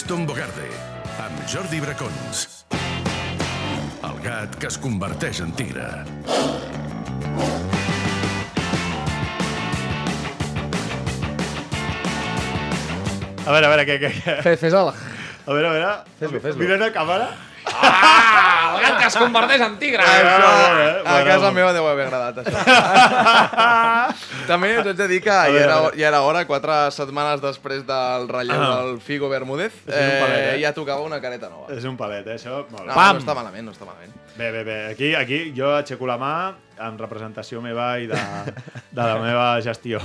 Winston 0.00 0.24
Bogarde, 0.24 0.64
amb 1.20 1.40
Jordi 1.44 1.76
Bracons. 1.76 2.64
El 4.00 4.14
gat 4.24 4.54
que 4.56 4.70
es 4.70 4.78
converteix 4.80 5.42
en 5.44 5.50
tigre. 5.52 5.84
A 13.44 13.52
veure, 13.52 13.66
a 13.66 13.68
veure, 13.68 13.84
què, 13.84 13.98
què, 14.00 14.08
què? 14.22 14.38
Fes, 14.40 14.56
fes 14.62 14.72
el... 14.72 14.88
A 14.88 15.52
veure, 15.52 15.68
a 15.68 15.74
veure. 15.76 15.92
Fes-lo, 16.16 16.40
fes-lo. 16.46 16.64
Mira 16.64 16.80
a 16.80 16.90
càmera. 16.96 17.28
Ah, 17.68 18.72
el 18.72 18.80
gat 18.86 18.96
que 19.02 19.08
es 19.10 19.20
converteix 19.20 19.68
en 19.68 19.76
tigre! 19.84 20.00
Això, 20.00 20.50
a 21.04 21.20
casa 21.28 21.52
meva 21.52 21.76
deu 21.76 21.84
haver 21.92 22.08
agradat, 22.08 22.40
això. 22.40 22.56
També 24.50 24.72
us 24.80 24.86
haig 24.90 24.96
de 24.98 25.06
dir 25.10 25.20
que 25.22 25.30
ja 25.30 25.48
era, 25.62 25.76
ja 25.96 26.08
era 26.10 26.20
hora, 26.26 26.42
quatre 26.48 26.78
setmanes 26.94 27.40
després 27.44 27.84
del 27.86 28.26
relleu 28.28 28.60
Ah. 28.60 28.70
del 28.82 29.00
Figo 29.00 29.28
Bermúdez, 29.30 29.72
un 29.86 29.92
palet, 29.94 30.54
eh? 30.56 30.60
ja 30.62 30.72
tocava 30.74 31.00
una 31.06 31.20
careta 31.22 31.48
nova. 31.48 31.68
És 31.76 31.84
un 31.86 31.96
palet, 31.96 32.26
eh, 32.26 32.34
això? 32.38 32.64
Molt 32.70 32.82
bé. 32.86 32.90
No, 32.94 33.12
no 33.14 33.20
està 33.22 33.34
malament, 33.38 33.64
no 33.70 33.72
està 33.76 33.86
malament. 33.86 34.12
Bé, 34.36 34.50
bé, 34.52 34.64
bé. 34.64 34.78
Aquí, 34.92 35.14
aquí 35.14 35.52
jo 35.56 35.70
aixeco 35.76 36.06
la 36.06 36.16
mà 36.18 36.34
en 36.80 36.96
representació 36.98 37.60
meva 37.62 37.90
i 38.00 38.06
de, 38.08 38.16
de 38.16 39.02
la 39.04 39.16
meva 39.20 39.46
gestió. 39.64 40.00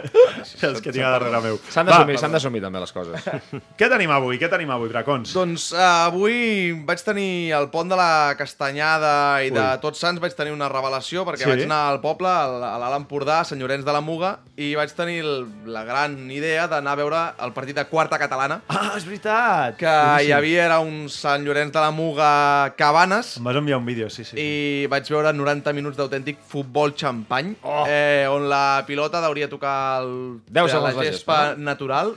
Els 0.66 0.80
que 0.84 0.92
tinc 0.92 1.04
a 1.06 1.12
darrere 1.14 1.40
meu. 1.44 1.58
S'han 1.72 1.88
d'assumir, 1.88 2.18
s'han 2.20 2.34
d'assumir 2.34 2.60
també 2.64 2.80
les 2.82 2.92
coses. 2.94 3.24
Què 3.80 3.88
tenim 3.92 4.12
avui? 4.14 4.38
Què 4.40 4.50
tenim 4.52 4.70
avui, 4.74 4.90
Dracons? 4.92 5.32
Doncs 5.36 5.70
uh, 5.72 5.80
avui 6.10 6.72
vaig 6.86 7.02
tenir 7.06 7.52
el 7.56 7.68
pont 7.72 7.88
de 7.90 7.98
la 7.98 8.34
Castanyada 8.38 9.12
i 9.46 9.50
de 9.54 9.60
Ui. 9.62 9.80
Tots 9.82 10.00
Sants 10.04 10.20
vaig 10.22 10.34
tenir 10.36 10.52
una 10.54 10.68
revelació 10.72 11.24
perquè 11.28 11.44
Sí? 11.46 11.50
vaig 11.50 11.64
anar 11.64 11.80
al 11.94 12.00
poble, 12.02 12.28
al- 12.28 12.64
a 12.68 12.74
l'Alt 12.82 12.98
Empordà, 13.00 13.40
a 13.40 13.48
Sant 13.48 13.60
Llorenç 13.60 13.84
de 13.86 13.92
la 13.96 14.02
Muga, 14.04 14.34
i 14.60 14.74
vaig 14.78 14.92
tenir 14.96 15.20
el, 15.24 15.46
la 15.72 15.84
gran 15.88 16.16
idea 16.30 16.66
d'anar 16.70 16.92
a 16.92 17.00
veure 17.00 17.20
el 17.46 17.54
partit 17.56 17.76
de 17.80 17.84
quarta 17.88 18.18
catalana, 18.20 18.60
Ah, 18.68 18.92
és 18.98 19.06
veritat! 19.08 19.76
que 19.80 19.94
hi 20.26 20.32
havia 20.36 20.66
era 20.66 20.80
un 20.84 21.08
Sant 21.12 21.44
Llorenç 21.46 21.72
de 21.72 21.80
la 21.80 21.90
Muga 21.94 22.30
Cabanes, 22.76 23.36
Em 23.40 23.44
vas 23.48 23.56
enviar 23.56 23.78
un 23.80 23.86
vídeo, 23.88 24.10
sí, 24.10 24.24
sí. 24.24 24.36
i 24.36 24.86
vaig 24.90 25.08
veure 25.10 25.32
90 25.32 25.72
minuts 25.76 25.96
d'autèntic 26.10 26.38
futbol 26.46 26.92
xampany, 26.98 27.54
Oh. 27.62 27.84
eh, 27.88 28.26
on 28.28 28.48
la 28.50 28.82
pilota 28.86 29.24
hauria 29.24 29.48
tocar 29.48 30.02
el, 30.02 30.40
10 30.50 30.74
la 30.74 30.80
la 30.80 30.90
gespa 30.90 31.06
gespa, 31.12 31.38
natural 31.56 32.16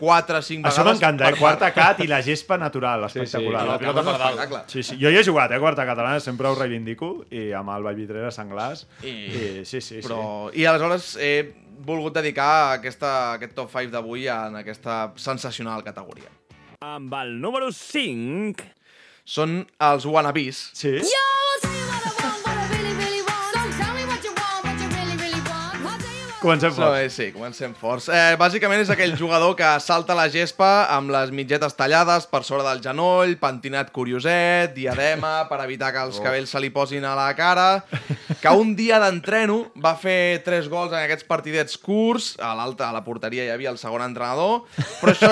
4 0.00 0.38
o 0.38 0.42
5 0.42 0.62
vegades. 0.62 0.78
Això 0.78 0.84
m'encanta, 0.86 1.28
eh? 1.30 1.36
Quarta 1.38 1.70
cat 1.74 2.00
i 2.00 2.06
la 2.08 2.22
gespa 2.22 2.56
natural, 2.58 3.08
sí, 3.10 3.20
espectacular. 3.20 3.62
i 3.64 3.66
la 3.68 3.72
No, 3.72 3.78
pilota 3.78 4.02
per 4.02 4.18
dalt. 4.18 4.70
Sí, 4.70 4.82
sí. 4.82 4.96
Jo 5.00 5.10
hi 5.10 5.16
he 5.18 5.24
jugat, 5.24 5.52
eh, 5.52 5.58
quarta 5.60 5.84
catalana, 5.86 6.20
sempre 6.20 6.48
ho 6.48 6.54
reivindico, 6.54 7.24
i 7.30 7.52
amb 7.52 7.68
el 7.76 7.82
Vallvidrera 7.82 8.30
Sanglàs. 8.30 8.86
I- 9.02 9.08
I, 9.60 9.64
sí, 9.64 9.80
sí, 9.80 10.00
Però... 10.02 10.50
I 10.54 10.64
aleshores 10.64 11.16
he 11.20 11.54
volgut 11.84 12.14
dedicar 12.14 12.74
aquesta, 12.78 13.34
aquest 13.34 13.54
top 13.54 13.70
5 13.70 13.90
d'avui 13.90 14.28
en 14.28 14.56
aquesta 14.56 15.12
sensacional 15.16 15.82
categoria. 15.84 16.30
Amb 16.80 17.12
el 17.14 17.40
número 17.40 17.70
5... 17.72 18.62
Són 19.24 19.60
els 19.78 20.04
wannabes. 20.04 20.70
sí. 20.74 20.98
Sí? 20.98 21.12
Comencem 26.42 26.72
So, 26.74 26.82
forts. 26.82 26.98
eh, 26.98 27.10
sí, 27.14 27.26
comencem 27.30 27.72
forts. 27.78 28.08
Eh, 28.10 28.34
bàsicament 28.36 28.80
és 28.82 28.88
aquell 28.90 29.12
jugador 29.16 29.54
que 29.54 29.68
salta 29.78 30.14
la 30.18 30.24
gespa 30.28 30.88
amb 30.90 31.12
les 31.14 31.30
mitgetes 31.30 31.76
tallades 31.78 32.26
per 32.26 32.40
sobre 32.42 32.64
del 32.66 32.80
genoll, 32.82 33.36
pentinat 33.38 33.92
curioset, 33.94 34.72
diadema, 34.74 35.46
per 35.48 35.60
evitar 35.62 35.92
que 35.94 36.02
els 36.02 36.18
cabells 36.18 36.50
se 36.50 36.58
li 36.58 36.72
posin 36.74 37.06
a 37.06 37.12
la 37.14 37.28
cara, 37.38 37.84
que 38.42 38.50
un 38.58 38.74
dia 38.74 38.98
d'entreno 38.98 39.68
va 39.78 39.94
fer 39.94 40.42
tres 40.42 40.66
gols 40.72 40.90
en 40.90 41.04
aquests 41.04 41.28
partidets 41.30 41.78
curts, 41.78 42.32
a 42.42 42.50
l'alta, 42.58 42.88
a 42.90 42.96
la 42.96 43.04
porteria 43.06 43.46
hi 43.46 43.54
havia 43.54 43.70
el 43.70 43.78
segon 43.78 44.02
entrenador, 44.02 44.64
però 44.98 45.14
això 45.14 45.30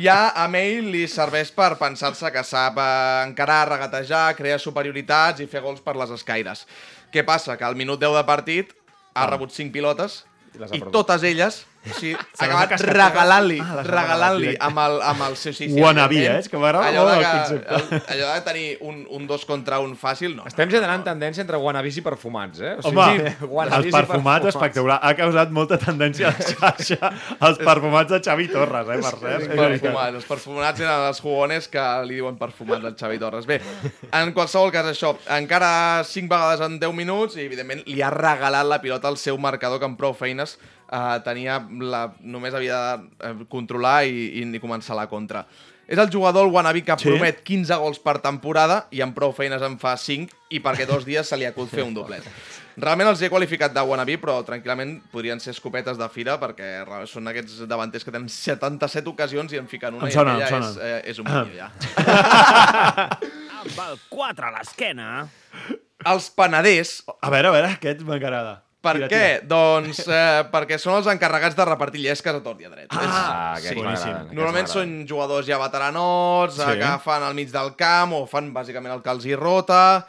ja 0.00 0.32
a 0.32 0.48
ell 0.56 0.88
li 0.90 1.04
serveix 1.06 1.52
per 1.52 1.74
pensar-se 1.76 2.32
que 2.32 2.46
sap 2.48 2.80
eh, 2.80 3.28
encarar, 3.28 3.66
regatejar, 3.74 4.34
crear 4.40 4.58
superioritats 4.58 5.44
i 5.44 5.46
fer 5.46 5.60
gols 5.60 5.84
per 5.84 5.98
les 6.00 6.16
escaires. 6.16 6.64
Què 7.12 7.26
passa? 7.28 7.58
Que 7.60 7.68
al 7.68 7.76
minut 7.76 8.00
10 8.00 8.16
de 8.16 8.24
partit 8.24 8.72
ha 9.12 9.26
rebut 9.28 9.52
5 9.52 9.72
pilotes 9.74 10.22
i 10.54 10.78
perdut. 10.78 10.92
totes 10.92 11.22
elles 11.22 11.66
o 11.80 11.94
sigui, 11.96 12.12
ha 12.14 12.44
acabat 12.44 12.82
regalant-li? 12.84 13.56
Ah, 13.64 13.82
regalant-li 13.86 14.50
amb 14.60 14.78
el, 14.82 14.96
amb 15.10 15.22
el 15.28 15.36
seu... 15.40 15.54
Sí, 15.56 15.68
sí, 15.72 15.80
Wannabe, 15.80 16.18
eh? 16.26 16.34
És 16.42 16.48
que 16.52 16.58
m'agrada 16.60 16.90
molt 16.92 17.10
de 17.10 17.16
el 17.16 17.24
concepte. 17.24 17.78
el- 17.96 18.02
Allò 18.14 18.34
de 18.34 18.40
tenir 18.44 18.66
un, 18.84 18.98
un 19.16 19.26
dos 19.26 19.46
contra 19.48 19.78
un 19.80 19.94
fàcil, 19.96 20.34
no. 20.36 20.44
Estem 20.50 20.68
generant 20.70 21.02
tendència 21.06 21.40
entre 21.40 21.56
wannabes 21.62 21.96
i 21.96 22.04
perfumats, 22.04 22.60
eh? 22.60 22.74
Home, 22.84 23.06
wannabes 23.48 23.86
els 23.88 23.94
perfumats 23.96 24.50
espectacular. 24.52 24.98
Ha 25.02 25.14
causat 25.16 25.50
molta 25.56 25.78
tendència 25.80 26.28
a 26.28 26.34
la 26.36 26.50
xarxa 26.52 27.12
els 27.48 27.62
perfumats 27.64 28.12
de 28.12 28.20
Xavi 28.28 28.48
Torres, 28.52 28.90
eh, 28.92 28.98
per 29.00 29.14
cert. 29.22 29.48
Els 29.50 29.80
perfumats, 29.80 30.14
els 30.20 30.28
perfumats 30.34 30.80
eren 30.84 31.06
els 31.08 31.20
jugones 31.24 31.68
que 31.72 31.86
li 32.10 32.20
diuen 32.20 32.36
perfumats 32.40 32.84
al 32.90 32.96
Xavi 33.00 33.18
Torres. 33.22 33.46
Bé, 33.48 33.60
en 34.12 34.34
qualsevol 34.36 34.70
cas, 34.74 34.86
això, 34.92 35.14
encara 35.38 36.04
5 36.04 36.28
vegades 36.28 36.60
en 36.66 36.78
10 36.82 36.92
minuts 36.94 37.36
i, 37.40 37.46
evidentment, 37.48 37.82
li 37.88 38.02
ha 38.04 38.10
regalat 38.12 38.66
la 38.68 38.80
pilota 38.84 39.08
al 39.08 39.16
seu 39.16 39.38
marcador 39.40 39.80
que 39.80 39.88
amb 39.88 39.96
prou 40.00 40.12
feines 40.14 40.58
eh, 40.90 41.18
tenia 41.24 41.60
la, 41.80 42.06
només 42.20 42.54
havia 42.54 42.78
de 42.96 43.26
eh, 43.28 43.34
controlar 43.48 44.04
i, 44.06 44.42
i 44.42 44.60
començar 44.60 44.96
la 44.98 45.06
contra. 45.08 45.46
És 45.90 45.98
el 45.98 46.06
jugador, 46.12 46.46
el 46.46 46.52
wannabe, 46.54 46.84
que 46.86 46.94
Sí? 46.98 47.08
promet 47.08 47.40
15 47.42 47.74
gols 47.82 47.98
per 47.98 48.20
temporada 48.22 48.84
i 48.94 49.00
amb 49.02 49.14
prou 49.16 49.32
feines 49.34 49.62
en 49.66 49.74
fa 49.78 49.96
5 49.98 50.30
i 50.54 50.60
perquè 50.62 50.86
dos 50.86 51.02
dies 51.04 51.26
se 51.26 51.36
li 51.36 51.44
acut 51.48 51.68
fer 51.68 51.82
un 51.82 51.94
doblet. 51.94 52.22
Realment 52.80 53.08
els 53.10 53.20
he 53.22 53.28
qualificat 53.28 53.74
de 53.74 53.82
wannabe, 53.82 54.14
però 54.22 54.36
tranquil·lament 54.46 55.00
podrien 55.10 55.40
ser 55.42 55.50
escopetes 55.50 55.98
de 55.98 56.06
fira 56.08 56.38
perquè 56.38 56.68
són 57.10 57.26
aquests 57.28 57.66
davanters 57.68 58.06
que 58.06 58.12
tenen 58.14 58.28
77 58.30 59.10
ocasions 59.10 59.52
i 59.52 59.58
en 59.58 59.66
fiquen 59.66 59.98
una 59.98 60.06
Em 60.06 60.14
sona, 60.14 60.36
i 60.38 60.46
sona. 60.48 60.68
és, 60.70 60.76
eh, 60.78 61.02
és 61.10 61.18
un 61.18 61.26
milió 61.26 61.58
ja. 61.58 61.72
Amb 63.60 63.82
el 63.90 63.98
4 64.08 64.46
a 64.46 64.54
l'esquena... 64.58 65.10
Els 66.06 66.30
panaders, 66.32 67.02
A 67.20 67.28
veure, 67.28 67.50
a 67.50 67.52
veure, 67.52 67.68
aquest 67.76 68.00
m'agrada. 68.08 68.62
Per 68.80 68.94
Tira, 68.96 69.08
què? 69.08 69.22
tira. 69.40 69.46
Doncs 69.50 69.98
eh, 70.08 70.44
perquè 70.52 70.78
són 70.80 70.94
els 70.96 71.06
encarregats 71.12 71.56
de 71.56 71.64
repartir 71.68 72.00
llesques 72.06 72.34
a 72.34 72.40
tort 72.42 72.60
i 72.60 72.64
a 72.64 72.70
dret. 72.70 72.86
És- 72.92 72.98
Ah, 73.02 73.56
Sí. 73.60 73.74
Boníssim. 73.74 74.30
Normalment 74.32 74.66
són 74.68 75.06
jugadors 75.08 75.46
ja 75.46 75.58
veteranots, 75.58 76.54
Sí. 76.56 76.62
sí. 76.62 76.78
que 76.78 76.98
fan 77.04 77.22
al 77.22 77.34
mig 77.34 77.50
del 77.52 77.74
camp 77.76 78.12
o 78.14 78.26
fan 78.26 78.52
bàsicament 78.54 78.92
el 78.94 79.02
que 79.02 79.10
els 79.10 79.26
hi 79.26 79.34
rota, 79.34 80.06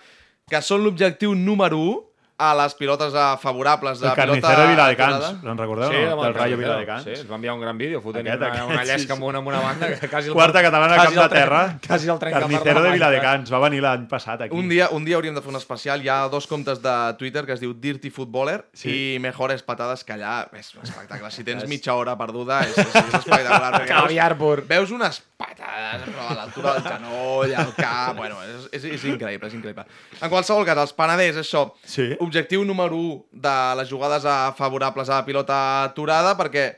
que 0.50 0.62
són 0.62 0.84
l'objectiu 0.84 1.36
número 1.36 1.78
1 1.78 2.00
a 2.41 2.49
les 2.58 2.73
pilotes 2.75 3.13
favorables 3.41 3.99
de 4.01 4.08
El 4.10 4.13
pilota 4.15 4.27
carnicero 4.41 4.62
de 4.63 4.67
Viladecans, 4.73 5.15
aturada. 5.15 5.51
en 5.51 5.58
recordeu? 5.60 5.91
Sí, 5.91 5.97
no? 6.01 6.15
del 6.15 6.23
Del 6.25 6.34
Rayo. 6.34 6.58
Viladecans. 6.58 7.04
Sí, 7.04 7.10
ens 7.19 7.30
va 7.32 7.36
enviar 7.38 7.54
un 7.54 7.62
gran 7.62 7.77
vídeo 7.77 8.01
fotent 8.01 8.25
Aquest, 8.27 8.41
una, 8.41 8.49
aquest, 8.51 8.71
una 8.73 8.84
llesca 8.86 9.13
sí. 9.13 9.17
amb 9.17 9.23
una, 9.30 9.38
amb 9.43 9.47
una 9.51 9.60
banda 9.60 9.91
que 9.99 10.10
quasi 10.10 10.27
el 10.30 10.34
Quarta 10.34 10.62
catalana 10.65 10.95
quasi 10.95 11.15
camp 11.15 11.30
de 11.32 11.38
terra. 11.38 11.62
Quasi 11.88 12.10
el 12.10 12.19
trenca 12.19 12.39
Carnicero 12.39 12.82
de. 12.82 12.91
Viladecans. 12.97 13.54
Va 13.54 13.60
venir 13.67 13.82
l'any 13.86 14.08
passat 14.10 14.41
aquí. 14.47 14.56
Un 14.58 14.69
dia, 14.69 14.89
un 14.91 15.06
dia 15.06 15.15
hauríem 15.19 15.36
de 15.36 15.41
fer 15.45 15.49
un 15.54 15.60
especial. 15.62 16.01
Hi 16.04 16.10
ha 16.10 16.19
dos 16.34 16.47
comptes 16.47 16.82
de 16.82 16.95
Twitter 17.19 17.45
que 17.45 17.54
es 17.54 17.60
diu 17.62 17.73
Dirty 17.73 18.10
Footballer 18.10 18.65
Sí. 18.73 19.15
i 19.15 19.19
Mejores 19.19 19.62
Patades, 19.63 20.04
que 20.04 20.13
allà 20.17 20.47
és 20.58 20.73
un 20.75 20.82
espectacle. 20.84 21.30
Si 21.32 21.43
tens 21.43 21.67
mitja 21.69 21.93
hora 21.95 22.17
perduda, 22.17 22.62
és, 22.65 22.77
és, 22.77 22.88
és 22.95 23.13
espectacular. 23.21 23.86
Caviar 23.88 24.38
pur. 24.38 24.63
Veus 24.67 24.89
unes 24.91 25.21
patades 25.41 26.04
però 26.06 26.27
a 26.30 26.36
l'altura 26.38 26.73
del 26.77 26.84
genoll, 26.86 27.54
al 27.58 27.71
cap... 27.75 28.15
Bueno, 28.17 28.38
és, 28.45 28.67
és, 28.77 28.84
és 28.95 29.04
increïble, 29.10 29.47
és 29.49 29.56
increïble. 29.58 29.86
En 30.21 30.30
qualsevol 30.30 30.65
cas, 30.67 30.77
els 30.83 30.94
Penedès, 30.94 31.37
això, 31.42 31.63
Sí. 31.83 32.12
Objectiu 32.32 32.63
número 32.63 32.96
1 32.96 33.44
de 33.44 33.56
les 33.75 33.90
jugades 33.92 34.23
a 34.23 34.54
favorables 34.56 35.10
a 35.10 35.19
la 35.19 35.25
pilota 35.27 35.58
aturada, 35.84 36.38
perquè 36.40 36.69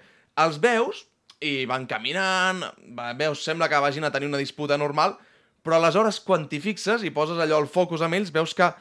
els 0.42 0.58
veus 0.58 1.06
i 1.44 1.68
van 1.70 1.86
caminant, 1.86 2.64
veus, 3.20 3.44
sembla 3.46 3.70
que 3.70 3.82
vagin 3.84 4.08
a 4.08 4.12
tenir 4.14 4.32
una 4.32 4.42
disputa 4.42 4.80
normal, 4.82 5.14
però 5.64 5.78
aleshores 5.78 6.18
quan 6.26 6.48
t'hi 6.50 6.60
fixes 6.64 7.06
i 7.06 7.14
poses 7.14 7.38
allò 7.38 7.62
el 7.62 7.70
focus 7.70 8.02
amb 8.02 8.18
ells, 8.18 8.34
veus 8.34 8.56
que 8.58 8.72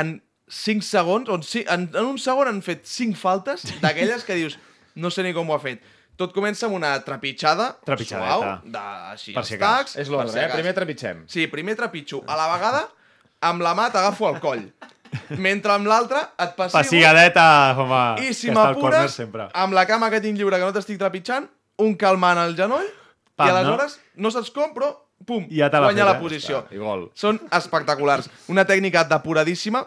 en 0.00 0.18
5 0.50 0.82
segons, 0.82 1.30
o 1.30 1.38
en, 1.38 1.46
en, 1.62 1.86
en 1.94 2.10
un 2.16 2.18
segon 2.18 2.50
han 2.50 2.60
fet 2.66 2.82
5 2.90 3.14
faltes 3.20 3.68
d'aquelles 3.84 4.26
que 4.26 4.38
dius, 4.40 4.58
no 4.98 5.12
sé 5.14 5.22
ni 5.22 5.34
com 5.36 5.48
ho 5.48 5.54
ha 5.54 5.62
fet. 5.62 5.84
Tot 6.18 6.34
comença 6.36 6.66
amb 6.66 6.76
una 6.76 6.96
trepitjada 7.04 7.70
suau, 7.86 8.42
de, 8.66 8.80
així, 9.14 9.32
Per 9.36 9.44
si 9.46 9.56
tacs, 9.60 9.94
És 10.02 10.10
l'ordre, 10.12 10.34
si 10.34 10.42
eh? 10.42 10.50
Primer 10.52 10.74
trepitgem. 10.76 11.22
Sí, 11.30 11.46
primer 11.52 11.78
trepitjo. 11.78 12.24
A 12.28 12.36
la 12.36 12.50
vegada, 12.50 12.82
amb 13.46 13.62
la 13.64 13.72
mà 13.78 13.86
t'agafo 13.94 14.28
al 14.28 14.40
coll. 14.42 14.66
Mentre 15.46 15.72
amb 15.74 15.88
l'altra 15.90 16.22
et 16.38 16.54
passigo... 16.56 16.78
Passigadeta, 16.78 17.44
home, 17.78 18.02
I 18.28 18.34
si 18.36 18.52
m'apures, 18.54 19.18
amb 19.52 19.74
la 19.76 19.86
cama 19.88 20.10
que 20.12 20.20
tinc 20.22 20.38
lliure 20.38 20.58
que 20.60 20.68
no 20.68 20.74
t'estic 20.76 21.00
trepitjant, 21.00 21.48
un 21.82 21.96
calmant 21.98 22.38
al 22.38 22.54
genoll, 22.58 22.86
Pam, 23.34 23.48
i 23.48 23.54
aleshores 23.54 23.96
no, 24.20 24.30
saps 24.30 24.52
com, 24.54 24.70
però 24.76 24.92
pum, 25.26 25.46
Ja 25.50 25.70
l'ha 25.72 25.82
guanya 25.88 26.04
fet, 26.04 26.10
la 26.10 26.16
eh? 26.16 26.20
posició. 26.22 26.62
I 26.70 26.80
gol. 26.82 27.08
Són 27.18 27.40
espectaculars. 27.56 28.30
Una 28.52 28.66
tècnica 28.68 29.04
depuradíssima, 29.08 29.84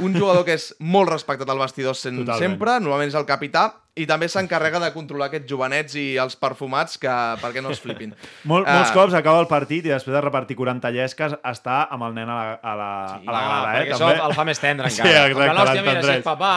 un 0.00 0.16
jugador 0.16 0.44
que 0.46 0.56
és 0.58 0.72
molt 0.82 1.12
respectat 1.12 1.50
al 1.50 1.60
vestidor 1.60 1.94
sen 1.98 2.18
Totalment. 2.22 2.42
sempre, 2.42 2.78
normalment 2.82 3.12
és 3.12 3.18
el 3.18 3.26
capità, 3.28 3.68
i 3.94 4.04
també 4.10 4.26
s'encarrega 4.26 4.80
de 4.82 4.88
controlar 4.90 5.28
aquests 5.30 5.46
jovenets 5.46 5.94
i 5.94 6.16
els 6.18 6.34
perfumats 6.34 6.96
que, 6.98 7.12
perquè 7.38 7.62
no 7.62 7.70
es 7.70 7.78
flipin. 7.78 8.10
Mol, 8.50 8.64
molts 8.66 8.90
Ah, 8.90 8.94
cops 8.96 9.14
acaba 9.14 9.38
el 9.38 9.46
partit 9.46 9.86
i 9.86 9.92
després 9.92 10.16
de 10.16 10.20
repartir 10.24 10.56
40 10.58 10.90
llesques 10.96 11.36
està 11.46 11.76
amb 11.94 12.02
el 12.08 12.16
nen 12.16 12.28
a 12.28 12.34
la, 12.40 12.56
a 12.58 12.74
la, 12.80 12.88
Sí, 13.20 13.28
a 13.28 13.36
la 13.36 13.42
grada, 13.44 13.68
eh? 13.70 13.76
perquè 13.84 13.94
això 13.94 14.10
el 14.26 14.34
fa 14.34 14.44
més 14.48 14.58
tendre 14.58 14.90
Sí, 14.94 15.00
encara. 15.02 15.26
exacte, 15.30 15.46
Com 15.46 15.54
que 15.54 15.58
l'hòstia, 15.60 15.86
mira, 15.86 16.16
és 16.18 16.26
papà. 16.26 16.52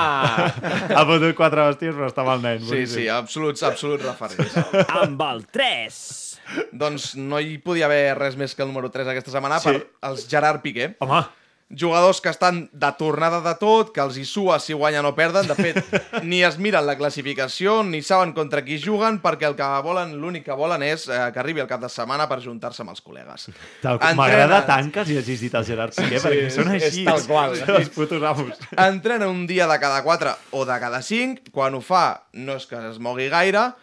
ha 0.97 1.05
fotut 1.13 1.35
quatre 1.37 1.67
vestis, 1.69 1.93
però 1.93 2.09
està 2.09 2.25
amb 2.25 2.33
el 2.37 2.41
nen. 2.47 2.65
Sí, 2.73 2.83
sí, 2.89 3.05
absoluts, 3.07 3.61
absoluts 3.69 4.05
referents. 4.09 4.57
Amb 4.97 5.21
el 5.29 5.45
3. 5.53 6.01
doncs 6.79 7.09
no 7.19 7.41
hi 7.43 7.57
podia 7.59 7.85
haver 7.89 8.15
res 8.17 8.37
més 8.39 8.53
que 8.55 8.63
el 8.63 8.69
número 8.71 8.89
3 8.89 9.09
aquesta 9.11 9.33
setmana 9.33 9.57
Sí. 9.59 9.69
per 9.69 9.87
els 10.09 10.25
Gerard 10.31 10.61
Piqué. 10.63 10.93
Home, 11.03 11.21
Jugadors 11.69 12.21
que 12.23 12.29
estan 12.31 12.69
de 12.71 12.89
tornada 12.97 13.41
de 13.43 13.51
tot, 13.59 13.89
que 13.91 13.99
els 13.99 14.15
hi 14.15 14.23
sua 14.23 14.55
si 14.63 14.71
guanyen 14.71 15.03
o 15.03 15.11
perden. 15.13 15.49
De 15.49 15.55
fet, 15.57 15.75
ni 16.23 16.39
es 16.47 16.55
miren 16.63 16.85
la 16.87 16.95
classificació, 16.95 17.81
ni 17.83 17.99
saben 18.01 18.31
contra 18.31 18.61
qui 18.63 18.77
juguen, 18.79 19.17
perquè 19.19 19.49
el 19.49 19.57
que 19.59 19.67
volen, 19.83 20.13
l'únic 20.21 20.45
que 20.45 20.55
volen 20.55 20.85
és 20.87 21.09
eh, 21.11 21.17
que 21.35 21.41
arribi 21.43 21.59
el 21.59 21.67
cap 21.67 21.81
de 21.83 21.89
setmana 21.91 22.23
per 22.31 22.39
juntar-se 22.39 22.85
amb 22.85 22.93
els 22.95 23.03
col·legues. 23.03 23.49
tal- 23.83 23.99
Entrenen- 23.99 24.15
m'agrada 24.15 24.61
tant 24.65 24.93
que 24.95 25.03
si 25.05 25.17
hagis 25.19 25.43
dit 25.43 25.53
el 25.59 25.65
Gerard 25.67 25.93
Piqué, 25.93 26.19
Sí, 26.21 26.25
perquè 26.29 26.49
són 26.55 26.71
és- 26.73 26.83
és 26.83 26.87
així. 26.93 27.03
tal 27.05 27.21
qual. 27.27 27.55
Són 27.59 27.75
els 27.81 27.89
putos 27.89 28.23
amos. 28.23 28.55
Entrena 28.77 29.27
un 29.27 29.45
dia 29.45 29.67
de 29.67 29.79
cada 29.83 30.01
4 30.03 30.37
o 30.51 30.63
de 30.65 30.79
cada 30.79 31.01
5. 31.01 31.51
Quan 31.51 31.75
ho 31.75 31.81
fa, 31.81 32.23
no 32.31 32.55
és 32.55 32.65
que 32.65 32.79
es 32.93 32.97
mogui 32.99 33.27
gaire. 33.27 33.73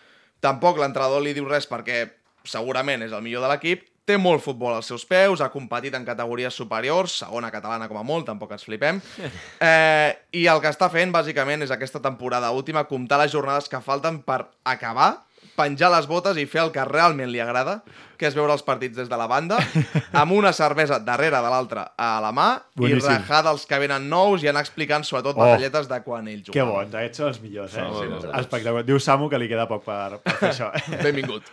Tampoc 0.41 0.79
l'entrenador 0.81 1.21
li 1.21 1.35
diu 1.37 1.45
res 1.49 1.69
perquè 1.69 2.07
segurament 2.45 3.03
és 3.05 3.13
el 3.13 3.21
millor 3.21 3.43
de 3.45 3.49
l'equip. 3.53 3.85
Té 4.05 4.19
molt 4.21 4.43
futbol 4.45 4.75
als 4.77 4.91
seus 4.91 5.07
peus, 5.09 5.41
ha 5.41 5.49
competit 5.49 5.95
en 5.97 6.05
categories 6.05 6.53
superiors, 6.53 7.15
segona 7.23 7.49
catalana 7.51 7.87
com 7.89 7.97
a 7.97 8.03
molt, 8.05 8.27
tampoc 8.29 8.51
ens 8.53 8.65
flipem. 8.69 9.01
Eh, 9.65 10.11
I 10.37 10.43
el 10.51 10.59
que 10.61 10.69
està 10.69 10.91
fent, 10.93 11.13
bàsicament, 11.15 11.63
és 11.65 11.71
aquesta 11.73 12.01
temporada 12.05 12.51
última, 12.53 12.83
comptar 12.85 13.17
les 13.23 13.33
jornades 13.33 13.69
que 13.73 13.81
falten 13.81 14.19
per 14.27 14.43
acabar, 14.69 15.23
penjar 15.57 15.89
les 15.95 16.05
botes 16.11 16.37
i 16.37 16.45
fer 16.51 16.61
el 16.67 16.73
que 16.75 16.85
realment 16.85 17.31
li 17.33 17.41
agrada, 17.41 17.79
que 18.19 18.27
és 18.29 18.35
veure 18.37 18.53
els 18.53 18.65
partits 18.67 18.97
des 18.99 19.09
de 19.09 19.17
la 19.17 19.29
banda, 19.31 19.57
amb 20.21 20.35
una 20.37 20.53
cervesa 20.53 20.99
darrere 21.01 21.41
de 21.41 21.53
l'altra 21.55 21.87
a 21.97 22.11
la 22.21 22.33
mà 22.35 22.49
Boníssim. 22.77 22.99
i 23.09 23.17
rajar 23.23 23.41
dels 23.49 23.65
que 23.71 23.79
venen 23.81 24.09
nous 24.11 24.45
i 24.45 24.51
anar 24.53 24.65
explicant 24.67 25.07
sobretot 25.09 25.33
Oh. 25.39 25.41
batalletes 25.47 25.89
de 25.89 26.03
quan 26.05 26.29
ell 26.29 26.43
jugava. 26.45 26.53
Que 26.59 26.69
bons, 26.75 26.95
aquests 27.01 27.23
són 27.23 27.33
els 27.33 27.41
millors, 27.41 27.77
eh? 27.81 27.89
Sí, 27.89 28.13
sí. 28.21 28.33
Espectacular. 28.43 28.85
Diu 28.85 29.01
Samu 29.01 29.31
que 29.33 29.41
li 29.41 29.49
queda 29.49 29.65
poc 29.71 29.85
per, 29.89 30.19
per 30.21 30.37
fer 30.43 30.51
això. 30.53 30.73
Benvingut. 31.01 31.49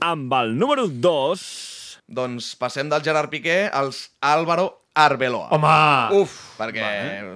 Amb 0.00 0.32
el 0.40 0.56
número 0.58 0.88
2. 0.88 1.46
Doncs 2.06 2.54
passem 2.54 2.88
del 2.88 3.02
Gerard 3.02 3.30
Piqué 3.30 3.66
als 3.74 4.10
Álvaro 4.20 4.68
Arbeloa. 4.96 5.50
Home! 5.52 6.20
Uf! 6.22 6.42
Perquè 6.56 6.86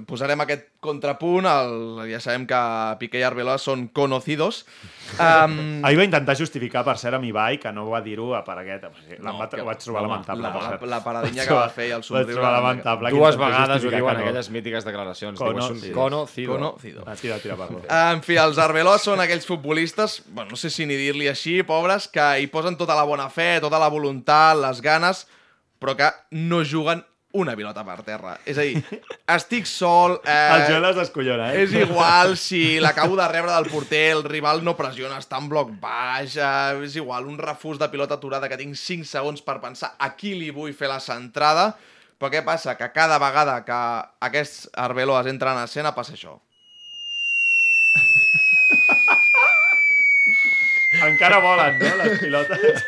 posarem 0.09 0.41
aquest 0.41 0.63
contrapunt, 0.81 1.45
el, 1.45 1.99
ja 2.09 2.17
sabem 2.25 2.47
que 2.49 2.61
Piqué 3.03 3.21
i 3.21 3.25
Arbeloa 3.27 3.59
són 3.61 3.89
conocidos. 3.95 4.63
Um, 5.11 5.83
Ahir 5.83 5.97
va 5.99 6.05
intentar 6.07 6.37
justificar, 6.39 6.85
per 6.87 6.93
cert, 6.97 7.17
amb 7.17 7.27
Ibai, 7.27 7.57
que 7.59 7.73
no 7.75 7.83
va 7.91 7.99
dir-ho 8.01 8.29
per 8.47 8.55
aquest... 8.61 8.85
O 8.87 8.91
sigui, 9.03 9.17
No, 9.27 9.33
que- 9.51 9.59
ho 9.59 9.65
vaig 9.67 9.81
trobar 9.83 10.05
home, 10.05 10.13
lamentable, 10.13 10.45
la- 10.47 10.53
per 10.55 10.63
la- 10.63 10.69
cert. 10.71 10.85
la 10.93 11.01
paradinha 11.03 11.41
Vaig 11.43 11.49
que 11.49 11.57
va 11.57 11.65
trobar- 11.65 11.75
fer 11.75 11.87
i 11.89 11.91
el 11.91 11.97
Vaig 11.99 12.07
somriure 12.07 12.37
trobar 12.37 12.53
lamentable. 12.55 13.11
que 13.11 13.17
Dues 13.19 13.39
vegades 13.41 13.85
ho 13.85 13.91
diuen 13.91 14.15
que 14.15 14.21
no. 14.21 14.29
aquelles 14.29 14.51
mítiques 14.55 14.87
declaracions. 14.87 15.37
Cono- 15.41 15.51
Diu, 15.59 15.65
és 15.65 15.71
un 15.75 15.81
sí. 15.83 15.91
conocido. 15.97 16.53
Conocido. 16.55 17.03
Ah, 17.11 17.17
tira, 17.19 17.41
tira, 17.43 17.57
perdó. 17.59 17.83
En 18.15 18.23
fi, 18.23 18.39
els 18.39 18.63
Arbeloa 18.63 19.03
són 19.03 19.19
aquells 19.27 19.51
futbolistes, 19.51 20.21
bueno, 20.31 20.55
no 20.55 20.57
sé 20.63 20.71
si 20.71 20.87
ni 20.87 20.95
dir-li 20.95 21.27
així, 21.29 21.59
pobres, 21.67 22.07
que 22.07 22.31
hi 22.39 22.47
posen 22.47 22.79
tota 22.79 22.95
la 22.95 23.03
bona 23.03 23.27
fe, 23.35 23.59
tota 23.61 23.83
la 23.83 23.91
voluntat, 23.91 24.57
les 24.63 24.79
ganes, 24.81 25.27
però 25.83 25.97
que 25.99 26.13
no 26.39 26.63
juguen 26.63 27.03
una 27.33 27.55
pilota 27.55 27.85
per 27.87 28.03
terra. 28.03 28.33
És 28.49 28.59
a 28.59 28.65
dir, 28.67 28.81
estic 29.37 29.67
sol... 29.71 30.17
El 30.25 30.65
Eh, 30.65 30.67
Joel 30.69 30.85
es 30.91 30.97
descollona, 30.99 31.53
eh? 31.55 31.63
és 31.63 31.73
igual 31.79 32.37
si 32.41 32.81
l'acabo 32.83 33.17
de 33.19 33.29
rebre 33.31 33.53
del 33.53 33.71
porter, 33.71 34.11
el 34.17 34.25
rival 34.27 34.65
no 34.67 34.77
pressiona, 34.79 35.19
està 35.23 35.39
en 35.39 35.49
bloc 35.51 35.71
baix, 35.83 36.37
eh, 36.37 36.81
és 36.87 36.97
igual, 36.99 37.27
un 37.31 37.39
refús 37.39 37.79
de 37.79 37.89
pilota 37.93 38.15
aturada 38.19 38.49
que 38.51 38.59
tinc 38.61 38.75
5 38.79 39.07
segons 39.07 39.43
per 39.47 39.61
pensar 39.63 39.95
a 39.99 40.13
qui 40.19 40.35
li 40.35 40.51
vull 40.55 40.75
fer 40.75 40.89
la 40.91 41.01
centrada, 41.01 41.77
però 42.21 42.29
què 42.35 42.43
passa? 42.45 42.75
Que 42.77 42.91
cada 42.93 43.19
vegada 43.23 43.65
que 43.65 43.81
aquests 44.27 44.69
Arbeloas 44.77 45.27
entren 45.31 45.57
a 45.57 45.65
escena 45.71 45.95
passa 45.97 46.13
això. 46.19 46.35
Encara 51.07 51.39
volen, 51.41 51.79
no, 51.81 51.97
les 52.03 52.19
pilotes? 52.21 52.85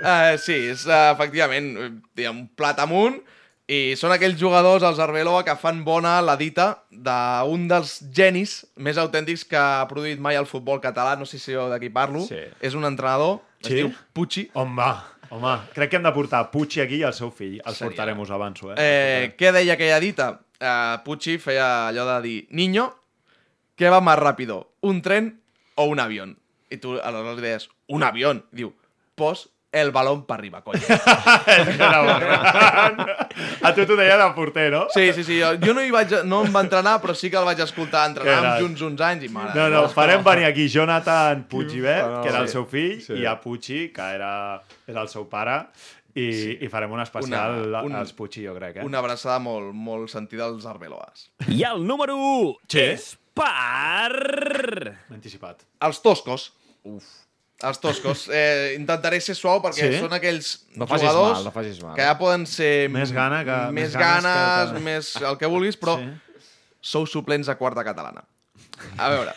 Uh, 0.00 0.34
sí, 0.40 0.56
és 0.72 0.82
uh, 0.88 1.12
efectivament 1.12 1.66
diguem, 2.16 2.40
un 2.42 2.48
plat 2.58 2.80
amunt 2.82 3.20
i 3.68 3.96
són 3.98 4.12
aquells 4.14 4.38
jugadors, 4.38 4.84
els 4.86 4.98
Arbeloa, 5.02 5.42
que 5.44 5.56
fan 5.58 5.80
bona 5.84 6.20
la 6.22 6.36
dita 6.38 6.84
d'un 6.90 7.66
dels 7.68 7.96
genis 8.14 8.60
més 8.76 8.98
autèntics 9.02 9.42
que 9.50 9.58
ha 9.58 9.86
produït 9.90 10.20
mai 10.22 10.36
el 10.38 10.46
futbol 10.46 10.78
català, 10.80 11.16
no 11.18 11.26
sé 11.26 11.38
si 11.42 11.52
jo 11.52 11.68
de 11.68 11.80
qui 11.82 11.90
parlo, 11.90 12.20
Sí. 12.28 12.38
és 12.60 12.74
un 12.74 12.84
entrenador, 12.84 13.40
es 13.60 13.68
Sí? 13.68 13.74
diu 13.74 13.90
Pucci. 14.12 14.50
Home, 14.54 14.82
home, 15.30 15.56
crec 15.74 15.90
que 15.90 15.96
hem 15.96 16.02
de 16.04 16.12
portar 16.12 16.50
Puig 16.52 16.78
aquí 16.80 16.96
i 16.98 17.02
el 17.02 17.12
seu 17.12 17.30
fill. 17.30 17.60
Els 17.64 17.76
Seria. 17.76 17.90
portarem, 17.90 18.20
us 18.20 18.30
avanço, 18.30 18.70
eh? 18.72 18.76
Eh, 18.78 19.34
què 19.36 19.50
deia 19.52 19.72
aquella 19.74 19.98
dita? 20.00 20.40
Uh, 20.60 21.02
Pucci 21.04 21.36
feia 21.38 21.88
allò 21.88 22.06
de 22.14 22.22
dir 22.22 22.46
Niño, 22.50 22.86
què 23.76 23.90
va 23.90 24.00
més 24.00 24.16
ràpido? 24.16 24.68
Un 24.82 25.02
tren 25.02 25.40
o 25.74 25.84
un 25.84 25.98
avión? 26.00 26.38
I 26.70 26.78
tu 26.78 26.94
aleshores 27.00 27.36
li 27.36 27.42
deies, 27.42 27.68
un 27.88 28.02
avión. 28.02 28.44
Diu, 28.52 28.72
pos 29.14 29.48
el 29.80 29.90
balón 29.92 30.24
per 30.26 30.36
arriba, 30.38 30.62
coño. 30.62 30.80
A 33.62 33.72
tu 33.74 33.84
t'ho 33.86 33.96
deia 33.96 34.16
de 34.20 34.26
porter, 34.36 34.70
no? 34.72 34.86
Sí, 34.94 35.12
sí, 35.12 35.24
sí. 35.24 35.38
Jo, 35.40 35.54
jo 35.62 35.74
no, 35.74 35.82
hi 35.84 35.90
vaig, 35.94 36.12
no 36.28 36.42
em 36.46 36.52
va 36.54 36.62
entrenar, 36.64 36.96
però 37.02 37.14
sí 37.16 37.30
que 37.32 37.38
el 37.40 37.44
vaig 37.48 37.60
escoltar 37.64 38.04
Que 38.06 38.12
entrenar 38.12 38.52
amb 38.54 38.62
junts 38.62 38.82
uns 38.86 39.00
anys 39.04 39.26
i 39.26 39.30
mare. 39.32 39.52
No, 39.56 39.68
no, 39.72 39.82
farem 39.92 40.22
venir 40.26 40.46
aquí 40.48 40.68
Jonathan 40.72 41.44
Puigibert, 41.50 42.22
que 42.22 42.28
era 42.30 42.40
el 42.44 42.48
sí. 42.48 42.52
seu 42.56 42.64
fill, 42.70 43.00
Sí. 43.02 43.14
i 43.20 43.26
a 43.26 43.36
Puig, 43.40 43.66
que 43.92 44.02
era, 44.14 44.62
era 44.86 45.02
el 45.02 45.08
seu 45.12 45.26
pare, 45.28 45.58
i, 46.16 46.28
i 46.64 46.68
farem 46.72 46.92
un 46.96 47.00
especial 47.04 47.66
Una- 47.66 47.82
un- 47.84 47.94
als 47.98 48.12
Puig, 48.16 48.38
jo 48.46 48.54
crec, 48.56 48.76
eh? 48.80 48.84
Una 48.86 48.98
abraçada 49.02 49.38
molt, 49.42 49.72
molt 49.74 50.08
sentida 50.12 50.44
als 50.46 50.64
Arbeloas. 50.66 51.30
I 51.48 51.62
el 51.68 51.84
número 51.86 52.16
1 52.16 52.56
Sí. 52.68 52.80
és 52.80 53.10
per... 53.36 54.96
M'he 55.10 55.16
anticipat. 55.18 55.66
Els 55.80 56.00
toscos. 56.02 56.52
Uf. 56.84 57.04
Els 57.64 57.78
toscos. 57.80 58.26
Eh, 58.28 58.74
intentaré 58.76 59.20
ser 59.20 59.34
suau 59.34 59.62
perquè 59.64 59.86
Sí? 59.94 59.98
són 60.02 60.12
aquells 60.12 60.66
No 60.76 60.84
jugadors 60.86 61.38
mal, 61.38 61.44
no 61.46 61.52
mal. 61.86 61.94
que 61.96 62.02
ja 62.04 62.18
poden 62.18 62.44
ser... 62.46 62.90
Més 62.90 63.12
gana 63.12 63.44
que- 63.44 63.72
Més, 63.72 63.92
més 63.92 63.96
ganes 63.96 64.72
que- 64.72 64.80
més 64.80 65.16
el 65.22 65.38
que 65.38 65.46
vulguis, 65.46 65.78
però 65.80 65.96
Sí. 65.96 66.10
sou 66.80 67.06
suplents 67.06 67.48
a 67.48 67.56
quarta 67.56 67.82
catalana. 67.82 68.24
A 68.98 69.08
veure, 69.08 69.32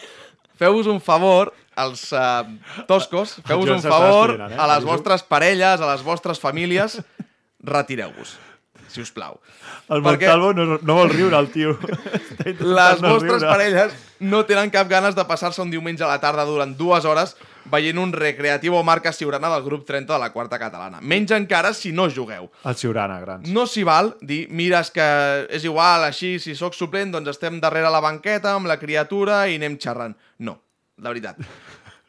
feu-vos 0.59 0.85
un 0.87 0.99
favor, 0.99 1.53
els 1.77 2.11
uh, 2.11 2.43
toscos, 2.87 3.37
feu-vos 3.47 3.69
un 3.69 3.81
favor 3.81 4.35
eh? 4.35 4.55
a 4.57 4.67
les 4.75 4.83
vostres 4.83 5.23
parelles, 5.23 5.79
a 5.79 5.93
les 5.93 6.03
vostres 6.03 6.39
famílies, 6.43 6.99
retireu-vos, 7.63 8.35
si 8.89 8.99
us 9.01 9.11
plau. 9.11 9.39
El 9.89 10.03
Perquè- 10.03 10.27
Montalvo 10.27 10.53
no, 10.53 10.77
no 10.81 10.95
vol 10.95 11.09
riure, 11.09 11.37
el 11.39 11.49
tio. 11.51 11.77
Les 12.45 13.01
no 13.01 13.13
vostres 13.15 13.39
riure. 13.41 13.47
parelles 13.47 13.93
no 14.19 14.43
tenen 14.45 14.69
cap 14.69 14.87
ganes 14.89 15.15
de 15.15 15.23
passar-se 15.25 15.61
un 15.61 15.71
diumenge 15.71 16.03
a 16.03 16.07
la 16.11 16.19
tarda 16.19 16.43
durant 16.45 16.75
dues 16.77 17.05
hores 17.05 17.35
veient 17.71 17.99
un 18.01 18.11
recreativo 18.13 18.81
marca 18.83 19.13
Siurana 19.13 19.49
del 19.53 19.63
grup 19.63 19.85
30 19.87 20.13
de 20.13 20.19
la 20.19 20.31
quarta 20.33 20.59
catalana. 20.59 20.99
Menys 21.01 21.31
encara 21.37 21.73
si 21.73 21.91
no 21.91 22.09
jugueu. 22.09 22.49
El 22.65 22.75
Ciurana, 22.75 23.19
grans. 23.21 23.49
No 23.49 23.65
s'hi 23.69 23.85
val 23.87 24.13
dir, 24.21 24.45
mira, 24.49 24.81
és 24.83 24.91
que 24.95 25.07
és 25.49 25.65
igual, 25.67 26.07
així, 26.07 26.37
si 26.39 26.55
sóc 26.57 26.77
suplent, 26.77 27.13
doncs 27.15 27.35
estem 27.35 27.59
darrere 27.63 27.91
la 27.93 28.03
banqueta 28.03 28.55
amb 28.57 28.69
la 28.69 28.79
criatura 28.81 29.45
i 29.47 29.57
anem 29.59 29.77
xerrant. 29.81 30.17
No, 30.45 30.59
la 30.97 31.13
veritat. 31.13 31.41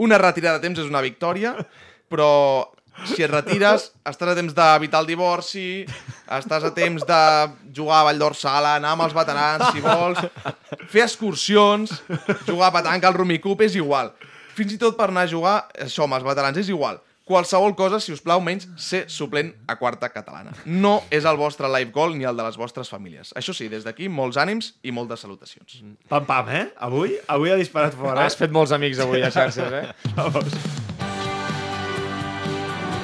Una 0.00 0.18
retirada 0.18 0.58
de 0.58 0.68
temps 0.68 0.80
és 0.80 0.88
una 0.88 1.02
victòria, 1.04 1.54
però 2.10 2.30
si 3.08 3.24
et 3.24 3.30
retires, 3.30 3.90
estàs 4.04 4.32
a 4.32 4.36
temps 4.36 4.54
d'evitar 4.56 5.00
el 5.02 5.08
divorci, 5.08 5.84
estàs 6.36 6.66
a 6.66 6.72
temps 6.76 7.04
de 7.08 7.20
jugar 7.76 8.00
a 8.00 8.08
Vall 8.10 8.20
d'Orsala, 8.20 8.74
anar 8.76 8.94
amb 8.96 9.06
els 9.06 9.14
veterans, 9.16 9.70
si 9.72 9.84
vols, 9.84 10.20
fer 10.92 11.06
excursions, 11.06 11.94
jugar 12.48 12.68
a 12.68 12.74
petanca, 12.78 13.08
al 13.08 13.16
Rumicup, 13.16 13.64
és 13.64 13.78
igual. 13.78 14.12
Fins 14.60 14.74
i 14.76 14.80
tot 14.80 14.98
per 14.98 15.06
anar 15.08 15.24
a 15.24 15.30
jugar, 15.30 15.54
això, 15.80 16.04
amb 16.04 16.18
els 16.18 16.26
veterans, 16.26 16.58
és 16.60 16.68
igual. 16.68 16.98
Qualsevol 17.24 17.72
cosa, 17.78 18.00
si 18.02 18.12
us 18.12 18.20
plau, 18.20 18.42
menys 18.44 18.66
ser 18.82 19.04
suplent 19.08 19.54
a 19.70 19.76
quarta 19.80 20.10
catalana. 20.12 20.52
No 20.66 20.98
és 21.14 21.24
el 21.30 21.38
vostre 21.40 21.70
live 21.70 21.94
goal 21.94 22.16
ni 22.18 22.26
el 22.28 22.36
de 22.36 22.44
les 22.44 22.58
vostres 22.60 22.90
famílies. 22.92 23.30
Això 23.38 23.54
sí, 23.56 23.70
des 23.72 23.86
d'aquí, 23.86 24.10
molts 24.12 24.36
ànims 24.40 24.72
i 24.82 24.92
moltes 24.92 25.24
salutacions. 25.24 25.78
Pam, 26.10 26.26
pam, 26.28 26.50
eh? 26.52 26.66
Avui, 26.76 27.14
avui 27.30 27.54
ha 27.54 27.56
disparat 27.56 27.96
fora. 27.96 28.26
Has 28.26 28.36
fet 28.36 28.52
molts 28.52 28.74
amics 28.76 29.00
avui 29.00 29.24
a 29.24 29.32
xarxes, 29.32 29.72
eh? 29.80 29.94
Vamos. 30.18 30.58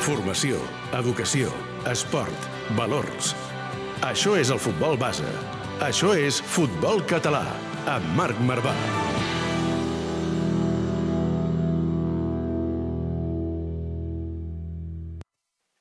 Formació, 0.04 0.60
educació, 1.00 1.54
esport, 1.88 2.52
valors. 2.76 3.32
Això 4.04 4.36
és 4.36 4.52
el 4.52 4.60
futbol 4.60 5.00
base. 5.00 5.32
Això 5.86 6.12
és 6.18 6.42
Futbol 6.44 7.00
Català, 7.08 7.46
amb 7.88 8.16
Marc 8.18 8.44
Marvà. 8.44 8.76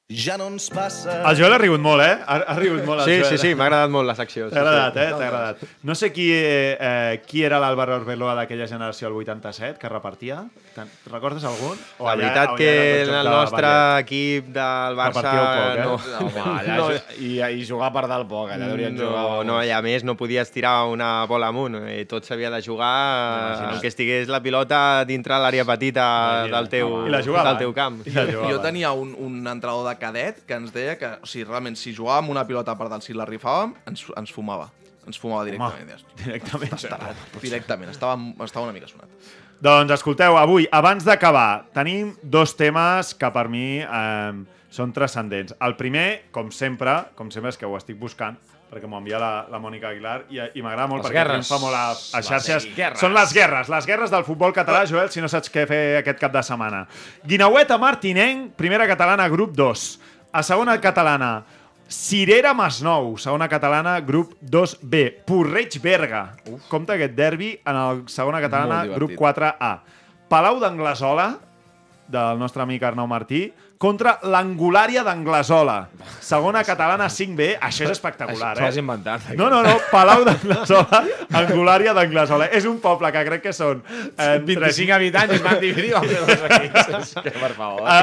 Ja 0.08 0.36
no 0.38 0.46
ens 0.52 0.68
passa... 0.70 1.16
El 1.32 1.34
Joel 1.40 1.56
ha 1.56 1.58
rigut 1.58 1.82
molt, 1.82 2.04
eh? 2.06 2.12
Ha, 2.30 2.36
ha 2.52 2.56
rigut 2.60 2.84
molt 2.86 3.02
el 3.02 3.08
Sí, 3.08 3.14
Joel. 3.24 3.26
sí, 3.32 3.38
sí, 3.42 3.54
m'ha 3.58 3.66
agradat 3.66 3.90
molt 3.90 4.06
la 4.06 4.14
secció. 4.14 4.52
T'ha 4.54 4.60
agradat, 4.62 4.98
eh? 5.02 5.06
T'ha 5.18 5.30
agradat. 5.32 5.64
No 5.82 5.96
sé 5.98 6.12
qui, 6.14 6.28
eh, 6.30 6.76
eh, 6.78 7.24
qui 7.26 7.42
era 7.42 7.58
l'Àlvaro 7.64 7.96
Arbeloa 7.98 8.36
d'aquella 8.38 8.68
generació, 8.70 9.08
el 9.10 9.16
87, 9.18 9.80
que 9.82 9.90
repartia. 9.90 10.44
Te'n 10.76 10.92
recordes 11.10 11.42
algun? 11.50 11.80
O 11.98 12.06
La 12.06 12.12
allà- 12.14 12.20
veritat 12.22 12.54
que 12.60 12.68
allà 12.76 13.02
el 13.02 13.10
de 13.26 13.32
nostre 13.34 13.64
bàsquet? 13.72 14.04
equip 14.06 14.52
del 14.60 15.00
Barça... 15.00 15.24
Poc, 15.24 15.34
eh? 15.34 15.82
no, 15.82 15.98
No, 15.98 16.28
home, 16.28 16.46
allà, 16.54 16.78
no, 16.84 16.86
I, 17.26 17.32
I 17.58 17.66
jugar 17.66 17.90
per 17.98 18.06
dalt 18.12 18.30
poc, 18.30 18.54
allà 18.54 18.70
deurien 18.76 18.94
no, 18.94 19.10
jugar... 19.10 19.26
no, 19.50 19.58
i 19.66 19.74
a 19.74 19.82
més 19.82 20.06
no 20.06 20.14
podies 20.22 20.54
tirar 20.54 20.76
una 20.86 21.26
bola 21.26 21.50
amunt, 21.50 21.80
eh, 21.82 22.06
tot 22.06 22.30
s'havia 22.30 22.54
de 22.54 22.62
jugar 22.62 23.74
eh, 23.74 23.82
que 23.82 23.90
estigués 23.90 24.30
la 24.30 24.44
pilota 24.46 25.02
dintre 25.10 25.42
l'àrea 25.42 25.66
petita 25.66 26.46
del 26.46 26.70
teu, 26.70 26.94
I 27.08 27.10
la 27.18 27.24
jugaven. 27.26 27.50
del 27.56 27.62
teu 27.66 27.74
camp. 27.74 28.02
I 28.06 28.14
la 28.14 28.30
jugaven. 28.30 28.54
Jo 28.54 28.62
tenia 28.62 28.94
un, 28.94 29.16
un 29.18 29.42
entrenador 29.48 29.90
de 29.90 29.95
cadet 30.02 30.44
que 30.48 30.58
ens 30.58 30.74
deia 30.76 30.96
que, 31.00 31.12
o 31.22 31.30
sigui, 31.30 31.46
realment, 31.48 31.78
si 31.80 31.94
jugàvem 31.96 32.32
una 32.34 32.46
pilota 32.48 32.76
per 32.78 32.90
dalt, 32.92 33.06
si 33.06 33.16
la 33.16 33.28
rifàvem, 33.30 33.76
ens, 33.90 34.06
ens 34.18 34.34
fumava. 34.36 34.70
Ens 35.06 35.20
fumava 35.22 35.46
directament. 35.46 35.92
Home, 35.92 36.16
directament. 36.24 36.74
Estava, 36.78 37.14
directament, 37.42 37.92
estava, 37.94 38.18
estava 38.46 38.66
una 38.66 38.74
mica 38.76 38.90
sonat. 38.90 39.12
Doncs 39.66 39.94
escolteu, 39.96 40.36
avui, 40.38 40.66
abans 40.74 41.06
d'acabar, 41.08 41.66
tenim 41.74 42.12
dos 42.22 42.56
temes 42.58 43.14
que 43.16 43.30
per 43.32 43.46
mi 43.50 43.80
eh, 43.80 44.34
són 44.74 44.92
transcendents. 44.96 45.56
El 45.64 45.78
primer, 45.80 46.26
com 46.36 46.52
sempre, 46.52 46.98
com 47.16 47.32
sempre 47.32 47.54
és 47.54 47.60
que 47.62 47.70
ho 47.70 47.78
estic 47.78 47.98
buscant, 48.02 48.36
perquè 48.72 48.88
m'ho 48.90 48.98
envia 49.00 49.20
la, 49.22 49.32
la 49.52 49.60
Mònica 49.62 49.90
Aguilar, 49.94 50.26
i, 50.34 50.40
i 50.58 50.62
m'agrada 50.66 50.88
molt 50.92 51.04
Les 51.04 51.10
perquè 51.12 51.20
guerres. 51.22 51.48
triomfa 51.48 51.62
molt 51.64 51.76
a, 51.78 51.84
a 51.92 52.22
Les 52.22 52.28
xarxes. 52.30 52.66
guerres. 52.76 53.00
Són 53.00 53.14
les 53.16 53.34
guerres, 53.34 53.70
les 53.72 53.86
guerres 53.88 54.12
del 54.12 54.26
futbol 54.28 54.52
català, 54.54 54.86
Joel, 54.90 55.12
si 55.14 55.22
no 55.24 55.30
saps 55.32 55.52
què 55.54 55.68
fer 55.70 55.84
aquest 56.02 56.20
cap 56.20 56.34
de 56.34 56.42
setmana. 56.44 56.86
Guinaueta 57.24 57.78
Martinenc, 57.78 58.52
primera 58.58 58.88
catalana, 58.90 59.28
grup 59.30 59.54
2. 59.56 59.86
A 60.36 60.42
segona 60.44 60.76
catalana, 60.82 61.44
Cirera 61.88 62.56
Masnou, 62.58 63.14
segona 63.22 63.46
catalana, 63.48 64.00
grup 64.02 64.34
2B. 64.42 65.22
Porreig 65.30 65.78
Berga. 65.84 66.32
Uf. 66.50 66.64
Compte 66.68 66.96
aquest 66.98 67.14
derbi 67.14 67.52
en 67.64 67.76
el 67.78 68.02
segona 68.10 68.42
catalana, 68.42 68.82
grup 68.96 69.14
divertit. 69.14 69.38
4A. 69.38 69.70
Palau 70.28 70.58
d'Anglesola, 70.60 71.36
del 72.10 72.40
nostre 72.42 72.64
amic 72.66 72.84
Arnau 72.84 73.06
Martí, 73.08 73.52
contra 73.86 74.18
l'Angulària 74.26 75.04
d'Anglesola. 75.06 75.76
Segona 76.26 76.64
catalana 76.66 77.06
5B. 77.12 77.52
Això 77.62 77.86
és 77.86 77.94
espectacular, 77.94 78.56
Això 78.58 78.72
eh? 78.72 78.82
inventat. 78.82 79.28
No, 79.38 79.50
no, 79.54 79.62
no, 79.66 79.76
Palau 79.92 80.24
d'Anglesola, 80.26 81.02
Angulària 81.42 81.94
d'Anglesola. 81.94 82.48
És 82.56 82.66
un 82.70 82.80
poble 82.82 83.12
que 83.14 83.22
crec 83.28 83.44
que 83.46 83.54
són... 83.54 83.84
Eh, 83.86 84.40
25 84.46 84.96
habitants 84.96 85.36
i 85.36 85.38
es 85.38 85.44
van 85.46 85.60
dividir 85.62 85.92
dos 85.94 86.46
equips. 86.50 86.90
És 86.98 87.14
que, 87.20 87.34
per 87.36 87.52
favor. 87.58 87.84
Ah, 87.86 88.02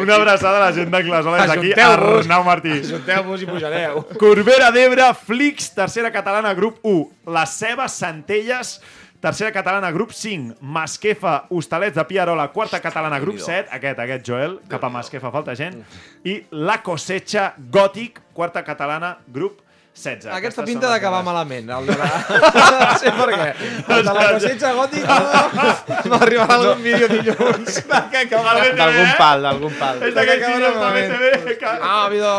una 0.00 0.16
abraçada 0.16 0.62
a 0.62 0.68
la 0.68 0.72
gent 0.76 0.92
d'Anglesola 0.94 1.42
des 1.42 1.52
d'aquí. 1.52 1.74
Arnau 1.88 2.46
Martí. 2.46 2.78
Ajunteu-vos 2.78 3.44
i 3.44 3.50
pujareu. 3.50 4.00
Corbera 4.20 4.70
d'Ebre, 4.72 5.10
Flix, 5.26 5.72
tercera 5.76 6.12
catalana, 6.14 6.54
grup 6.56 6.80
1. 6.86 7.04
Les 7.36 7.58
Cebes, 7.60 8.00
Centelles, 8.00 8.78
tercera 9.20 9.52
catalana, 9.52 9.90
grup 9.92 10.12
5. 10.12 10.56
Masquefa, 10.60 11.46
Hostalets 11.50 11.96
de 11.96 12.04
Piarola, 12.04 12.48
quarta 12.52 12.80
catalana, 12.80 13.18
grup 13.20 13.38
7. 13.38 13.68
Aquest, 13.74 14.02
aquest, 14.04 14.26
Joel, 14.26 14.58
cap 14.68 14.84
a 14.84 14.90
Masquefa, 14.92 15.32
falta 15.34 15.54
gent. 15.58 15.80
I 16.24 16.40
La 16.50 16.80
Cosecha, 16.82 17.52
Gòtic, 17.58 18.20
quarta 18.32 18.62
catalana, 18.66 19.18
grup 19.26 19.62
16. 19.98 20.30
Aquesta 20.30 20.62
pinta 20.62 20.86
d'acabar 20.92 21.24
malament. 21.26 21.66
El 21.74 21.88
de 21.88 21.96
la... 21.98 22.08
no 22.08 22.98
sé 23.02 23.10
per 23.18 23.28
què. 23.32 23.48
El 23.96 24.04
de 24.06 24.14
la 24.14 24.26
cosecha 24.30 24.70
gòtica 24.76 25.16
m'arribarà 26.12 26.58
algun 26.58 26.84
vídeo 26.84 27.08
dilluns. 27.10 27.80
D'algun 27.88 29.10
pal, 29.18 29.42
d'algun 29.42 29.74
pal. 29.80 30.02
És 30.06 30.14
d'aquells 30.14 30.44
Acaba 30.46 30.54
vídeos 30.54 30.78
de. 30.78 30.90
BTV 30.94 31.56
que... 31.58 31.72
Ah, 31.72 31.90
ha 31.90 32.04
habido... 32.06 32.30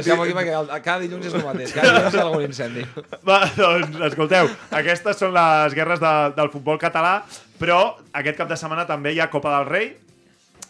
Deixeu-m'ho 0.00 0.26
aquí 0.26 0.36
perquè 0.40 0.82
cada 0.82 0.98
dilluns 1.04 1.30
és 1.30 1.38
el 1.38 1.46
mateix. 1.46 1.74
Cada 1.76 1.94
dilluns 1.94 2.16
hi 2.16 2.20
ha 2.20 2.26
algun 2.26 2.46
incendi. 2.48 2.86
Va, 3.30 3.40
doncs, 3.54 4.00
escolteu, 4.10 4.50
aquestes 4.82 5.22
són 5.22 5.34
les 5.36 5.76
guerres 5.78 6.02
de, 6.02 6.14
del 6.36 6.50
futbol 6.52 6.80
català, 6.82 7.20
però 7.62 7.80
aquest 8.16 8.40
cap 8.40 8.50
de 8.50 8.58
setmana 8.58 8.88
també 8.90 9.14
hi 9.14 9.22
ha 9.22 9.30
Copa 9.30 9.54
del 9.58 9.68
Rei, 9.70 9.92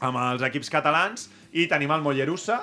amb 0.04 0.20
els 0.26 0.44
equips 0.50 0.72
catalans, 0.72 1.28
i 1.56 1.66
tenim 1.70 1.90
el 1.94 2.04
Mollerussa, 2.04 2.62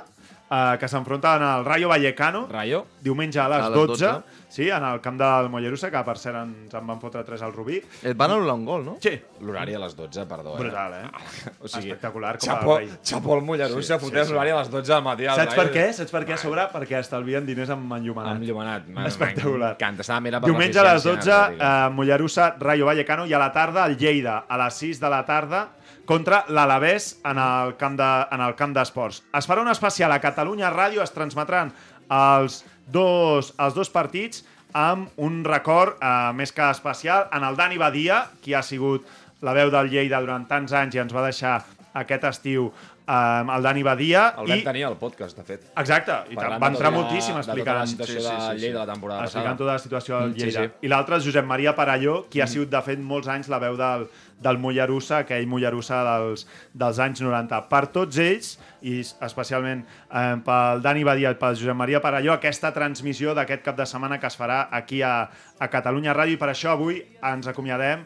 eh, 0.49 0.77
que 0.79 0.87
s'enfronten 0.87 1.41
al 1.43 1.65
Rayo 1.65 1.89
Vallecano, 1.89 2.47
Rayo. 2.49 2.85
diumenge 3.01 3.39
a 3.39 3.47
les, 3.49 3.63
A 3.65 3.69
les 3.69 3.75
12, 3.77 4.05
12. 4.05 4.23
sí, 4.49 4.69
en 4.69 4.83
el 4.83 5.01
camp 5.01 5.17
del 5.19 5.49
Mollerussa, 5.49 5.91
que 5.91 6.01
per 6.03 6.17
cert 6.17 6.37
ens 6.41 6.73
en 6.73 6.87
van 6.87 6.99
fotre 7.01 7.23
3 7.23 7.41
al 7.43 7.53
Rubí. 7.53 7.81
Et 8.03 8.15
van 8.17 8.31
anul·lar 8.31 8.53
un 8.55 8.65
gol, 8.65 8.85
no? 8.85 8.97
Sí. 9.03 9.11
L'horari 9.41 9.75
a 9.75 9.79
les 9.79 9.95
12, 9.95 10.25
perdó. 10.25 10.55
Eh? 10.55 10.59
Brutal, 10.63 10.93
eh? 10.93 11.09
O 11.61 11.67
sigui, 11.67 11.89
Espectacular, 11.91 12.37
Copa 12.37 12.53
Xapó, 12.53 12.77
Rei. 12.77 12.89
xapó 13.03 13.35
el 13.37 13.43
Mollerussa, 13.43 13.97
sí, 13.99 14.05
fotem 14.05 14.25
sí. 14.25 14.31
l'horari 14.33 14.51
a 14.51 14.59
les 14.61 14.69
12 14.71 14.93
del 14.93 15.03
matí. 15.03 15.25
al 15.27 15.35
Saps 15.35 15.55
per 15.55 15.67
què? 15.71 15.85
Saps 15.93 16.11
per 16.11 16.23
què 16.25 16.33
a 16.33 16.37
sobre? 16.37 16.67
Perquè 16.73 16.99
estalvien 16.99 17.45
diners 17.45 17.69
amb 17.75 17.91
enllumenat. 17.99 18.35
Amb 18.35 18.43
llumenat. 18.47 18.87
Espectacular. 19.07 19.73
M'encanta. 19.75 20.01
Estava 20.07 20.19
mirant 20.21 20.41
per 20.43 20.49
Diumenge 20.51 20.79
a 20.79 20.83
les 20.83 20.93
l'eficiència 21.05 21.33
12, 21.33 21.53
energètica. 21.53 21.87
eh, 21.87 21.95
Mollerussa, 21.97 22.55
Rayo 22.59 22.85
Vallecano, 22.85 23.25
i 23.27 23.33
a 23.33 23.39
la 23.39 23.51
tarda 23.51 23.85
el 23.85 23.97
Lleida, 23.97 24.45
a 24.47 24.57
les 24.63 24.73
6 24.73 24.99
de 24.99 25.09
la 25.09 25.25
tarda, 25.25 25.67
contra 26.07 26.45
l'Alavés 26.47 27.11
en 27.27 27.37
el 27.43 27.75
camp 27.77 27.97
de, 27.99 28.09
en 28.31 28.41
el 28.41 28.55
camp 28.57 28.73
d'esports. 28.73 29.21
Es 29.35 29.47
farà 29.49 29.61
un 29.61 29.71
especial 29.71 30.15
a 30.15 30.21
Catalunya 30.23 30.71
Ràdio, 30.73 31.03
es 31.03 31.13
transmetran 31.13 31.73
els 32.07 32.63
dos, 32.87 33.51
els 33.59 33.75
dos 33.75 33.91
partits 33.91 34.45
amb 34.77 35.11
un 35.23 35.43
record 35.45 35.99
eh, 35.99 36.31
més 36.37 36.53
que 36.55 36.65
especial 36.71 37.27
en 37.35 37.43
el 37.43 37.59
Dani 37.59 37.79
Badia, 37.81 38.23
qui 38.41 38.55
ha 38.55 38.63
sigut 38.63 39.07
la 39.43 39.53
veu 39.53 39.69
del 39.73 39.91
Lleida 39.91 40.21
durant 40.23 40.47
tants 40.49 40.73
anys 40.73 40.95
i 40.95 41.03
ens 41.03 41.13
va 41.13 41.25
deixar 41.27 41.59
aquest 41.97 42.23
estiu 42.29 42.71
eh, 43.07 43.55
el 43.57 43.63
Dani 43.63 43.83
Badia. 43.83 44.27
El 44.37 44.47
vam 44.51 44.59
i... 44.59 44.63
tenir 44.65 44.83
al 44.85 44.97
podcast, 44.99 45.37
de 45.37 45.43
fet. 45.47 45.65
Exacte, 45.79 46.17
i 46.31 46.35
Parlant 46.35 46.61
va 46.61 46.69
de 46.69 46.75
entrar 46.75 46.91
moltíssim 46.91 47.35
de 47.35 47.41
tota 47.41 47.53
explicant... 47.53 47.79
la 47.79 47.87
situació 47.87 48.21
de 48.21 48.59
Lleida 48.59 48.79
la 48.85 48.93
temporada 48.93 49.23
explicant 49.23 49.53
passada. 49.53 49.57
tota 49.63 49.73
la 49.73 49.79
situació 49.79 50.19
del 50.21 50.29
Mm, 50.31 50.39
sí, 50.39 50.45
Lleida. 50.45 50.63
sí. 50.67 50.85
I 50.87 50.87
l'altre 50.91 51.17
és 51.17 51.25
Josep 51.25 51.45
Maria 51.45 51.73
Parelló, 51.75 52.17
qui 52.29 52.41
ha 52.41 52.47
sigut, 52.47 52.69
de 52.69 52.81
fet, 52.81 52.99
molts 52.99 53.27
anys 53.27 53.47
la 53.49 53.59
veu 53.63 53.77
del, 53.79 54.07
del 54.43 54.57
Mollerussa, 54.61 55.19
aquell 55.23 55.47
Mollerussa 55.47 56.03
dels, 56.03 56.45
dels 56.73 56.99
anys 56.99 57.21
90. 57.23 57.61
Per 57.71 57.83
tots 57.95 58.17
ells, 58.19 58.57
i 58.81 58.99
especialment 59.01 59.81
eh, 60.11 60.35
pel 60.45 60.81
Dani 60.85 61.03
Badia 61.07 61.31
i 61.33 61.39
pel 61.39 61.55
Josep 61.57 61.75
Maria 61.75 62.01
Parelló, 62.03 62.33
aquesta 62.35 62.73
transmissió 62.75 63.33
d'aquest 63.33 63.63
cap 63.65 63.77
de 63.79 63.85
setmana 63.89 64.19
que 64.19 64.27
es 64.27 64.37
farà 64.37 64.67
aquí 64.71 65.01
a, 65.01 65.29
a 65.57 65.67
Catalunya 65.73 66.13
Ràdio, 66.13 66.35
i 66.37 66.41
per 66.41 66.51
això 66.53 66.75
avui 66.75 67.01
ens 67.23 67.47
acomiadem 67.47 68.03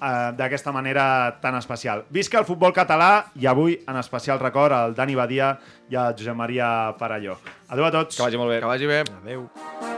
d'aquesta 0.00 0.72
manera 0.72 1.38
tan 1.40 1.56
especial. 1.56 2.04
Visca 2.10 2.38
el 2.40 2.48
futbol 2.48 2.74
català 2.76 3.26
i 3.40 3.46
avui 3.46 3.78
en 3.86 3.96
especial 4.00 4.40
record 4.42 4.74
al 4.74 4.94
Dani 4.94 5.14
Badia 5.14 5.54
i 5.88 5.96
al 5.96 6.14
Josep 6.18 6.36
Maria 6.36 6.94
Parelló. 6.98 7.38
Adéu 7.68 7.88
a 7.88 7.92
tots. 7.94 8.16
Que 8.16 8.26
vagi 8.26 8.40
molt 8.40 8.52
bé. 8.52 8.60
Que 8.60 8.72
vagi 8.74 8.90
bé. 8.90 9.04
Adéu. 9.22 9.93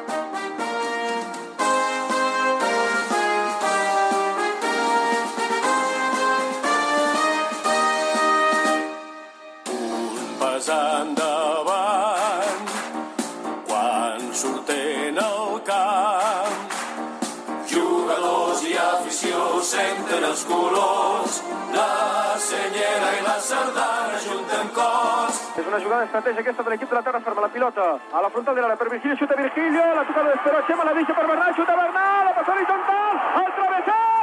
Es 25.57 25.67
una 25.67 25.81
jugada 25.81 26.05
estratègica 26.05 26.41
aquesta 26.41 26.63
de 26.63 26.71
l'equip 26.71 26.91
de 26.91 26.97
la 26.97 27.03
Terra, 27.03 27.21
ferma 27.21 27.41
la 27.41 27.49
pilota. 27.49 27.85
A 28.13 28.23
la 28.23 28.31
frontal 28.31 28.55
de 28.55 28.61
l'àrea 28.63 28.77
per 28.77 28.91
Virgilio, 28.91 29.17
xuta 29.17 29.35
Virgilio, 29.41 29.85
la 29.99 30.05
tocada 30.05 30.29
d'Espero, 30.31 30.63
Xema, 30.69 30.85
la 30.85 30.95
deixa 30.99 31.15
per 31.17 31.27
Bernal, 31.27 31.55
xuta 31.57 31.77
Bernal, 31.81 32.25
la 32.29 32.35
passa 32.37 32.53
horizontal, 32.53 33.15
al 33.41 33.51
travessar, 33.59 34.16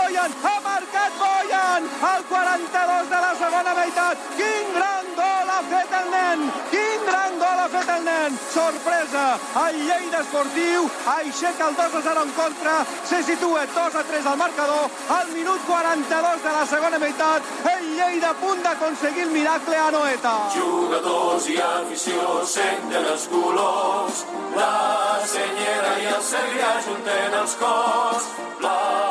Boyan! 0.00 0.32
Ha 0.44 0.60
marcat 0.64 1.12
Boyan! 1.20 1.82
Al 2.10 2.22
42 2.24 3.10
de 3.12 3.18
la 3.24 3.32
segona 3.42 3.72
meitat. 3.74 4.16
Quin 4.38 4.68
gran 4.76 5.06
gol 5.18 5.50
ha 5.54 5.60
fet 5.72 5.92
el 6.00 6.08
nen! 6.14 6.44
Quin 6.72 7.04
gran 7.08 7.36
gol 7.42 7.60
ha 7.64 7.66
fet 7.74 7.90
el 7.96 8.04
nen! 8.08 8.38
Sorpresa! 8.54 9.24
El 9.64 9.76
Lleida 9.88 10.22
Esportiu 10.24 10.88
aixeca 11.16 11.68
el 11.68 11.76
2 11.82 11.98
a 12.00 12.02
0 12.08 12.24
en 12.28 12.32
contra. 12.38 12.78
Se 13.10 13.20
situa 13.28 13.66
2 13.74 14.00
a 14.00 14.04
3 14.12 14.30
al 14.32 14.40
marcador. 14.44 14.88
Al 15.18 15.28
minut 15.34 15.60
42 15.68 16.42
de 16.46 16.56
la 16.56 16.64
segona 16.72 17.02
meitat, 17.04 17.52
el 17.74 17.92
Lleida 17.98 18.32
a 18.32 18.40
punt 18.40 18.64
d'aconseguir 18.64 19.28
el 19.28 19.36
miracle 19.36 19.76
a 19.84 19.90
Noeta. 19.98 20.34
Jugadors 20.56 21.50
i 21.52 21.60
afició 21.68 22.40
senten 22.56 23.12
els 23.12 23.28
colors, 23.34 24.24
la 24.56 24.74
senyera 25.36 25.94
i 26.00 26.10
el 26.16 26.26
segrià 26.32 26.74
junten 26.88 27.40
els 27.44 27.56
cors, 27.60 28.34
blau 28.64 29.09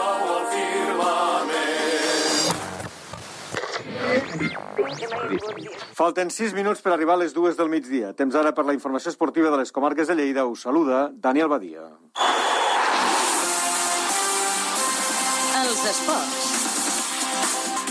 Falten 5.93 6.31
6 6.31 6.53
minuts 6.57 6.81
per 6.81 6.93
arribar 6.93 7.15
a 7.17 7.23
les 7.23 7.33
dues 7.35 7.57
del 7.57 7.69
migdia. 7.69 8.13
Temps 8.17 8.35
ara 8.35 8.53
per 8.55 8.65
la 8.65 8.73
informació 8.73 9.11
esportiva 9.13 9.51
de 9.53 9.59
les 9.61 9.71
comarques 9.71 10.07
de 10.07 10.15
Lleida. 10.17 10.45
Us 10.45 10.63
saluda 10.65 11.09
Daniel 11.13 11.49
Badia. 11.51 11.85
Els 15.59 15.83
esports. 15.93 16.47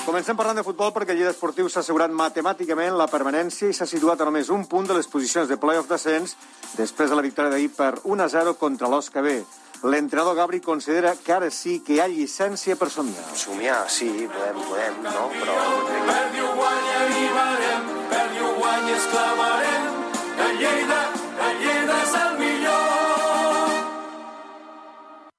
Comencem 0.08 0.38
parlant 0.38 0.56
de 0.56 0.64
futbol 0.64 0.88
perquè 0.96 1.12
el 1.12 1.18
Lleida 1.20 1.34
Esportiu 1.34 1.66
s'ha 1.68 1.82
assegurat 1.82 2.08
matemàticament 2.08 2.94
la 2.96 3.10
permanència 3.12 3.68
i 3.68 3.74
s'ha 3.76 3.86
situat 3.86 4.22
a 4.22 4.24
només 4.24 4.48
un 4.48 4.64
punt 4.64 4.88
de 4.88 4.96
les 4.96 5.06
posicions 5.06 5.50
de 5.50 5.58
playoff 5.60 5.90
d'ascens 5.90 6.32
després 6.78 7.12
de 7.12 7.18
la 7.18 7.24
victòria 7.26 7.52
d'ahir 7.52 7.68
per 7.76 7.90
1-0 8.00 8.56
contra 8.56 8.88
l'Osca 8.88 9.20
B. 9.20 9.42
L'entrenador 9.84 10.34
Gabri 10.34 10.62
considera 10.64 11.12
que 11.14 11.32
ara 11.36 11.50
sí 11.54 11.82
que 11.84 11.98
hi 11.98 12.00
ha 12.00 12.08
llicència 12.08 12.74
per 12.80 12.88
somiar. 12.90 13.28
Somiar, 13.36 13.84
sí, 13.92 14.08
podem, 14.32 14.64
podem, 14.72 15.02
no? 15.04 15.28
Però... 15.36 16.97
exclamaré, 18.98 19.76
la 20.36 20.87